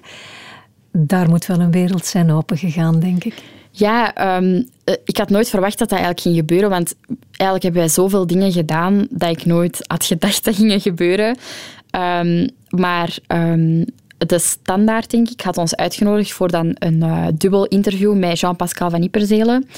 Daar 0.92 1.28
moet 1.28 1.46
wel 1.46 1.60
een 1.60 1.70
wereld 1.70 2.06
zijn 2.06 2.30
opengegaan, 2.30 3.00
denk 3.00 3.24
ik. 3.24 3.34
Ja, 3.70 4.36
um, 4.36 4.68
ik 5.04 5.16
had 5.16 5.30
nooit 5.30 5.48
verwacht 5.48 5.78
dat 5.78 5.88
dat 5.88 5.98
eigenlijk 5.98 6.20
ging 6.20 6.36
gebeuren, 6.36 6.70
want 6.70 6.94
eigenlijk 7.30 7.62
hebben 7.62 7.80
wij 7.80 7.90
zoveel 7.90 8.26
dingen 8.26 8.52
gedaan 8.52 9.06
dat 9.10 9.30
ik 9.30 9.44
nooit 9.44 9.84
had 9.86 10.04
gedacht 10.04 10.44
dat 10.44 10.56
gingen 10.56 10.80
gebeuren. 10.80 11.36
Um, 11.98 12.48
maar 12.68 13.18
um, 13.28 13.84
de 14.18 14.38
Standaard, 14.38 15.10
denk 15.10 15.28
ik, 15.30 15.40
had 15.40 15.56
ons 15.56 15.76
uitgenodigd 15.76 16.32
voor 16.32 16.48
dan 16.48 16.76
een 16.78 16.96
uh, 16.96 17.26
dubbel 17.34 17.66
interview 17.66 18.14
met 18.14 18.40
Jean-Pascal 18.40 18.90
van 18.90 19.02
Ipperzelen. 19.02 19.68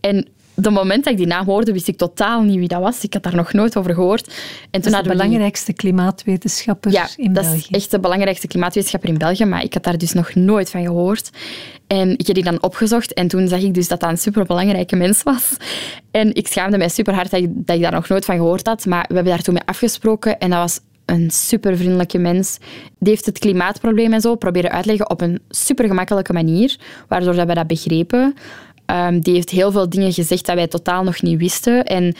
En 0.00 0.26
de 0.54 0.70
moment 0.70 1.04
dat 1.04 1.12
ik 1.12 1.18
die 1.18 1.26
naam 1.26 1.44
hoorde, 1.44 1.72
wist 1.72 1.88
ik 1.88 1.96
totaal 1.96 2.42
niet 2.42 2.58
wie 2.58 2.68
dat 2.68 2.80
was. 2.80 3.04
Ik 3.04 3.12
had 3.12 3.22
daar 3.22 3.34
nog 3.34 3.52
nooit 3.52 3.76
over 3.76 3.94
gehoord. 3.94 4.34
En 4.70 4.80
toen 4.80 4.92
dat 4.92 5.00
is 5.00 5.08
de 5.08 5.16
belangrijkste 5.16 5.72
klimaatwetenschapper 5.72 6.92
ja, 6.92 7.08
in 7.16 7.32
België. 7.32 7.48
Ja, 7.48 7.54
dat 7.54 7.60
is 7.60 7.68
echt 7.70 7.90
de 7.90 8.00
belangrijkste 8.00 8.46
klimaatwetenschapper 8.46 9.10
in 9.10 9.18
België, 9.18 9.44
maar 9.44 9.62
ik 9.62 9.74
had 9.74 9.82
daar 9.82 9.98
dus 9.98 10.12
nog 10.12 10.34
nooit 10.34 10.70
van 10.70 10.82
gehoord. 10.82 11.30
En 11.86 12.10
ik 12.18 12.26
heb 12.26 12.34
die 12.34 12.44
dan 12.44 12.62
opgezocht 12.62 13.12
en 13.12 13.28
toen 13.28 13.48
zag 13.48 13.60
ik 13.60 13.74
dus 13.74 13.88
dat 13.88 14.00
dat 14.00 14.10
een 14.10 14.18
superbelangrijke 14.18 14.96
mens 14.96 15.22
was. 15.22 15.56
En 16.10 16.34
ik 16.34 16.46
schaamde 16.46 16.78
mij 16.78 16.88
super 16.88 17.14
hard 17.14 17.30
dat 17.30 17.40
ik, 17.40 17.48
dat 17.54 17.76
ik 17.76 17.82
daar 17.82 17.92
nog 17.92 18.08
nooit 18.08 18.24
van 18.24 18.36
gehoord 18.36 18.66
had, 18.66 18.86
maar 18.86 19.04
we 19.08 19.14
hebben 19.14 19.32
daar 19.32 19.42
toen 19.42 19.54
mee 19.54 19.62
afgesproken 19.66 20.38
en 20.38 20.50
dat 20.50 20.58
was 20.58 20.80
een 21.12 21.30
supervriendelijke 21.30 22.18
mens. 22.18 22.58
Die 22.98 23.12
heeft 23.12 23.26
het 23.26 23.38
klimaatprobleem 23.38 24.12
en 24.12 24.20
zo 24.20 24.34
proberen 24.34 24.70
uitleggen 24.70 25.10
op 25.10 25.20
een 25.20 25.40
supergemakkelijke 25.48 26.32
manier, 26.32 26.76
waardoor 27.08 27.34
dat 27.34 27.46
we 27.46 27.54
dat 27.54 27.66
begrepen. 27.66 28.34
Um, 28.86 29.20
die 29.20 29.34
heeft 29.34 29.50
heel 29.50 29.72
veel 29.72 29.88
dingen 29.88 30.12
gezegd 30.12 30.46
dat 30.46 30.54
wij 30.54 30.66
totaal 30.66 31.02
nog 31.04 31.22
niet 31.22 31.38
wisten. 31.38 31.84
En 31.84 32.14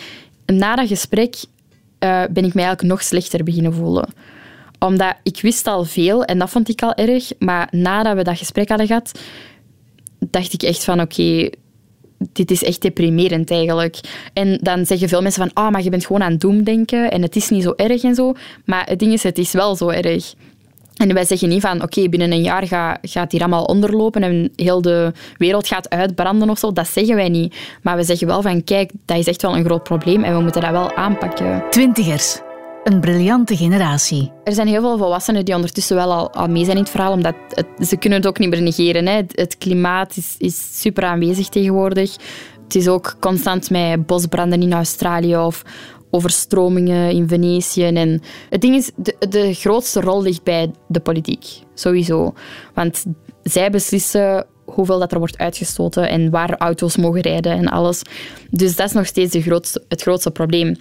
na 0.47 0.77
dat 0.77 0.89
gesprek 0.89 1.35
uh, 1.35 2.23
ben 2.31 2.45
ik 2.45 2.55
mij 2.55 2.65
eigenlijk 2.65 2.83
nog 2.83 3.03
slechter 3.03 3.45
beginnen 3.45 3.75
voelen. 3.75 4.09
Omdat 4.79 5.15
ik 5.23 5.41
wist 5.41 5.67
al 5.67 5.85
veel 5.85 6.25
en 6.25 6.39
dat 6.39 6.51
vond 6.51 6.69
ik 6.69 6.83
al 6.83 6.95
erg. 6.95 7.33
Maar 7.39 7.69
nadat 7.71 8.17
we 8.17 8.23
dat 8.23 8.39
gesprek 8.39 8.69
hadden 8.69 8.87
gehad, 8.87 9.19
dacht 10.19 10.53
ik 10.53 10.63
echt 10.63 10.85
van 10.85 11.01
oké, 11.01 11.51
dit 12.33 12.51
is 12.51 12.65
echt 12.65 12.83
deprimerend 12.83 13.51
eigenlijk. 13.51 13.99
En 14.33 14.59
dan 14.61 14.87
zeggen 14.87 15.09
veel 15.09 15.23
mensen 15.23 15.43
van, 15.43 15.65
ah, 15.65 15.73
maar 15.73 15.83
je 15.83 15.91
bent 15.91 16.07
gewoon 16.07 16.23
aan 16.23 16.37
doemdenken 16.37 17.11
en 17.11 17.23
het 17.23 17.37
is 17.37 17.49
niet 17.49 17.63
zo 17.63 17.73
erg 17.77 18.03
en 18.03 18.15
zo. 18.15 18.33
Maar 18.65 18.87
het 18.87 18.99
ding 18.99 19.13
is, 19.13 19.23
het 19.23 19.39
is 19.39 19.53
wel 19.53 19.77
zo 19.77 19.89
erg. 19.89 20.35
En 20.97 21.15
wij 21.15 21.25
zeggen 21.25 21.49
niet 21.49 21.61
van, 21.61 21.83
oké, 21.83 22.09
binnen 22.09 22.33
een 22.33 22.43
jaar 22.43 22.67
gaat, 22.67 22.99
gaat 23.03 23.33
hier 23.33 23.41
allemaal 23.41 23.65
onderlopen 23.65 24.23
en 24.23 24.53
heel 24.57 24.83
de 24.83 25.13
wereld 25.37 25.67
gaat 25.67 25.91
uitbranden 25.91 26.51
of 26.51 26.59
zo. 26.59 26.73
Dat 26.73 26.89
zeggen 26.89 27.15
wij 27.15 27.29
niet. 27.29 27.55
Maar 27.83 27.97
we 27.97 28.03
zeggen 28.03 28.27
wel 28.27 28.43
van, 28.43 28.65
kijk, 28.65 28.91
dat 29.05 29.19
is 29.19 29.27
echt 29.27 29.43
wel 29.43 29.57
een 29.57 29.65
groot 29.65 29.83
probleem 29.83 30.25
en 30.25 30.37
we 30.37 30.43
moeten 30.43 30.61
dat 30.61 30.71
wel 30.71 30.95
aanpakken. 30.95 31.63
Twintigers. 31.71 32.41
Een 32.85 33.01
briljante 33.01 33.57
generatie. 33.57 34.33
Er 34.45 34.53
zijn 34.53 34.67
heel 34.67 34.81
veel 34.81 34.99
volwassenen 34.99 35.45
die 35.45 35.55
ondertussen 35.55 35.97
wel 35.97 36.13
al, 36.13 36.33
al 36.33 36.49
mee 36.49 36.65
zijn 36.65 36.77
in 36.77 36.83
het 36.83 36.93
verhaal, 36.93 37.13
omdat 37.13 37.35
het, 37.49 37.89
ze 37.89 37.97
kunnen 37.97 38.19
het 38.19 38.29
ook 38.29 38.39
niet 38.39 38.51
meer 38.51 38.63
negeren. 38.63 39.07
Hè. 39.07 39.23
Het 39.29 39.59
klimaat 39.59 40.17
is, 40.17 40.35
is 40.39 40.81
super 40.81 41.05
aanwezig 41.05 41.49
tegenwoordig. 41.49 42.17
Het 42.65 42.75
is 42.75 42.89
ook 42.89 43.17
constant 43.21 43.71
met 43.71 44.07
bosbranden 44.07 44.63
in 44.63 44.73
Australië 44.73 45.37
of 45.37 45.63
overstromingen 46.11 47.11
in 47.11 47.29
Venetië. 47.29 47.85
En 47.85 48.23
het 48.51 48.61
ding 48.61 48.75
is, 48.75 48.91
de, 48.97 49.17
de 49.29 49.55
grootste 49.55 50.01
rol 50.01 50.23
ligt 50.23 50.43
bij 50.43 50.71
de 50.89 51.01
politiek, 51.01 51.47
sowieso. 51.75 52.35
Want 52.75 53.05
zij 53.43 53.71
beslissen 53.71 54.47
hoeveel 54.65 54.99
dat 54.99 55.13
er 55.13 55.19
wordt 55.19 55.39
uitgestoten 55.39 56.09
en 56.09 56.31
waar 56.31 56.57
auto's 56.57 56.97
mogen 56.97 57.21
rijden 57.21 57.53
en 57.53 57.69
alles. 57.69 58.03
Dus 58.51 58.77
dat 58.77 58.87
is 58.87 58.93
nog 58.93 59.07
steeds 59.07 59.33
de 59.33 59.43
grootste, 59.43 59.85
het 59.89 60.03
grootste 60.03 60.31
probleem. 60.31 60.77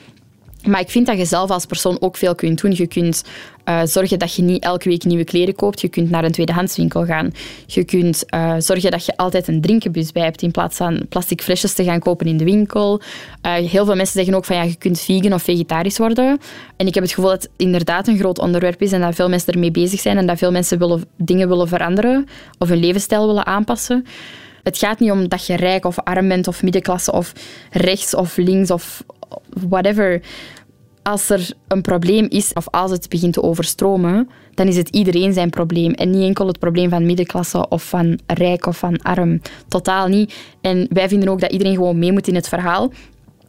Maar 0.65 0.79
ik 0.79 0.89
vind 0.89 1.05
dat 1.05 1.17
je 1.17 1.25
zelf 1.25 1.49
als 1.49 1.65
persoon 1.65 2.01
ook 2.01 2.17
veel 2.17 2.35
kunt 2.35 2.61
doen. 2.61 2.71
Je 2.71 2.87
kunt 2.87 3.23
uh, 3.65 3.81
zorgen 3.83 4.19
dat 4.19 4.35
je 4.35 4.41
niet 4.41 4.63
elke 4.63 4.89
week 4.89 5.03
nieuwe 5.03 5.23
kleren 5.23 5.55
koopt. 5.55 5.81
Je 5.81 5.87
kunt 5.87 6.09
naar 6.09 6.23
een 6.23 6.31
tweedehandswinkel 6.31 7.05
gaan. 7.05 7.31
Je 7.65 7.83
kunt 7.83 8.23
uh, 8.35 8.53
zorgen 8.57 8.91
dat 8.91 9.05
je 9.05 9.17
altijd 9.17 9.47
een 9.47 9.61
drinkenbus 9.61 10.11
bij 10.11 10.23
hebt 10.23 10.41
in 10.41 10.51
plaats 10.51 10.77
van 10.77 11.05
plastic 11.09 11.41
flesjes 11.41 11.73
te 11.73 11.83
gaan 11.83 11.99
kopen 11.99 12.27
in 12.27 12.37
de 12.37 12.43
winkel. 12.43 13.01
Uh, 13.45 13.53
heel 13.53 13.85
veel 13.85 13.95
mensen 13.95 14.15
zeggen 14.15 14.33
ook 14.33 14.45
van 14.45 14.55
ja, 14.55 14.63
je 14.63 14.75
kunt 14.75 14.99
vegan 14.99 15.33
of 15.33 15.43
vegetarisch 15.43 15.97
worden. 15.97 16.37
En 16.75 16.87
ik 16.87 16.93
heb 16.93 17.03
het 17.03 17.13
gevoel 17.13 17.29
dat 17.29 17.41
het 17.41 17.51
inderdaad 17.57 18.07
een 18.07 18.17
groot 18.17 18.39
onderwerp 18.39 18.81
is 18.81 18.91
en 18.91 19.01
dat 19.01 19.15
veel 19.15 19.29
mensen 19.29 19.53
ermee 19.53 19.71
bezig 19.71 19.99
zijn 19.99 20.17
en 20.17 20.25
dat 20.25 20.37
veel 20.37 20.51
mensen 20.51 20.79
willen, 20.79 21.03
dingen 21.17 21.47
willen 21.47 21.67
veranderen 21.67 22.27
of 22.57 22.69
hun 22.69 22.79
levensstijl 22.79 23.27
willen 23.27 23.45
aanpassen. 23.45 24.05
Het 24.63 24.77
gaat 24.77 24.99
niet 24.99 25.11
om 25.11 25.27
dat 25.27 25.45
je 25.45 25.55
rijk 25.55 25.85
of 25.85 25.99
arm 25.99 26.27
bent 26.27 26.47
of 26.47 26.63
middenklasse 26.63 27.11
of 27.11 27.33
rechts 27.71 28.15
of 28.15 28.37
links 28.37 28.71
of 28.71 29.03
whatever. 29.69 30.21
Als 31.03 31.29
er 31.29 31.51
een 31.67 31.81
probleem 31.81 32.25
is 32.29 32.53
of 32.53 32.69
als 32.69 32.91
het 32.91 33.09
begint 33.09 33.33
te 33.33 33.43
overstromen, 33.43 34.29
dan 34.53 34.67
is 34.67 34.77
het 34.77 34.89
iedereen 34.89 35.33
zijn 35.33 35.49
probleem. 35.49 35.93
En 35.93 36.09
niet 36.09 36.23
enkel 36.23 36.47
het 36.47 36.59
probleem 36.59 36.89
van 36.89 37.05
middenklasse 37.05 37.69
of 37.69 37.83
van 37.83 38.19
rijk 38.27 38.65
of 38.65 38.77
van 38.77 39.01
arm. 39.01 39.41
Totaal 39.67 40.07
niet. 40.07 40.33
En 40.61 40.87
wij 40.89 41.07
vinden 41.07 41.29
ook 41.29 41.39
dat 41.39 41.51
iedereen 41.51 41.75
gewoon 41.75 41.99
mee 41.99 42.11
moet 42.11 42.27
in 42.27 42.35
het 42.35 42.47
verhaal 42.47 42.91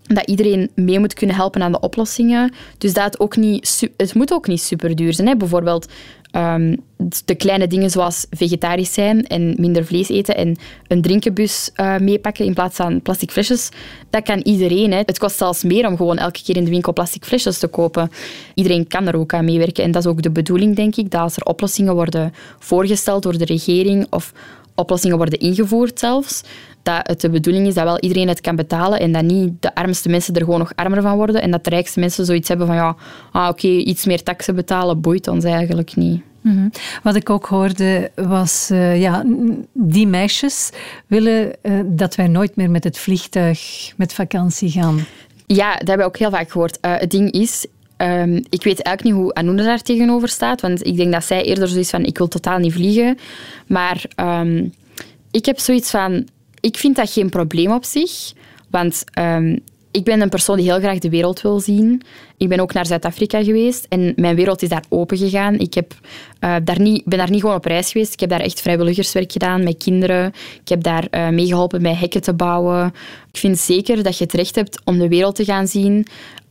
dat 0.03 0.27
iedereen 0.27 0.71
mee 0.75 0.99
moet 0.99 1.15
kunnen 1.15 1.37
helpen 1.37 1.63
aan 1.63 1.73
de 1.73 1.81
oplossingen. 1.81 2.53
Dus 2.79 2.93
dat 2.93 3.05
het 3.05 3.21
ook 3.21 3.37
niet... 3.37 3.91
Het 3.97 4.15
moet 4.15 4.33
ook 4.33 4.47
niet 4.47 4.63
super 4.63 4.97
duur 4.97 5.15
zijn. 5.15 5.29
Hè? 5.29 5.37
Bijvoorbeeld 5.37 5.89
um, 6.37 6.77
de 7.25 7.35
kleine 7.35 7.67
dingen 7.67 7.91
zoals 7.91 8.27
vegetarisch 8.31 8.93
zijn 8.93 9.27
en 9.27 9.55
minder 9.59 9.85
vlees 9.85 10.09
eten 10.09 10.37
en 10.37 10.57
een 10.89 11.03
drinkenbus 11.03 11.71
uh, 11.77 11.99
meepakken 11.99 12.45
in 12.45 12.55
plaats 12.55 12.77
van 12.77 13.03
plastic 13.03 13.31
flesjes. 13.31 13.69
Dat 14.11 14.23
kan 14.23 14.39
iedereen. 14.39 14.93
Hè. 14.93 14.99
Het 14.99 15.19
kost 15.19 15.37
zelfs 15.37 15.63
meer 15.63 15.87
om 15.87 15.97
gewoon 15.97 16.19
elke 16.19 16.43
keer 16.43 16.57
in 16.57 16.65
de 16.65 16.71
winkel 16.71 16.93
plastic 16.93 17.25
flesjes 17.25 17.59
te 17.59 17.67
kopen. 17.67 18.11
Iedereen 18.55 18.87
kan 18.87 19.07
er 19.07 19.17
ook 19.17 19.35
aan 19.35 19.45
meewerken. 19.45 19.85
En 19.85 19.91
dat 19.91 20.05
is 20.05 20.11
ook 20.11 20.23
de 20.23 20.31
bedoeling, 20.31 20.77
denk 20.77 20.97
ik, 20.97 21.11
dat 21.11 21.21
als 21.21 21.37
er 21.37 21.45
oplossingen 21.45 21.95
worden 21.95 22.33
voorgesteld 22.59 23.23
door 23.23 23.39
de 23.39 23.45
regering 23.45 24.07
of 24.11 24.33
oplossingen 24.75 25.17
worden 25.17 25.39
ingevoerd 25.39 25.99
zelfs, 25.99 26.43
dat 26.83 27.09
het 27.09 27.21
de 27.21 27.31
bedoeling 27.31 27.67
is 27.67 27.75
dat 27.75 27.85
wel 27.85 28.01
iedereen 28.01 28.29
het 28.29 28.41
kan 28.41 28.57
betalen 28.57 29.01
en 29.01 29.13
dat 29.13 29.23
niet 29.23 29.53
de 29.61 29.75
armste 29.75 30.09
mensen 30.09 30.35
er 30.35 30.45
gewoon 30.45 30.59
nog 30.59 30.73
armer 30.75 31.03
van 31.03 31.17
worden 31.17 31.43
en 31.43 31.51
dat 31.51 31.65
de 31.65 31.71
rijkste 31.71 32.01
mensen 32.01 32.25
zoiets 32.25 32.49
hebben 32.49 32.67
van 32.67 32.77
ja, 32.77 32.97
ah, 33.33 33.49
oké, 33.49 33.69
iets 33.69 34.05
meer 34.05 34.23
taxen 34.23 34.55
betalen 34.55 35.01
boeit 35.01 35.29
ons 35.29 35.45
eigenlijk 35.45 35.97
niet. 35.97 36.23
Mhm. 36.41 36.69
Wat 37.03 37.15
ik 37.17 37.31
ook 37.31 37.47
hoorde 37.47 38.11
was, 38.15 38.69
uh, 38.73 39.01
ja, 39.01 39.25
die 39.73 40.07
meisjes 40.07 40.71
willen 41.07 41.53
uh, 41.63 41.81
dat 41.87 42.15
wij 42.15 42.27
nooit 42.27 42.57
meer 42.57 42.71
met 42.71 42.85
het 42.85 42.99
vliegtuig 42.99 43.93
met 43.97 44.13
vakantie 44.13 44.71
gaan. 44.71 45.07
Ja, 45.47 45.71
dat 45.71 45.89
hebben 45.89 46.07
we 46.07 46.13
ook 46.13 46.19
heel 46.19 46.31
vaak 46.31 46.51
gehoord. 46.51 46.79
Uh, 46.81 46.97
het 46.97 47.11
ding 47.11 47.31
is, 47.31 47.67
um, 47.97 48.35
ik 48.37 48.63
weet 48.63 48.83
eigenlijk 48.83 49.03
niet 49.03 49.25
hoe 49.25 49.35
Anouna 49.35 49.63
daar 49.63 49.83
tegenover 49.83 50.29
staat, 50.29 50.61
want 50.61 50.87
ik 50.87 50.97
denk 50.97 51.13
dat 51.13 51.25
zij 51.25 51.45
eerder 51.45 51.69
zoiets 51.69 51.91
van, 51.91 52.05
ik 52.05 52.19
wil 52.19 52.29
totaal 52.29 52.59
niet 52.59 52.73
vliegen. 52.73 53.19
Maar 53.67 54.05
um, 54.17 54.73
ik 55.31 55.47
heb 55.47 55.59
zoiets 55.59 55.91
van, 55.91 56.27
ik 56.63 56.77
vind 56.77 56.97
dat 56.97 57.11
geen 57.11 57.29
probleem 57.29 57.73
op 57.73 57.85
zich. 57.85 58.33
Want 58.71 59.05
um, 59.19 59.61
ik 59.91 60.05
ben 60.05 60.21
een 60.21 60.29
persoon 60.29 60.57
die 60.57 60.71
heel 60.71 60.81
graag 60.81 60.99
de 60.99 61.11
wereld 61.11 61.41
wil 61.41 61.61
zien. 61.61 62.03
Ik 62.37 62.49
ben 62.49 62.61
ook 62.61 62.73
naar 62.73 62.87
Zuid-Afrika 62.87 63.45
geweest 63.45 63.87
en 63.89 64.13
mijn 64.17 64.37
wereld 64.37 64.63
is 64.63 64.69
daar 64.69 64.85
open 64.89 65.17
gegaan. 65.17 65.59
Ik 65.59 65.75
heb, 65.75 65.95
uh, 66.41 66.57
daar 66.65 66.81
niet, 66.81 67.05
ben 67.05 67.19
daar 67.19 67.31
niet 67.31 67.41
gewoon 67.41 67.57
op 67.57 67.65
reis 67.65 67.93
geweest. 67.93 68.13
Ik 68.13 68.21
heb 68.21 68.31
daar 68.31 68.41
echt 68.41 68.61
vrijwilligerswerk 68.61 69.33
gedaan 69.33 69.63
met 69.63 69.77
kinderen. 69.77 70.33
Ik 70.61 70.69
heb 70.69 70.83
daar 70.83 71.07
uh, 71.11 71.29
meegeholpen 71.29 71.83
bij 71.83 71.95
hekken 71.95 72.23
te 72.23 72.35
bouwen. 72.35 72.95
Ik 73.33 73.39
vind 73.39 73.59
zeker 73.59 74.03
dat 74.03 74.19
je 74.19 74.25
het 74.25 74.33
recht 74.33 74.55
hebt 74.55 74.81
om 74.85 74.99
de 74.99 75.09
wereld 75.09 75.35
te 75.35 75.45
gaan 75.45 75.69
zien. 75.69 76.07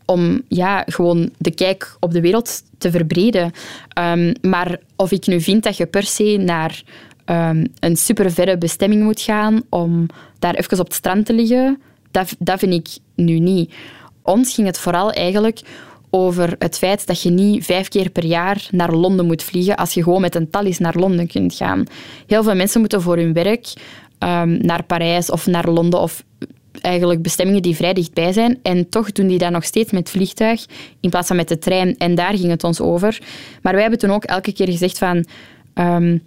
Om 0.05 0.41
ja, 0.47 0.83
gewoon 0.87 1.29
de 1.37 1.51
kijk 1.51 1.95
op 1.99 2.11
de 2.11 2.21
wereld 2.21 2.63
te 2.77 2.91
verbreden. 2.91 3.51
Um, 3.99 4.33
maar 4.41 4.79
of 4.95 5.11
ik 5.11 5.27
nu 5.27 5.41
vind 5.41 5.63
dat 5.63 5.77
je 5.77 5.85
per 5.85 6.03
se 6.03 6.37
naar 6.37 6.83
um, 7.31 7.65
een 7.79 7.95
super 7.95 8.31
verre 8.31 8.57
bestemming 8.57 9.03
moet 9.03 9.21
gaan 9.21 9.63
om 9.69 10.05
daar 10.39 10.55
even 10.55 10.79
op 10.79 10.85
het 10.85 10.93
strand 10.93 11.25
te 11.25 11.33
liggen, 11.33 11.81
dat, 12.11 12.59
vind 12.59 12.73
ik 12.73 12.87
nu 13.15 13.39
niet. 13.39 13.73
Ons 14.21 14.53
ging 14.53 14.67
het 14.67 14.77
vooral 14.77 15.11
eigenlijk 15.11 15.61
over 16.09 16.55
het 16.59 16.77
feit 16.77 17.07
dat 17.07 17.21
je 17.21 17.29
niet 17.29 17.65
vijf 17.65 17.87
keer 17.87 18.09
per 18.09 18.25
jaar 18.25 18.67
naar 18.71 18.91
Londen 18.91 19.25
moet 19.25 19.43
vliegen 19.43 19.75
als 19.75 19.93
je 19.93 20.03
gewoon 20.03 20.21
met 20.21 20.35
een 20.35 20.49
Thalys 20.49 20.77
naar 20.77 20.95
Londen 20.95 21.27
kunt 21.27 21.53
gaan. 21.53 21.83
Heel 22.27 22.43
veel 22.43 22.55
mensen 22.55 22.79
moeten 22.79 23.01
voor 23.01 23.17
hun 23.17 23.33
werk 23.33 23.73
um, 24.19 24.57
naar 24.61 24.83
Parijs 24.83 25.29
of 25.29 25.45
naar 25.45 25.69
Londen 25.69 25.99
of 25.99 26.23
eigenlijk 26.81 27.21
bestemmingen 27.21 27.61
die 27.61 27.75
vrij 27.75 27.93
dichtbij 27.93 28.33
zijn. 28.33 28.59
En 28.61 28.89
toch 28.89 29.11
doen 29.11 29.27
die 29.27 29.37
dat 29.37 29.51
nog 29.51 29.63
steeds 29.63 29.91
met 29.91 30.09
vliegtuig 30.09 30.65
in 30.99 31.09
plaats 31.09 31.27
van 31.27 31.35
met 31.35 31.47
de 31.47 31.57
trein. 31.57 31.97
En 31.97 32.15
daar 32.15 32.37
ging 32.37 32.49
het 32.49 32.63
ons 32.63 32.81
over. 32.81 33.21
Maar 33.61 33.73
wij 33.73 33.81
hebben 33.81 33.99
toen 33.99 34.11
ook 34.11 34.23
elke 34.23 34.51
keer 34.53 34.67
gezegd 34.67 34.97
van... 34.97 35.25
Um, 35.73 36.21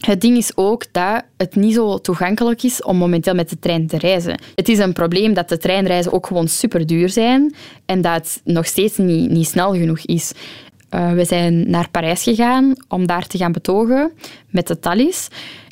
het 0.00 0.20
ding 0.20 0.36
is 0.36 0.52
ook 0.54 0.84
dat 0.92 1.24
het 1.36 1.54
niet 1.54 1.74
zo 1.74 1.98
toegankelijk 1.98 2.62
is 2.62 2.82
om 2.82 2.96
momenteel 2.96 3.34
met 3.34 3.50
de 3.50 3.58
trein 3.58 3.86
te 3.86 3.98
reizen. 3.98 4.40
Het 4.54 4.68
is 4.68 4.78
een 4.78 4.92
probleem 4.92 5.34
dat 5.34 5.48
de 5.48 5.58
treinreizen 5.58 6.12
ook 6.12 6.26
gewoon 6.26 6.48
super 6.48 6.86
duur 6.86 7.08
zijn 7.08 7.54
en 7.86 8.00
dat 8.00 8.14
het 8.14 8.40
nog 8.44 8.66
steeds 8.66 8.96
niet, 8.96 9.30
niet 9.30 9.46
snel 9.46 9.72
genoeg 9.72 10.00
is. 10.00 10.32
Uh, 10.90 11.12
we 11.12 11.24
zijn 11.24 11.70
naar 11.70 11.90
Parijs 11.90 12.22
gegaan 12.22 12.74
om 12.88 13.06
daar 13.06 13.26
te 13.26 13.38
gaan 13.38 13.52
betogen 13.52 14.12
met 14.50 14.66
de 14.66 14.78
Thalys. 14.78 15.28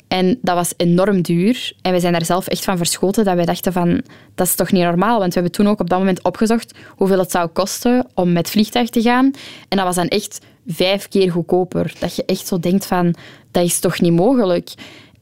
En 0.07 0.37
dat 0.41 0.55
was 0.55 0.73
enorm 0.77 1.21
duur. 1.21 1.73
En 1.81 1.91
we 1.91 1.99
zijn 1.99 2.13
daar 2.13 2.25
zelf 2.25 2.47
echt 2.47 2.63
van 2.63 2.77
verschoten 2.77 3.25
dat 3.25 3.35
wij 3.35 3.45
dachten 3.45 3.73
van, 3.73 4.01
dat 4.35 4.47
is 4.47 4.55
toch 4.55 4.71
niet 4.71 4.83
normaal? 4.83 5.19
Want 5.19 5.33
we 5.33 5.39
hebben 5.39 5.51
toen 5.51 5.67
ook 5.67 5.79
op 5.79 5.89
dat 5.89 5.99
moment 5.99 6.23
opgezocht 6.23 6.73
hoeveel 6.87 7.19
het 7.19 7.31
zou 7.31 7.47
kosten 7.47 8.07
om 8.13 8.33
met 8.33 8.49
vliegtuig 8.49 8.89
te 8.89 9.01
gaan. 9.01 9.31
En 9.67 9.77
dat 9.77 9.85
was 9.85 9.95
dan 9.95 10.07
echt 10.07 10.39
vijf 10.67 11.07
keer 11.07 11.31
goedkoper. 11.31 11.93
Dat 11.99 12.15
je 12.15 12.25
echt 12.25 12.47
zo 12.47 12.59
denkt 12.59 12.85
van, 12.85 13.15
dat 13.55 13.63
is 13.63 13.79
toch 13.79 14.01
niet 14.01 14.13
mogelijk? 14.13 14.73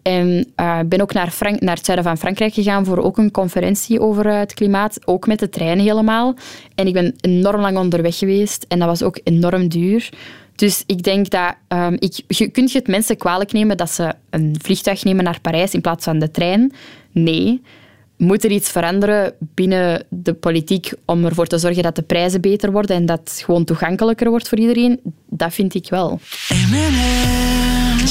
En 0.02 0.48
uh, 0.60 0.80
ben 0.86 1.02
ook 1.02 1.14
naar, 1.14 1.30
Frank 1.30 1.62
naar 1.62 1.76
het 1.76 1.86
zuiden 1.86 2.08
van 2.08 2.18
Frankrijk 2.18 2.54
gegaan 2.54 2.86
voor 2.86 2.98
ook 2.98 3.18
een 3.18 3.32
conferentie 3.32 4.00
over 4.00 4.26
uh, 4.26 4.40
het 4.40 4.54
klimaat. 4.54 5.00
Ook 5.06 5.28
met 5.28 5.40
de 5.40 5.50
trein 5.50 5.80
helemaal. 5.80 6.36
En 6.76 6.88
ik 6.88 6.94
ben 6.94 7.16
enorm 7.22 7.62
lang 7.62 7.78
onderweg 7.78 8.18
geweest. 8.18 8.66
En 8.68 8.80
dat 8.80 8.88
was 8.88 9.04
ook 9.04 9.20
enorm 9.24 9.68
duur. 9.68 10.10
Dus 10.56 10.84
ik 10.86 11.04
denk 11.04 11.30
dat... 11.30 11.56
Um, 11.68 11.96
ik, 12.00 12.22
je 12.28 12.48
kunt 12.48 12.72
je 12.72 12.78
het 12.78 12.88
mensen 12.88 13.18
kwalijk 13.18 13.52
nemen 13.52 13.78
dat 13.78 13.92
ze 13.92 14.14
een 14.30 14.56
vliegtuig 14.62 15.04
nemen 15.04 15.24
naar 15.24 15.42
Parijs 15.42 15.74
in 15.74 15.82
plaats 15.82 16.04
van 16.04 16.20
de 16.20 16.32
trein? 16.32 16.74
Nee. 17.12 17.62
moet 18.18 18.44
er 18.44 18.52
iets 18.52 18.72
veranderen 18.72 19.34
binnen 19.40 20.04
de 20.10 20.34
politiek 20.34 20.94
om 21.06 21.26
ervoor 21.26 21.48
te 21.48 21.58
zorgen 21.58 21.84
dat 21.84 21.96
de 21.96 22.02
prijzen 22.02 22.42
beter 22.42 22.72
worden 22.72 22.96
en 22.96 23.06
dat 23.06 23.20
het 23.20 23.42
gewoon 23.46 23.64
toegankelijker 23.64 24.30
wordt 24.30 24.50
voor 24.50 24.60
iedereen? 24.60 25.00
Dat 25.30 25.54
vind 25.54 25.74
ik 25.74 25.90
wel. 25.90 26.20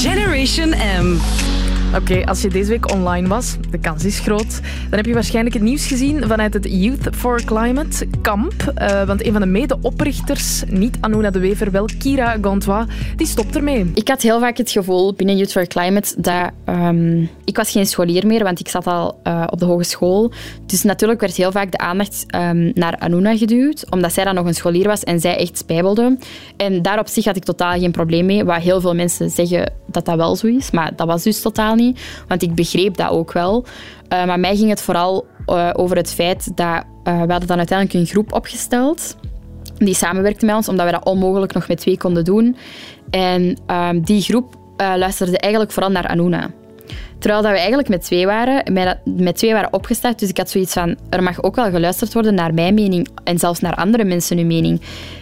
Generation 0.03 0.73
M. 0.73 1.62
Oké, 1.95 2.25
als 2.25 2.41
je 2.41 2.49
deze 2.49 2.69
week 2.69 2.91
online 2.91 3.27
was, 3.27 3.55
de 3.69 3.77
kans 3.77 4.05
is 4.05 4.19
groot, 4.19 4.61
dan 4.89 4.97
heb 4.97 5.05
je 5.05 5.13
waarschijnlijk 5.13 5.55
het 5.55 5.63
nieuws 5.63 5.87
gezien 5.87 6.27
vanuit 6.27 6.53
het 6.53 6.67
Youth 6.69 7.15
for 7.15 7.43
Climate 7.43 8.07
kamp. 8.21 8.73
Uh, 8.81 9.03
want 9.03 9.25
een 9.25 9.31
van 9.31 9.41
de 9.41 9.47
mede-oprichters, 9.47 10.63
niet 10.67 10.97
Anouna 10.99 11.29
de 11.29 11.39
Wever, 11.39 11.71
wel 11.71 11.89
Kira 11.99 12.37
Gantois, 12.41 12.85
die 13.15 13.27
stopt 13.27 13.55
ermee. 13.55 13.91
Ik 13.93 14.07
had 14.07 14.21
heel 14.21 14.39
vaak 14.39 14.57
het 14.57 14.71
gevoel 14.71 15.13
binnen 15.13 15.37
Youth 15.37 15.51
for 15.51 15.67
Climate 15.67 16.13
dat... 16.17 16.51
Um, 16.69 17.29
ik 17.45 17.57
was 17.57 17.71
geen 17.71 17.85
scholier 17.85 18.27
meer, 18.27 18.43
want 18.43 18.59
ik 18.59 18.67
zat 18.67 18.87
al 18.87 19.19
uh, 19.27 19.43
op 19.49 19.59
de 19.59 19.65
hogeschool. 19.65 20.31
Dus 20.65 20.83
natuurlijk 20.83 21.19
werd 21.19 21.35
heel 21.35 21.51
vaak 21.51 21.71
de 21.71 21.77
aandacht 21.77 22.25
um, 22.35 22.71
naar 22.73 22.95
Anouna 22.99 23.37
geduwd, 23.37 23.85
omdat 23.89 24.13
zij 24.13 24.23
dan 24.23 24.35
nog 24.35 24.45
een 24.45 24.53
scholier 24.53 24.87
was 24.87 25.03
en 25.03 25.19
zij 25.19 25.37
echt 25.37 25.57
spijbelde. 25.57 26.17
En 26.57 26.81
daar 26.81 26.99
op 26.99 27.07
zich 27.07 27.25
had 27.25 27.35
ik 27.35 27.43
totaal 27.43 27.79
geen 27.79 27.91
probleem 27.91 28.25
mee, 28.25 28.43
waar 28.43 28.61
heel 28.61 28.81
veel 28.81 28.95
mensen 28.95 29.29
zeggen 29.29 29.71
dat 29.87 30.05
dat 30.05 30.15
wel 30.15 30.35
zo 30.35 30.47
is, 30.47 30.71
maar 30.71 30.95
dat 30.95 31.07
was 31.07 31.23
dus 31.23 31.41
totaal 31.41 31.75
niet. 31.75 31.82
Want 32.27 32.41
ik 32.41 32.55
begreep 32.55 32.97
dat 32.97 33.09
ook 33.09 33.31
wel. 33.31 33.65
Uh, 34.13 34.25
maar 34.25 34.39
mij 34.39 34.55
ging 34.55 34.69
het 34.69 34.81
vooral 34.81 35.25
uh, 35.45 35.69
over 35.73 35.97
het 35.97 36.13
feit 36.13 36.57
dat 36.57 36.83
uh, 37.03 37.21
we 37.21 37.31
hadden 37.31 37.47
dan 37.47 37.57
uiteindelijk 37.57 37.99
een 37.99 38.05
groep 38.05 38.33
opgesteld 38.33 39.17
die 39.77 39.93
samenwerkte 39.93 40.45
met 40.45 40.55
ons, 40.55 40.67
omdat 40.67 40.85
we 40.85 40.91
dat 40.91 41.05
onmogelijk 41.05 41.53
nog 41.53 41.67
met 41.67 41.79
twee 41.79 41.97
konden 41.97 42.25
doen. 42.25 42.57
En 43.09 43.57
ehm, 43.65 44.01
die 44.01 44.21
groep 44.21 44.55
luisterde 44.77 45.37
eigenlijk 45.37 45.71
vooral 45.71 45.91
naar 45.91 46.07
Anuna. 46.07 46.49
Terwijl 47.23 47.43
dat 47.43 47.51
we 47.51 47.57
eigenlijk 47.57 47.89
met 47.89 48.01
twee 48.01 48.25
waren, 48.25 48.73
met 49.03 49.35
twee 49.35 49.53
waren 49.53 49.73
opgestart. 49.73 50.19
Dus 50.19 50.29
ik 50.29 50.37
had 50.37 50.49
zoiets 50.49 50.73
van, 50.73 50.97
er 51.09 51.23
mag 51.23 51.43
ook 51.43 51.55
wel 51.55 51.69
geluisterd 51.69 52.13
worden 52.13 52.33
naar 52.33 52.53
mijn 52.53 52.73
mening 52.73 53.07
en 53.23 53.39
zelfs 53.39 53.59
naar 53.59 53.75
andere 53.75 54.03
mensen 54.03 54.37
hun 54.37 54.47
mening. 54.47 54.81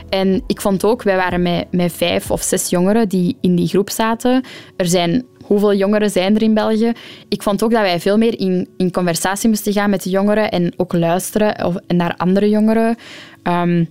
En 0.10 0.44
ik 0.48 0.62
vond 0.62 0.84
ook, 0.84 1.04
wij 1.04 1.16
waren 1.16 1.42
met, 1.42 1.66
met 1.72 1.92
vijf 1.92 2.32
of 2.32 2.42
zes 2.42 2.70
jongeren 2.70 3.10
die 3.10 3.38
in 3.42 3.56
die 3.56 3.68
groep 3.68 3.90
zaten. 3.90 4.44
Er 4.76 4.86
zijn 4.86 5.26
hoeveel 5.44 5.74
jongeren 5.74 6.10
zijn 6.10 6.36
er 6.36 6.42
in 6.42 6.54
België? 6.54 6.92
Ik 7.30 7.44
vond 7.44 7.64
ook 7.64 7.72
dat 7.72 7.82
wij 7.82 8.00
veel 8.00 8.18
meer 8.18 8.40
in, 8.40 8.68
in 8.78 8.92
conversatie 8.92 9.50
moesten 9.50 9.74
gaan 9.74 9.90
met 9.90 10.04
de 10.04 10.10
jongeren 10.10 10.52
en 10.52 10.74
ook 10.78 10.94
luisteren 10.94 11.66
of, 11.66 11.76
naar 11.88 12.14
andere 12.18 12.50
jongeren. 12.50 12.96
Um, 13.44 13.88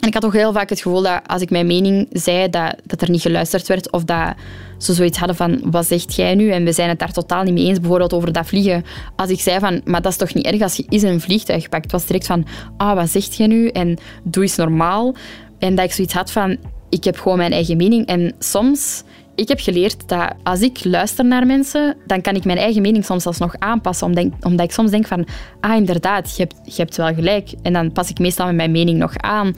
en 0.00 0.08
ik 0.08 0.14
had 0.14 0.24
ook 0.24 0.32
heel 0.32 0.52
vaak 0.52 0.68
het 0.68 0.80
gevoel 0.80 1.02
dat 1.02 1.20
als 1.26 1.42
ik 1.42 1.50
mijn 1.50 1.66
mening 1.66 2.08
zei, 2.12 2.50
dat, 2.50 2.74
dat 2.84 3.02
er 3.02 3.10
niet 3.10 3.20
geluisterd 3.20 3.66
werd 3.66 3.90
of 3.92 4.04
dat 4.04 4.34
ze 4.78 4.92
zoiets 4.92 5.18
hadden 5.18 5.36
van, 5.36 5.60
wat 5.64 5.86
zegt 5.86 6.14
jij 6.14 6.34
nu? 6.34 6.50
En 6.50 6.64
we 6.64 6.72
zijn 6.72 6.88
het 6.88 6.98
daar 6.98 7.12
totaal 7.12 7.42
niet 7.42 7.54
mee 7.54 7.66
eens, 7.66 7.80
bijvoorbeeld 7.80 8.12
over 8.12 8.32
dat 8.32 8.46
vliegen. 8.46 8.84
Als 9.16 9.30
ik 9.30 9.40
zei 9.40 9.58
van, 9.58 9.80
maar 9.84 10.02
dat 10.02 10.12
is 10.12 10.18
toch 10.18 10.34
niet 10.34 10.46
erg 10.46 10.60
als 10.60 10.76
je 10.76 10.84
eens 10.88 11.02
een 11.02 11.20
vliegtuig 11.20 11.68
pakt? 11.68 11.92
Was 11.92 12.06
direct 12.06 12.26
van, 12.26 12.46
ah, 12.76 12.94
wat 12.94 13.10
zegt 13.10 13.36
jij 13.36 13.46
nu? 13.46 13.68
En 13.68 13.98
doe 14.22 14.42
eens 14.42 14.56
normaal. 14.56 15.14
En 15.58 15.74
dat 15.74 15.84
ik 15.84 15.92
zoiets 15.92 16.14
had 16.14 16.32
van, 16.32 16.56
ik 16.88 17.04
heb 17.04 17.18
gewoon 17.18 17.38
mijn 17.38 17.52
eigen 17.52 17.76
mening. 17.76 18.06
En 18.06 18.34
soms 18.38 19.02
ik 19.40 19.48
heb 19.48 19.60
geleerd 19.60 20.08
dat 20.08 20.32
als 20.42 20.60
ik 20.60 20.84
luister 20.84 21.24
naar 21.24 21.46
mensen, 21.46 21.96
dan 22.06 22.20
kan 22.20 22.34
ik 22.34 22.44
mijn 22.44 22.58
eigen 22.58 22.82
mening 22.82 23.04
soms 23.04 23.38
nog 23.38 23.54
aanpassen. 23.58 24.06
Omdat, 24.06 24.26
omdat 24.40 24.66
ik 24.66 24.72
soms 24.72 24.90
denk 24.90 25.06
van, 25.06 25.26
ah 25.60 25.76
inderdaad, 25.76 26.36
je 26.36 26.42
hebt, 26.42 26.74
je 26.76 26.82
hebt 26.82 26.96
wel 26.96 27.14
gelijk. 27.14 27.52
En 27.62 27.72
dan 27.72 27.92
pas 27.92 28.10
ik 28.10 28.18
meestal 28.18 28.46
met 28.46 28.54
mijn 28.54 28.70
mening 28.70 28.98
nog 28.98 29.16
aan. 29.16 29.56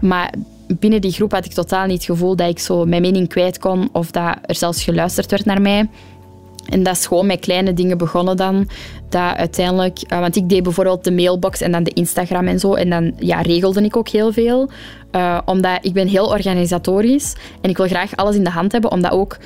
Maar 0.00 0.32
binnen 0.78 1.00
die 1.00 1.12
groep 1.12 1.32
had 1.32 1.44
ik 1.44 1.52
totaal 1.52 1.86
niet 1.86 1.96
het 1.96 2.04
gevoel 2.04 2.36
dat 2.36 2.48
ik 2.48 2.58
zo 2.58 2.84
mijn 2.84 3.02
mening 3.02 3.28
kwijt 3.28 3.58
kon 3.58 3.88
of 3.92 4.10
dat 4.10 4.36
er 4.42 4.54
zelfs 4.54 4.84
geluisterd 4.84 5.30
werd 5.30 5.44
naar 5.44 5.60
mij. 5.60 5.88
En 6.68 6.82
dat 6.82 6.96
is 6.96 7.06
gewoon 7.06 7.26
met 7.26 7.40
kleine 7.40 7.72
dingen 7.72 7.98
begonnen 7.98 8.36
dan. 8.36 8.68
Dat 9.08 9.36
uiteindelijk, 9.36 9.98
uh, 10.12 10.18
want 10.18 10.36
ik 10.36 10.48
deed 10.48 10.62
bijvoorbeeld 10.62 11.04
de 11.04 11.12
mailbox 11.12 11.60
en 11.60 11.72
dan 11.72 11.82
de 11.82 11.90
Instagram 11.90 12.46
en 12.46 12.58
zo. 12.58 12.74
En 12.74 12.90
dan 12.90 13.14
ja, 13.18 13.40
regelde 13.40 13.82
ik 13.82 13.96
ook 13.96 14.08
heel 14.08 14.32
veel. 14.32 14.70
Uh, 15.12 15.38
omdat 15.44 15.78
ik 15.80 15.92
ben 15.92 16.06
heel 16.06 16.26
organisatorisch 16.26 17.34
en 17.60 17.70
ik 17.70 17.76
wil 17.76 17.86
graag 17.86 18.16
alles 18.16 18.36
in 18.36 18.44
de 18.44 18.50
hand 18.50 18.72
hebben. 18.72 18.90
Omdat 18.90 19.10
ook, 19.10 19.36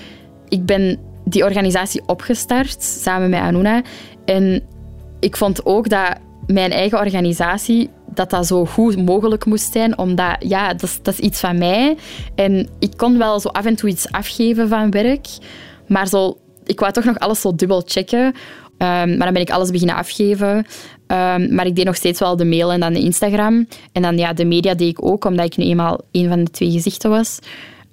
ik 0.48 0.66
ben 0.66 0.98
die 1.24 1.44
organisatie 1.44 2.02
opgestart 2.06 2.82
samen 2.82 3.30
met 3.30 3.40
Anuna. 3.40 3.82
En 4.24 4.62
ik 5.20 5.36
vond 5.36 5.66
ook 5.66 5.88
dat 5.88 6.16
mijn 6.46 6.70
eigen 6.70 6.98
organisatie, 6.98 7.90
dat 8.14 8.30
dat 8.30 8.46
zo 8.46 8.64
goed 8.64 9.04
mogelijk 9.04 9.44
moest 9.44 9.72
zijn. 9.72 9.98
Omdat, 9.98 10.36
ja, 10.38 10.68
dat 10.68 10.82
is, 10.82 10.98
dat 11.02 11.14
is 11.14 11.20
iets 11.20 11.40
van 11.40 11.58
mij. 11.58 11.96
En 12.34 12.68
ik 12.78 12.96
kon 12.96 13.18
wel 13.18 13.40
zo 13.40 13.48
af 13.48 13.64
en 13.64 13.76
toe 13.76 13.88
iets 13.88 14.12
afgeven 14.12 14.68
van 14.68 14.90
werk. 14.90 15.26
Maar 15.86 16.08
zo 16.08 16.36
ik 16.64 16.80
wou 16.80 16.92
toch 16.92 17.04
nog 17.04 17.18
alles 17.18 17.40
zo 17.40 17.54
dubbel 17.54 17.82
checken. 17.86 18.24
Um, 18.78 19.16
maar 19.16 19.18
dan 19.18 19.32
ben 19.32 19.42
ik 19.42 19.50
alles 19.50 19.70
beginnen 19.70 19.96
afgeven. 19.96 20.56
Um, 21.06 21.54
maar 21.54 21.66
ik 21.66 21.76
deed 21.76 21.84
nog 21.84 21.96
steeds 21.96 22.20
wel 22.20 22.36
de 22.36 22.44
mail 22.44 22.72
en 22.72 22.80
dan 22.80 22.92
de 22.92 23.00
Instagram. 23.00 23.66
En 23.92 24.02
dan 24.02 24.18
ja, 24.18 24.32
de 24.32 24.44
media 24.44 24.74
deed 24.74 24.88
ik 24.88 25.04
ook, 25.04 25.24
omdat 25.24 25.46
ik 25.46 25.56
nu 25.56 25.64
eenmaal 25.64 26.00
een 26.12 26.28
van 26.28 26.44
de 26.44 26.50
twee 26.50 26.70
gezichten 26.70 27.10
was. 27.10 27.38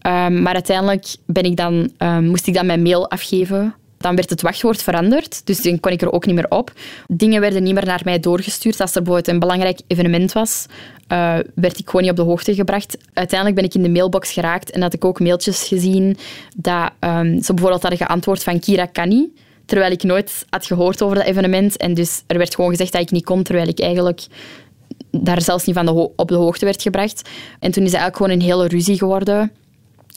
Um, 0.01 0.41
maar 0.41 0.53
uiteindelijk 0.53 1.15
ben 1.25 1.43
ik 1.43 1.55
dan, 1.55 1.91
moest 2.21 2.47
ik 2.47 2.53
dan 2.53 2.65
mijn 2.65 2.81
mail 2.81 3.09
afgeven. 3.09 3.73
Dan 3.99 4.15
werd 4.15 4.29
het 4.29 4.41
wachtwoord 4.41 4.83
veranderd, 4.83 5.45
dus 5.45 5.61
dan 5.61 5.79
kon 5.79 5.91
ik 5.91 6.01
er 6.01 6.11
ook 6.11 6.25
niet 6.25 6.35
meer 6.35 6.49
op. 6.49 6.73
Dingen 7.07 7.41
werden 7.41 7.63
niet 7.63 7.73
meer 7.73 7.85
naar 7.85 8.01
mij 8.03 8.19
doorgestuurd. 8.19 8.81
Als 8.81 8.95
er 8.95 9.01
bijvoorbeeld 9.01 9.33
een 9.33 9.39
belangrijk 9.39 9.79
evenement 9.87 10.31
was, 10.31 10.65
uh, 11.11 11.37
werd 11.55 11.79
ik 11.79 11.85
gewoon 11.85 12.01
niet 12.01 12.11
op 12.11 12.17
de 12.17 12.23
hoogte 12.23 12.53
gebracht. 12.53 12.97
Uiteindelijk 13.13 13.59
ben 13.59 13.69
ik 13.69 13.75
in 13.75 13.83
de 13.83 13.89
mailbox 13.89 14.31
geraakt 14.31 14.71
en 14.71 14.81
had 14.81 14.93
ik 14.93 15.05
ook 15.05 15.19
mailtjes 15.19 15.67
gezien 15.67 16.17
dat 16.55 16.91
um, 16.99 17.43
ze 17.43 17.53
bijvoorbeeld 17.53 17.81
hadden 17.81 18.05
geantwoord 18.05 18.43
van 18.43 18.59
Kira 18.59 18.85
Kani, 18.85 19.33
terwijl 19.65 19.91
ik 19.91 20.03
nooit 20.03 20.45
had 20.49 20.65
gehoord 20.65 21.01
over 21.01 21.15
dat 21.15 21.25
evenement. 21.25 21.77
En 21.77 21.93
dus 21.93 22.23
er 22.27 22.37
werd 22.37 22.55
gewoon 22.55 22.69
gezegd 22.69 22.91
dat 22.91 23.01
ik 23.01 23.11
niet 23.11 23.25
kon, 23.25 23.43
terwijl 23.43 23.67
ik 23.67 23.79
eigenlijk 23.79 24.21
daar 25.11 25.41
zelfs 25.41 25.65
niet 25.65 25.75
van 25.75 25.87
op 26.15 26.27
de 26.27 26.35
hoogte 26.35 26.65
werd 26.65 26.81
gebracht. 26.81 27.29
En 27.59 27.71
toen 27.71 27.83
is 27.83 27.91
het 27.91 28.01
eigenlijk 28.01 28.15
gewoon 28.15 28.31
een 28.31 28.41
hele 28.41 28.67
ruzie 28.67 28.97
geworden. 28.97 29.51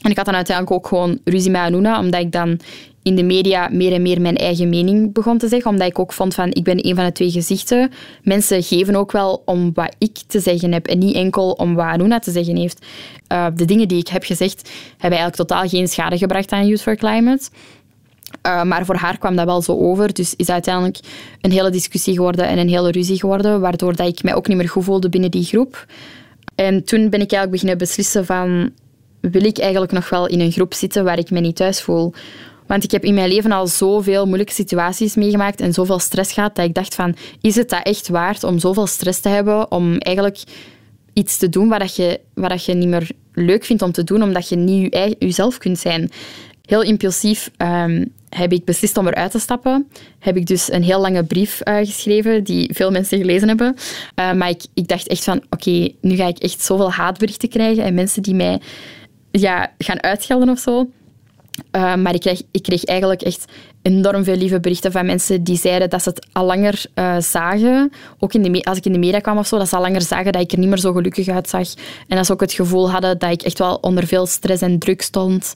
En 0.01 0.09
ik 0.09 0.17
had 0.17 0.25
dan 0.25 0.35
uiteindelijk 0.35 0.75
ook 0.75 0.87
gewoon 0.87 1.19
ruzie 1.23 1.51
met 1.51 1.61
Anuna, 1.61 1.99
omdat 1.99 2.21
ik 2.21 2.31
dan 2.31 2.59
in 3.03 3.15
de 3.15 3.23
media 3.23 3.69
meer 3.71 3.93
en 3.93 4.01
meer 4.01 4.21
mijn 4.21 4.35
eigen 4.35 4.69
mening 4.69 5.13
begon 5.13 5.37
te 5.37 5.47
zeggen, 5.47 5.71
omdat 5.71 5.87
ik 5.87 5.99
ook 5.99 6.13
vond 6.13 6.33
van 6.33 6.51
ik 6.51 6.63
ben 6.63 6.87
een 6.87 6.95
van 6.95 7.05
de 7.05 7.11
twee 7.11 7.31
gezichten. 7.31 7.91
Mensen 8.21 8.63
geven 8.63 8.95
ook 8.95 9.11
wel 9.11 9.41
om 9.45 9.71
wat 9.73 9.95
ik 9.97 10.17
te 10.27 10.39
zeggen 10.39 10.71
heb 10.71 10.87
en 10.87 10.97
niet 10.97 11.15
enkel 11.15 11.51
om 11.51 11.75
wat 11.75 11.85
Anuna 11.85 12.19
te 12.19 12.31
zeggen 12.31 12.55
heeft. 12.55 12.85
Uh, 13.31 13.47
de 13.55 13.65
dingen 13.65 13.87
die 13.87 13.99
ik 13.99 14.07
heb 14.07 14.23
gezegd 14.23 14.69
hebben 14.97 15.19
eigenlijk 15.19 15.49
totaal 15.49 15.67
geen 15.67 15.87
schade 15.87 16.17
gebracht 16.17 16.51
aan 16.51 16.67
Youth 16.67 16.81
for 16.81 16.95
Climate. 16.95 17.49
Uh, 18.47 18.63
maar 18.63 18.85
voor 18.85 18.95
haar 18.95 19.17
kwam 19.17 19.35
dat 19.35 19.45
wel 19.45 19.61
zo 19.61 19.77
over. 19.77 20.13
Dus 20.13 20.35
is 20.35 20.49
uiteindelijk 20.49 20.99
een 21.41 21.51
hele 21.51 21.69
discussie 21.69 22.13
geworden 22.13 22.47
en 22.47 22.57
een 22.57 22.69
hele 22.69 22.91
ruzie 22.91 23.19
geworden, 23.19 23.59
waardoor 23.59 23.95
dat 23.95 24.07
ik 24.07 24.23
mij 24.23 24.35
ook 24.35 24.47
niet 24.47 24.57
meer 24.57 24.69
goed 24.69 24.83
voelde 24.83 25.09
binnen 25.09 25.31
die 25.31 25.43
groep. 25.43 25.85
En 26.55 26.83
toen 26.83 27.09
ben 27.09 27.21
ik 27.21 27.31
eigenlijk 27.31 27.51
beginnen 27.51 27.77
beslissen 27.77 28.25
van 28.25 28.71
wil 29.31 29.43
ik 29.43 29.57
eigenlijk 29.57 29.91
nog 29.91 30.09
wel 30.09 30.27
in 30.27 30.39
een 30.39 30.51
groep 30.51 30.73
zitten 30.73 31.03
waar 31.03 31.17
ik 31.17 31.29
me 31.29 31.39
niet 31.39 31.55
thuis 31.55 31.81
voel. 31.81 32.13
Want 32.67 32.83
ik 32.83 32.91
heb 32.91 33.03
in 33.03 33.13
mijn 33.13 33.29
leven 33.29 33.51
al 33.51 33.67
zoveel 33.67 34.25
moeilijke 34.25 34.53
situaties 34.53 35.15
meegemaakt 35.15 35.61
en 35.61 35.73
zoveel 35.73 35.99
stress 35.99 36.33
gehad, 36.33 36.55
dat 36.55 36.65
ik 36.65 36.73
dacht 36.73 36.95
van, 36.95 37.15
is 37.41 37.55
het 37.55 37.69
dat 37.69 37.83
echt 37.83 38.07
waard 38.07 38.43
om 38.43 38.59
zoveel 38.59 38.87
stress 38.87 39.19
te 39.19 39.29
hebben, 39.29 39.71
om 39.71 39.97
eigenlijk 39.97 40.39
iets 41.13 41.37
te 41.37 41.49
doen 41.49 41.67
wat 41.67 41.95
je, 41.95 42.19
wat 42.33 42.65
je 42.65 42.73
niet 42.73 42.87
meer 42.87 43.11
leuk 43.33 43.63
vindt 43.63 43.81
om 43.81 43.91
te 43.91 44.03
doen, 44.03 44.23
omdat 44.23 44.49
je 44.49 44.55
niet 44.55 44.93
je, 44.93 45.15
jezelf 45.19 45.57
kunt 45.57 45.79
zijn. 45.79 46.11
Heel 46.65 46.81
impulsief 46.81 47.51
um, 47.57 48.11
heb 48.29 48.51
ik 48.51 48.65
beslist 48.65 48.97
om 48.97 49.07
eruit 49.07 49.31
te 49.31 49.39
stappen. 49.39 49.87
Heb 50.19 50.37
ik 50.37 50.45
dus 50.45 50.71
een 50.71 50.83
heel 50.83 50.99
lange 50.99 51.23
brief 51.23 51.61
uh, 51.63 51.77
geschreven, 51.77 52.43
die 52.43 52.69
veel 52.73 52.91
mensen 52.91 53.17
gelezen 53.17 53.47
hebben. 53.47 53.75
Uh, 54.19 54.33
maar 54.33 54.49
ik, 54.49 54.63
ik 54.73 54.87
dacht 54.87 55.07
echt 55.07 55.23
van, 55.23 55.43
oké, 55.49 55.89
nu 56.01 56.15
ga 56.15 56.27
ik 56.27 56.37
echt 56.37 56.61
zoveel 56.61 56.91
haatberichten 56.91 57.49
krijgen 57.49 57.83
en 57.83 57.93
mensen 57.93 58.21
die 58.21 58.35
mij 58.35 58.59
ja, 59.41 59.71
gaan 59.77 60.03
uitgelden 60.03 60.49
of 60.49 60.59
zo. 60.59 60.89
Uh, 61.71 61.95
maar 61.95 62.13
ik 62.13 62.19
kreeg, 62.19 62.41
ik 62.51 62.63
kreeg 62.63 62.83
eigenlijk 62.83 63.21
echt 63.21 63.45
enorm 63.81 64.23
veel 64.23 64.35
lieve 64.35 64.59
berichten 64.59 64.91
van 64.91 65.05
mensen 65.05 65.43
die 65.43 65.57
zeiden 65.57 65.89
dat 65.89 66.03
ze 66.03 66.09
het 66.09 66.27
al 66.31 66.45
langer 66.45 66.85
uh, 66.95 67.15
zagen. 67.19 67.91
Ook 68.19 68.33
in 68.33 68.41
de, 68.41 68.63
als 68.63 68.77
ik 68.77 68.85
in 68.85 68.91
de 68.91 68.99
media 68.99 69.19
kwam 69.19 69.37
of 69.37 69.47
zo, 69.47 69.57
dat 69.57 69.69
ze 69.69 69.75
al 69.75 69.81
langer 69.81 70.01
zagen 70.01 70.31
dat 70.31 70.41
ik 70.41 70.51
er 70.51 70.59
niet 70.59 70.69
meer 70.69 70.77
zo 70.77 70.93
gelukkig 70.93 71.27
uitzag. 71.27 71.67
En 72.07 72.17
dat 72.17 72.25
ze 72.25 72.33
ook 72.33 72.41
het 72.41 72.53
gevoel 72.53 72.91
hadden 72.91 73.19
dat 73.19 73.31
ik 73.31 73.41
echt 73.41 73.57
wel 73.59 73.75
onder 73.75 74.07
veel 74.07 74.25
stress 74.25 74.61
en 74.61 74.79
druk 74.79 75.01
stond. 75.01 75.53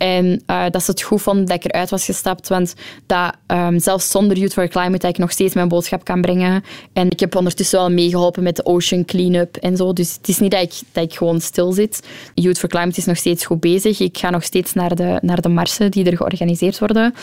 En 0.00 0.42
uh, 0.46 0.64
dat 0.70 0.82
ze 0.82 0.90
het 0.90 1.02
goed 1.02 1.22
vonden 1.22 1.44
dat 1.44 1.56
ik 1.56 1.64
eruit 1.64 1.90
was 1.90 2.04
gestapt. 2.04 2.48
Want 2.48 2.74
dat 3.06 3.34
um, 3.46 3.78
zelfs 3.78 4.10
zonder 4.10 4.36
Youth 4.36 4.52
for 4.52 4.68
Climate 4.68 4.98
dat 4.98 5.10
ik 5.10 5.18
nog 5.18 5.30
steeds 5.30 5.54
mijn 5.54 5.68
boodschap 5.68 6.04
kan 6.04 6.20
brengen. 6.20 6.64
En 6.92 7.10
ik 7.10 7.20
heb 7.20 7.34
ondertussen 7.34 7.78
wel 7.78 7.90
meegeholpen 7.90 8.42
met 8.42 8.56
de 8.56 8.64
Ocean 8.64 9.04
Cleanup 9.04 9.56
en 9.56 9.76
zo. 9.76 9.92
Dus 9.92 10.14
het 10.14 10.28
is 10.28 10.38
niet 10.38 10.50
dat 10.50 10.62
ik, 10.62 10.72
dat 10.92 11.04
ik 11.04 11.14
gewoon 11.14 11.40
stil 11.40 11.72
zit. 11.72 12.06
Youth 12.34 12.58
for 12.58 12.68
Climate 12.68 12.98
is 12.98 13.04
nog 13.04 13.16
steeds 13.16 13.44
goed 13.44 13.60
bezig. 13.60 14.00
Ik 14.00 14.18
ga 14.18 14.30
nog 14.30 14.44
steeds 14.44 14.72
naar 14.72 14.94
de, 14.94 15.18
naar 15.22 15.40
de 15.40 15.48
marsen 15.48 15.90
die 15.90 16.04
er 16.04 16.16
georganiseerd 16.16 16.78
worden. 16.78 17.14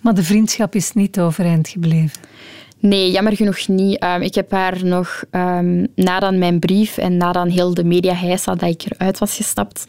Maar 0.00 0.14
de 0.14 0.24
vriendschap 0.24 0.74
is 0.74 0.92
niet 0.92 1.20
overeind 1.20 1.68
gebleven. 1.68 2.20
Nee, 2.80 3.10
jammer 3.10 3.36
genoeg 3.36 3.68
niet. 3.68 4.04
Um, 4.04 4.22
ik 4.22 4.34
heb 4.34 4.50
haar 4.50 4.84
nog 4.84 5.24
um, 5.30 5.86
na 5.94 6.20
dan 6.20 6.38
mijn 6.38 6.58
brief 6.58 6.98
en 6.98 7.16
na 7.16 7.32
dan 7.32 7.48
heel 7.48 7.74
de 7.74 7.84
media 7.84 8.14
heisa 8.14 8.54
dat 8.54 8.68
ik 8.68 8.84
eruit 8.88 9.18
was 9.18 9.36
gestapt, 9.36 9.84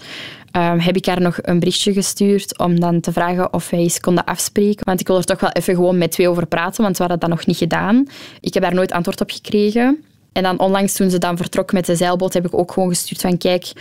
ehm, 0.51 0.79
heb 0.79 0.95
ik 0.95 1.05
haar 1.05 1.21
nog 1.21 1.37
een 1.41 1.59
berichtje 1.59 1.93
gestuurd 1.93 2.57
om 2.57 2.79
dan 2.79 2.99
te 2.99 3.11
vragen 3.11 3.53
of 3.53 3.69
wij 3.69 3.79
eens 3.79 3.99
konden 3.99 4.25
afspreken. 4.25 4.85
Want 4.85 4.99
ik 4.99 5.07
wil 5.07 5.17
er 5.17 5.23
toch 5.23 5.39
wel 5.39 5.49
even 5.49 5.75
gewoon 5.75 5.97
met 5.97 6.11
twee 6.11 6.29
over 6.29 6.45
praten, 6.45 6.83
want 6.83 6.97
we 6.97 7.03
hadden 7.03 7.19
dat 7.19 7.29
nog 7.29 7.45
niet 7.45 7.57
gedaan. 7.57 8.07
Ik 8.39 8.53
heb 8.53 8.63
daar 8.63 8.73
nooit 8.73 8.91
antwoord 8.91 9.21
op 9.21 9.31
gekregen. 9.31 10.03
En 10.31 10.43
dan 10.43 10.59
onlangs 10.59 10.93
toen 10.93 11.09
ze 11.09 11.17
dan 11.17 11.37
vertrok 11.37 11.71
met 11.73 11.85
de 11.85 11.95
zeilboot, 11.95 12.33
heb 12.33 12.45
ik 12.45 12.57
ook 12.57 12.71
gewoon 12.71 12.89
gestuurd 12.89 13.21
van 13.21 13.37
kijk, 13.37 13.71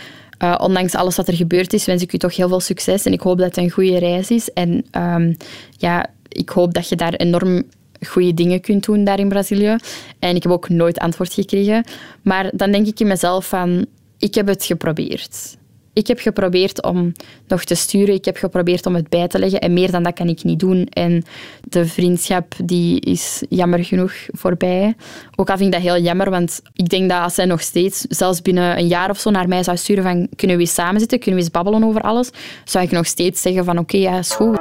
uh, 0.43 0.55
ondanks 0.61 0.95
alles 0.95 1.15
wat 1.15 1.27
er 1.27 1.33
gebeurd 1.33 1.73
is, 1.73 1.85
wens 1.85 2.01
ik 2.01 2.13
u 2.13 2.17
toch 2.17 2.35
heel 2.35 2.47
veel 2.47 2.59
succes 2.59 3.05
en 3.05 3.13
ik 3.13 3.21
hoop 3.21 3.37
dat 3.37 3.47
het 3.47 3.57
een 3.57 3.69
goede 3.69 3.99
reis 3.99 4.29
is. 4.29 4.53
En 4.53 4.85
um, 4.91 5.37
ja, 5.77 6.05
ik 6.27 6.49
hoop 6.49 6.73
dat 6.73 6.89
je 6.89 6.95
daar 6.95 7.13
enorm 7.13 7.63
goede 8.07 8.33
dingen 8.33 8.61
kunt 8.61 8.85
doen 8.85 9.03
daar 9.03 9.19
in 9.19 9.29
Brazilië. 9.29 9.75
En 10.19 10.35
ik 10.35 10.43
heb 10.43 10.51
ook 10.51 10.69
nooit 10.69 10.99
antwoord 10.99 11.33
gekregen. 11.33 11.83
Maar 12.21 12.49
dan 12.53 12.71
denk 12.71 12.87
ik 12.87 12.99
in 12.99 13.07
mezelf 13.07 13.47
van, 13.47 13.85
ik 14.17 14.35
heb 14.35 14.47
het 14.47 14.65
geprobeerd. 14.65 15.57
Ik 15.93 16.07
heb 16.07 16.19
geprobeerd 16.19 16.83
om 16.83 17.11
nog 17.47 17.63
te 17.63 17.75
sturen. 17.75 18.15
Ik 18.15 18.25
heb 18.25 18.37
geprobeerd 18.37 18.85
om 18.85 18.95
het 18.95 19.09
bij 19.09 19.27
te 19.27 19.39
leggen. 19.39 19.59
En 19.59 19.73
meer 19.73 19.91
dan 19.91 20.03
dat 20.03 20.13
kan 20.13 20.27
ik 20.27 20.43
niet 20.43 20.59
doen. 20.59 20.87
En 20.89 21.23
de 21.63 21.85
vriendschap 21.85 22.53
die 22.63 22.99
is 22.99 23.43
jammer 23.49 23.85
genoeg 23.85 24.13
voorbij. 24.27 24.95
Ook 25.35 25.49
al 25.49 25.57
vind 25.57 25.73
ik 25.73 25.81
dat 25.81 25.91
heel 25.93 26.03
jammer, 26.03 26.29
want 26.29 26.61
ik 26.73 26.89
denk 26.89 27.09
dat 27.09 27.21
als 27.21 27.33
zij 27.33 27.45
nog 27.45 27.61
steeds, 27.61 28.01
zelfs 28.01 28.41
binnen 28.41 28.77
een 28.77 28.87
jaar 28.87 29.09
of 29.09 29.19
zo, 29.19 29.29
naar 29.29 29.47
mij 29.47 29.63
zou 29.63 29.77
sturen 29.77 30.03
van 30.03 30.27
kunnen 30.35 30.55
we 30.55 30.61
eens 30.61 30.73
samen 30.73 30.99
zitten, 30.99 31.19
kunnen 31.19 31.39
we 31.39 31.45
eens 31.45 31.53
babbelen 31.53 31.83
over 31.83 32.01
alles, 32.01 32.29
zou 32.65 32.85
ik 32.85 32.91
nog 32.91 33.05
steeds 33.05 33.41
zeggen 33.41 33.65
van 33.65 33.77
oké, 33.77 33.97
ja, 33.97 34.17
is 34.17 34.31
goed. 34.31 34.59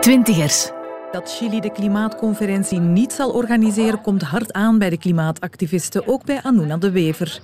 Twintigers. 0.00 0.70
Dat 1.12 1.36
Chili 1.36 1.60
de 1.60 1.72
klimaatconferentie 1.72 2.80
niet 2.80 3.12
zal 3.12 3.30
organiseren 3.30 4.00
komt 4.00 4.22
hard 4.22 4.52
aan 4.52 4.78
bij 4.78 4.90
de 4.90 4.98
klimaatactivisten, 4.98 6.08
ook 6.08 6.24
bij 6.24 6.40
Anuna 6.42 6.76
de 6.76 6.90
Wever. 6.90 7.40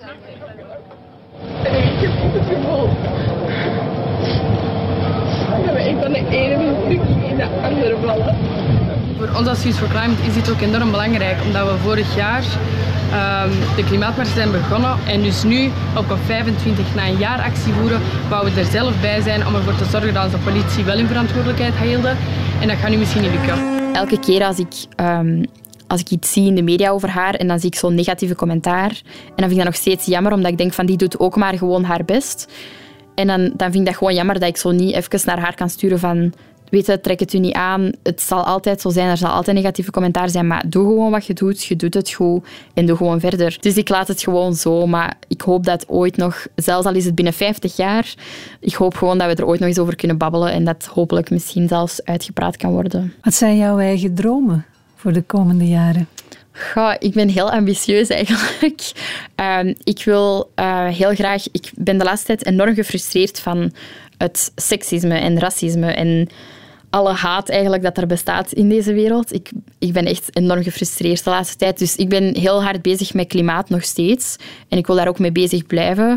Ik 1.63 1.67
heb 2.01 2.33
het 2.33 2.47
gevoel 2.47 2.89
van 6.01 6.13
de 6.13 6.25
ene 6.31 6.75
drukking 6.85 7.31
in 7.31 7.37
de 7.37 7.47
andere 7.63 7.97
vallen. 8.05 8.37
Voor 9.19 9.29
ons 9.39 9.49
als 9.49 9.63
Youth 9.63 9.77
for 9.77 9.89
Climate 9.89 10.23
is 10.27 10.35
dit 10.35 10.51
ook 10.51 10.61
enorm 10.61 10.91
belangrijk, 10.91 11.37
omdat 11.45 11.71
we 11.71 11.79
vorig 11.79 12.17
jaar 12.17 12.43
um, 12.43 13.51
de 13.77 13.85
klimaatmars 13.85 14.35
zijn 14.35 14.51
begonnen 14.51 14.97
en 15.07 15.23
dus 15.23 15.43
nu 15.43 15.71
op 15.97 16.11
een 16.11 16.19
25 16.19 16.95
na 16.95 17.07
een 17.07 17.19
jaar 17.19 17.41
actie 17.41 17.73
voeren, 17.73 18.01
waar 18.29 18.45
we 18.45 18.61
er 18.61 18.65
zelf 18.65 19.01
bij 19.01 19.21
zijn 19.21 19.47
om 19.47 19.55
ervoor 19.55 19.77
te 19.77 19.85
zorgen 19.85 20.15
dat 20.15 20.25
onze 20.25 20.39
politie 20.39 20.85
wel 20.85 20.99
in 20.99 21.07
verantwoordelijkheid 21.07 21.75
hielden. 21.75 22.17
En 22.61 22.69
dat 22.69 22.77
gaat 22.77 22.91
nu 22.91 22.97
misschien 22.97 23.23
niet 23.23 23.31
lukken. 23.31 23.59
Elke 23.93 24.19
keer 24.19 24.45
als 24.45 24.59
ik 24.59 24.73
um, 25.01 25.45
als 25.91 26.01
ik 26.01 26.11
iets 26.11 26.33
zie 26.33 26.47
in 26.47 26.55
de 26.55 26.63
media 26.63 26.91
over 26.91 27.09
haar 27.09 27.35
en 27.35 27.49
dan 27.49 27.61
zie 27.61 27.71
ik 27.71 27.79
zo'n 27.79 27.95
negatieve 27.95 28.35
commentaar. 28.35 29.03
En 29.15 29.37
dan 29.37 29.49
vind 29.49 29.51
ik 29.51 29.57
dat 29.57 29.65
nog 29.65 29.75
steeds 29.75 30.07
jammer, 30.07 30.33
omdat 30.33 30.51
ik 30.51 30.59
denk 30.59 30.73
van 30.73 30.87
die 30.87 30.97
doet 30.97 31.19
ook 31.19 31.37
maar 31.37 31.59
gewoon 31.59 31.85
haar 31.85 32.05
best. 32.05 32.53
En 33.15 33.27
dan, 33.27 33.41
dan 33.57 33.71
vind 33.71 33.75
ik 33.75 33.85
dat 33.85 33.97
gewoon 33.97 34.15
jammer 34.15 34.41
dat 34.41 34.49
ik 34.49 34.57
zo 34.57 34.71
niet 34.71 34.95
even 34.95 35.21
naar 35.25 35.41
haar 35.41 35.55
kan 35.55 35.69
sturen 35.69 35.99
van 35.99 36.33
weet 36.71 36.87
je, 36.87 37.01
trek 37.01 37.21
het 37.21 37.33
u 37.33 37.39
niet 37.39 37.55
aan. 37.55 37.93
Het 38.03 38.21
zal 38.21 38.45
altijd 38.45 38.81
zo 38.81 38.91
zijn, 38.91 39.09
er 39.09 39.17
zal 39.17 39.31
altijd 39.31 39.57
negatieve 39.57 39.91
commentaar 39.91 40.29
zijn, 40.29 40.47
maar 40.47 40.65
doe 40.69 40.87
gewoon 40.87 41.11
wat 41.11 41.27
je 41.27 41.35
doet. 41.35 41.65
Je 41.65 41.77
doet 41.77 41.95
het 41.95 42.13
goed 42.13 42.47
en 42.75 42.87
doe 42.87 42.97
gewoon 42.97 43.21
verder. 43.21 43.57
Dus 43.61 43.77
ik 43.77 43.89
laat 43.89 44.09
het 44.09 44.23
gewoon 44.23 44.55
zo, 44.55 44.87
maar 44.87 45.17
ik 45.29 45.41
hoop 45.41 45.65
dat 45.65 45.89
ooit 45.89 46.17
nog, 46.17 46.47
zelfs 46.55 46.87
al 46.87 46.95
is 46.95 47.05
het 47.05 47.15
binnen 47.15 47.35
50 47.35 47.77
jaar, 47.77 48.15
ik 48.61 48.75
hoop 48.75 48.95
gewoon 48.95 49.19
dat 49.19 49.29
we 49.29 49.35
er 49.35 49.47
ooit 49.47 49.61
nog 49.61 49.69
eens 49.69 49.79
over 49.79 49.97
kunnen 49.97 50.19
babbelen 50.19 50.53
en 50.53 50.65
dat 50.65 50.85
hopelijk 50.85 51.31
misschien 51.31 51.69
zelfs 51.69 52.05
uitgepraat 52.05 52.57
kan 52.57 52.73
worden. 52.73 53.15
Wat 53.23 53.35
zijn 53.35 53.57
jouw 53.57 53.79
eigen 53.79 54.15
dromen? 54.15 54.65
Voor 55.01 55.13
de 55.13 55.23
komende 55.23 55.69
jaren? 55.69 56.09
Ik 56.99 57.13
ben 57.13 57.29
heel 57.29 57.51
ambitieus 57.51 58.09
eigenlijk. 58.09 58.93
Uh, 59.41 59.75
ik 59.95 60.03
wil 60.05 60.51
uh, 60.57 60.87
heel 60.87 61.15
graag... 61.15 61.45
Ik 61.53 61.71
ben 61.75 61.99
de 61.99 62.05
laatste 62.05 62.27
tijd 62.27 62.47
enorm 62.47 62.75
gefrustreerd 62.75 63.41
van 63.41 63.73
het 64.17 64.53
seksisme 64.57 65.15
en 65.15 65.39
racisme 65.39 65.93
en 65.93 66.29
alle 66.91 67.13
haat 67.13 67.49
eigenlijk 67.49 67.83
dat 67.83 67.99
er 67.99 68.07
bestaat 68.07 68.53
in 68.53 68.69
deze 68.69 68.93
wereld. 68.93 69.33
Ik, 69.35 69.51
ik 69.79 69.93
ben 69.93 70.07
echt 70.07 70.37
enorm 70.37 70.63
gefrustreerd 70.63 71.25
de 71.25 71.31
laatste 71.31 71.57
tijd. 71.57 71.79
Dus 71.79 71.97
ik 71.97 72.09
ben 72.09 72.37
heel 72.37 72.63
hard 72.63 72.83
bezig 72.83 73.15
met 73.15 73.27
klimaat 73.27 73.69
nog 73.69 73.85
steeds. 73.85 74.37
En 74.69 74.79
ik 74.79 74.87
wil 74.87 74.97
daar 74.97 75.09
ook 75.09 75.19
mee 75.19 75.33
bezig 75.33 75.67
blijven. 75.67 76.09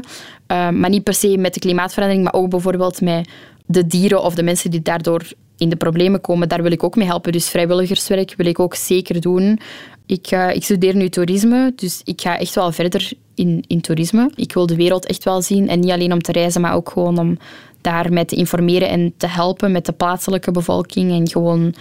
Uh, 0.47 0.69
maar 0.69 0.89
niet 0.89 1.03
per 1.03 1.13
se 1.13 1.37
met 1.37 1.53
de 1.53 1.59
klimaatverandering, 1.59 2.23
maar 2.23 2.41
ook 2.41 2.49
bijvoorbeeld 2.49 3.01
met 3.01 3.29
de 3.65 3.87
dieren 3.87 4.23
of 4.23 4.35
de 4.35 4.43
mensen 4.43 4.71
die 4.71 4.81
daardoor 4.81 5.21
in 5.57 5.69
de 5.69 5.75
problemen 5.75 6.21
komen, 6.21 6.49
daar 6.49 6.61
wil 6.61 6.71
ik 6.71 6.83
ook 6.83 6.95
mee 6.95 7.07
helpen. 7.07 7.31
Dus 7.31 7.49
vrijwilligerswerk 7.49 8.33
wil 8.37 8.45
ik 8.45 8.59
ook 8.59 8.75
zeker 8.75 9.21
doen. 9.21 9.59
Ik, 10.05 10.31
ik 10.31 10.63
studeer 10.63 10.95
nu 10.95 11.09
toerisme, 11.09 11.73
dus 11.75 12.01
ik 12.03 12.21
ga 12.21 12.37
echt 12.37 12.55
wel 12.55 12.71
verder 12.71 13.11
in, 13.35 13.63
in 13.67 13.81
toerisme. 13.81 14.31
Ik 14.35 14.53
wil 14.53 14.65
de 14.65 14.75
wereld 14.75 15.05
echt 15.05 15.23
wel 15.23 15.41
zien. 15.41 15.69
En 15.69 15.79
niet 15.79 15.91
alleen 15.91 16.13
om 16.13 16.21
te 16.21 16.31
reizen, 16.31 16.61
maar 16.61 16.73
ook 16.73 16.89
gewoon 16.89 17.17
om 17.17 17.37
daarmee 17.81 18.25
te 18.25 18.35
informeren 18.35 18.89
en 18.89 19.13
te 19.17 19.27
helpen 19.27 19.71
met 19.71 19.85
de 19.85 19.91
plaatselijke 19.91 20.51
bevolking. 20.51 21.11
En 21.11 21.29
gewoon, 21.29 21.73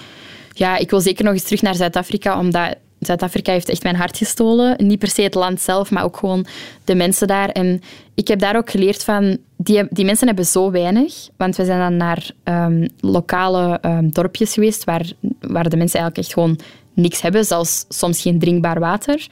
ja, 0.53 0.77
ik 0.77 0.91
wil 0.91 1.01
zeker 1.01 1.25
nog 1.25 1.33
eens 1.33 1.43
terug 1.43 1.63
naar 1.63 1.75
Zuid-Afrika, 1.75 2.39
omdat 2.39 2.77
Zuid-Afrika 3.07 3.53
heeft 3.53 3.69
echt 3.69 3.83
mijn 3.83 3.97
hart 3.97 4.17
gestolen. 4.17 4.87
Niet 4.87 4.99
per 4.99 5.09
se 5.09 5.23
het 5.23 5.35
land 5.35 5.61
zelf, 5.61 5.91
maar 5.91 6.05
ook 6.05 6.17
gewoon 6.17 6.47
de 6.85 6.95
mensen 6.95 7.27
daar. 7.27 7.49
En 7.49 7.83
ik 8.15 8.29
heb 8.29 8.39
daar 8.39 8.57
ook 8.57 8.71
geleerd 8.71 9.05
van, 9.05 9.39
die, 9.57 9.87
die 9.91 10.05
mensen 10.05 10.27
hebben 10.27 10.47
zo 10.47 10.71
weinig. 10.71 11.29
Want 11.37 11.57
we 11.57 11.65
zijn 11.65 11.79
dan 11.79 11.97
naar 11.97 12.31
um, 12.45 12.89
lokale 13.01 13.79
um, 13.83 14.13
dorpjes 14.13 14.53
geweest 14.53 14.85
waar, 14.85 15.13
waar 15.41 15.69
de 15.69 15.77
mensen 15.77 15.99
eigenlijk 16.01 16.17
echt 16.17 16.33
gewoon 16.33 16.59
niks 16.95 17.21
hebben, 17.21 17.45
zelfs 17.45 17.85
soms 17.89 18.21
geen 18.21 18.39
drinkbaar 18.39 18.81
water. 18.81 19.27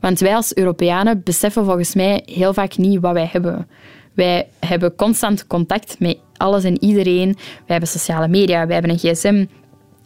Want 0.00 0.20
wij 0.20 0.34
als 0.34 0.54
Europeanen 0.54 1.22
beseffen 1.24 1.64
volgens 1.64 1.94
mij 1.94 2.22
heel 2.26 2.54
vaak 2.54 2.76
niet 2.76 3.00
wat 3.00 3.12
wij 3.12 3.28
hebben. 3.32 3.68
Wij 4.14 4.48
hebben 4.58 4.94
constant 4.94 5.46
contact 5.46 5.96
met 5.98 6.18
alles 6.36 6.64
en 6.64 6.84
iedereen. 6.84 7.34
Wij 7.34 7.64
hebben 7.66 7.88
sociale 7.88 8.28
media, 8.28 8.66
wij 8.66 8.74
hebben 8.74 8.92
een 8.92 8.98
gsm, 8.98 9.44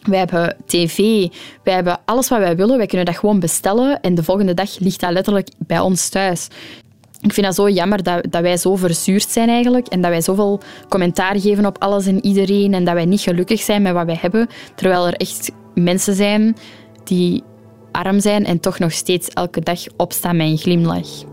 wij 0.02 0.18
hebben 0.18 0.56
tv, 0.66 0.96
wij 1.62 1.74
hebben 1.74 2.00
alles 2.04 2.28
wat 2.28 2.38
wij 2.38 2.56
willen. 2.56 2.76
Wij 2.76 2.86
kunnen 2.86 3.06
dat 3.06 3.16
gewoon 3.16 3.40
bestellen 3.40 4.00
en 4.00 4.14
de 4.14 4.22
volgende 4.22 4.54
dag 4.54 4.78
ligt 4.78 5.00
dat 5.00 5.10
letterlijk 5.10 5.48
bij 5.58 5.78
ons 5.78 6.08
thuis. 6.08 6.48
Ik 7.20 7.32
vind 7.32 7.46
dat 7.46 7.54
zo 7.54 7.68
jammer 7.68 8.02
dat, 8.02 8.26
dat 8.30 8.42
wij 8.42 8.56
zo 8.56 8.76
verzuurd 8.76 9.30
zijn 9.30 9.48
eigenlijk 9.48 9.86
en 9.86 10.00
dat 10.00 10.10
wij 10.10 10.20
zoveel 10.20 10.60
commentaar 10.88 11.40
geven 11.40 11.66
op 11.66 11.82
alles 11.82 12.06
en 12.06 12.24
iedereen 12.24 12.74
en 12.74 12.84
dat 12.84 12.94
wij 12.94 13.04
niet 13.04 13.20
gelukkig 13.20 13.60
zijn 13.60 13.82
met 13.82 13.92
wat 13.92 14.06
wij 14.06 14.18
hebben, 14.20 14.48
terwijl 14.74 15.06
er 15.06 15.14
echt 15.14 15.50
mensen 15.74 16.14
zijn 16.14 16.56
die 17.04 17.42
arm 17.92 18.20
zijn 18.20 18.44
en 18.44 18.60
toch 18.60 18.78
nog 18.78 18.92
steeds 18.92 19.28
elke 19.28 19.60
dag 19.60 19.80
opstaan 19.96 20.36
met 20.36 20.46
een 20.46 20.58
glimlach. 20.58 21.31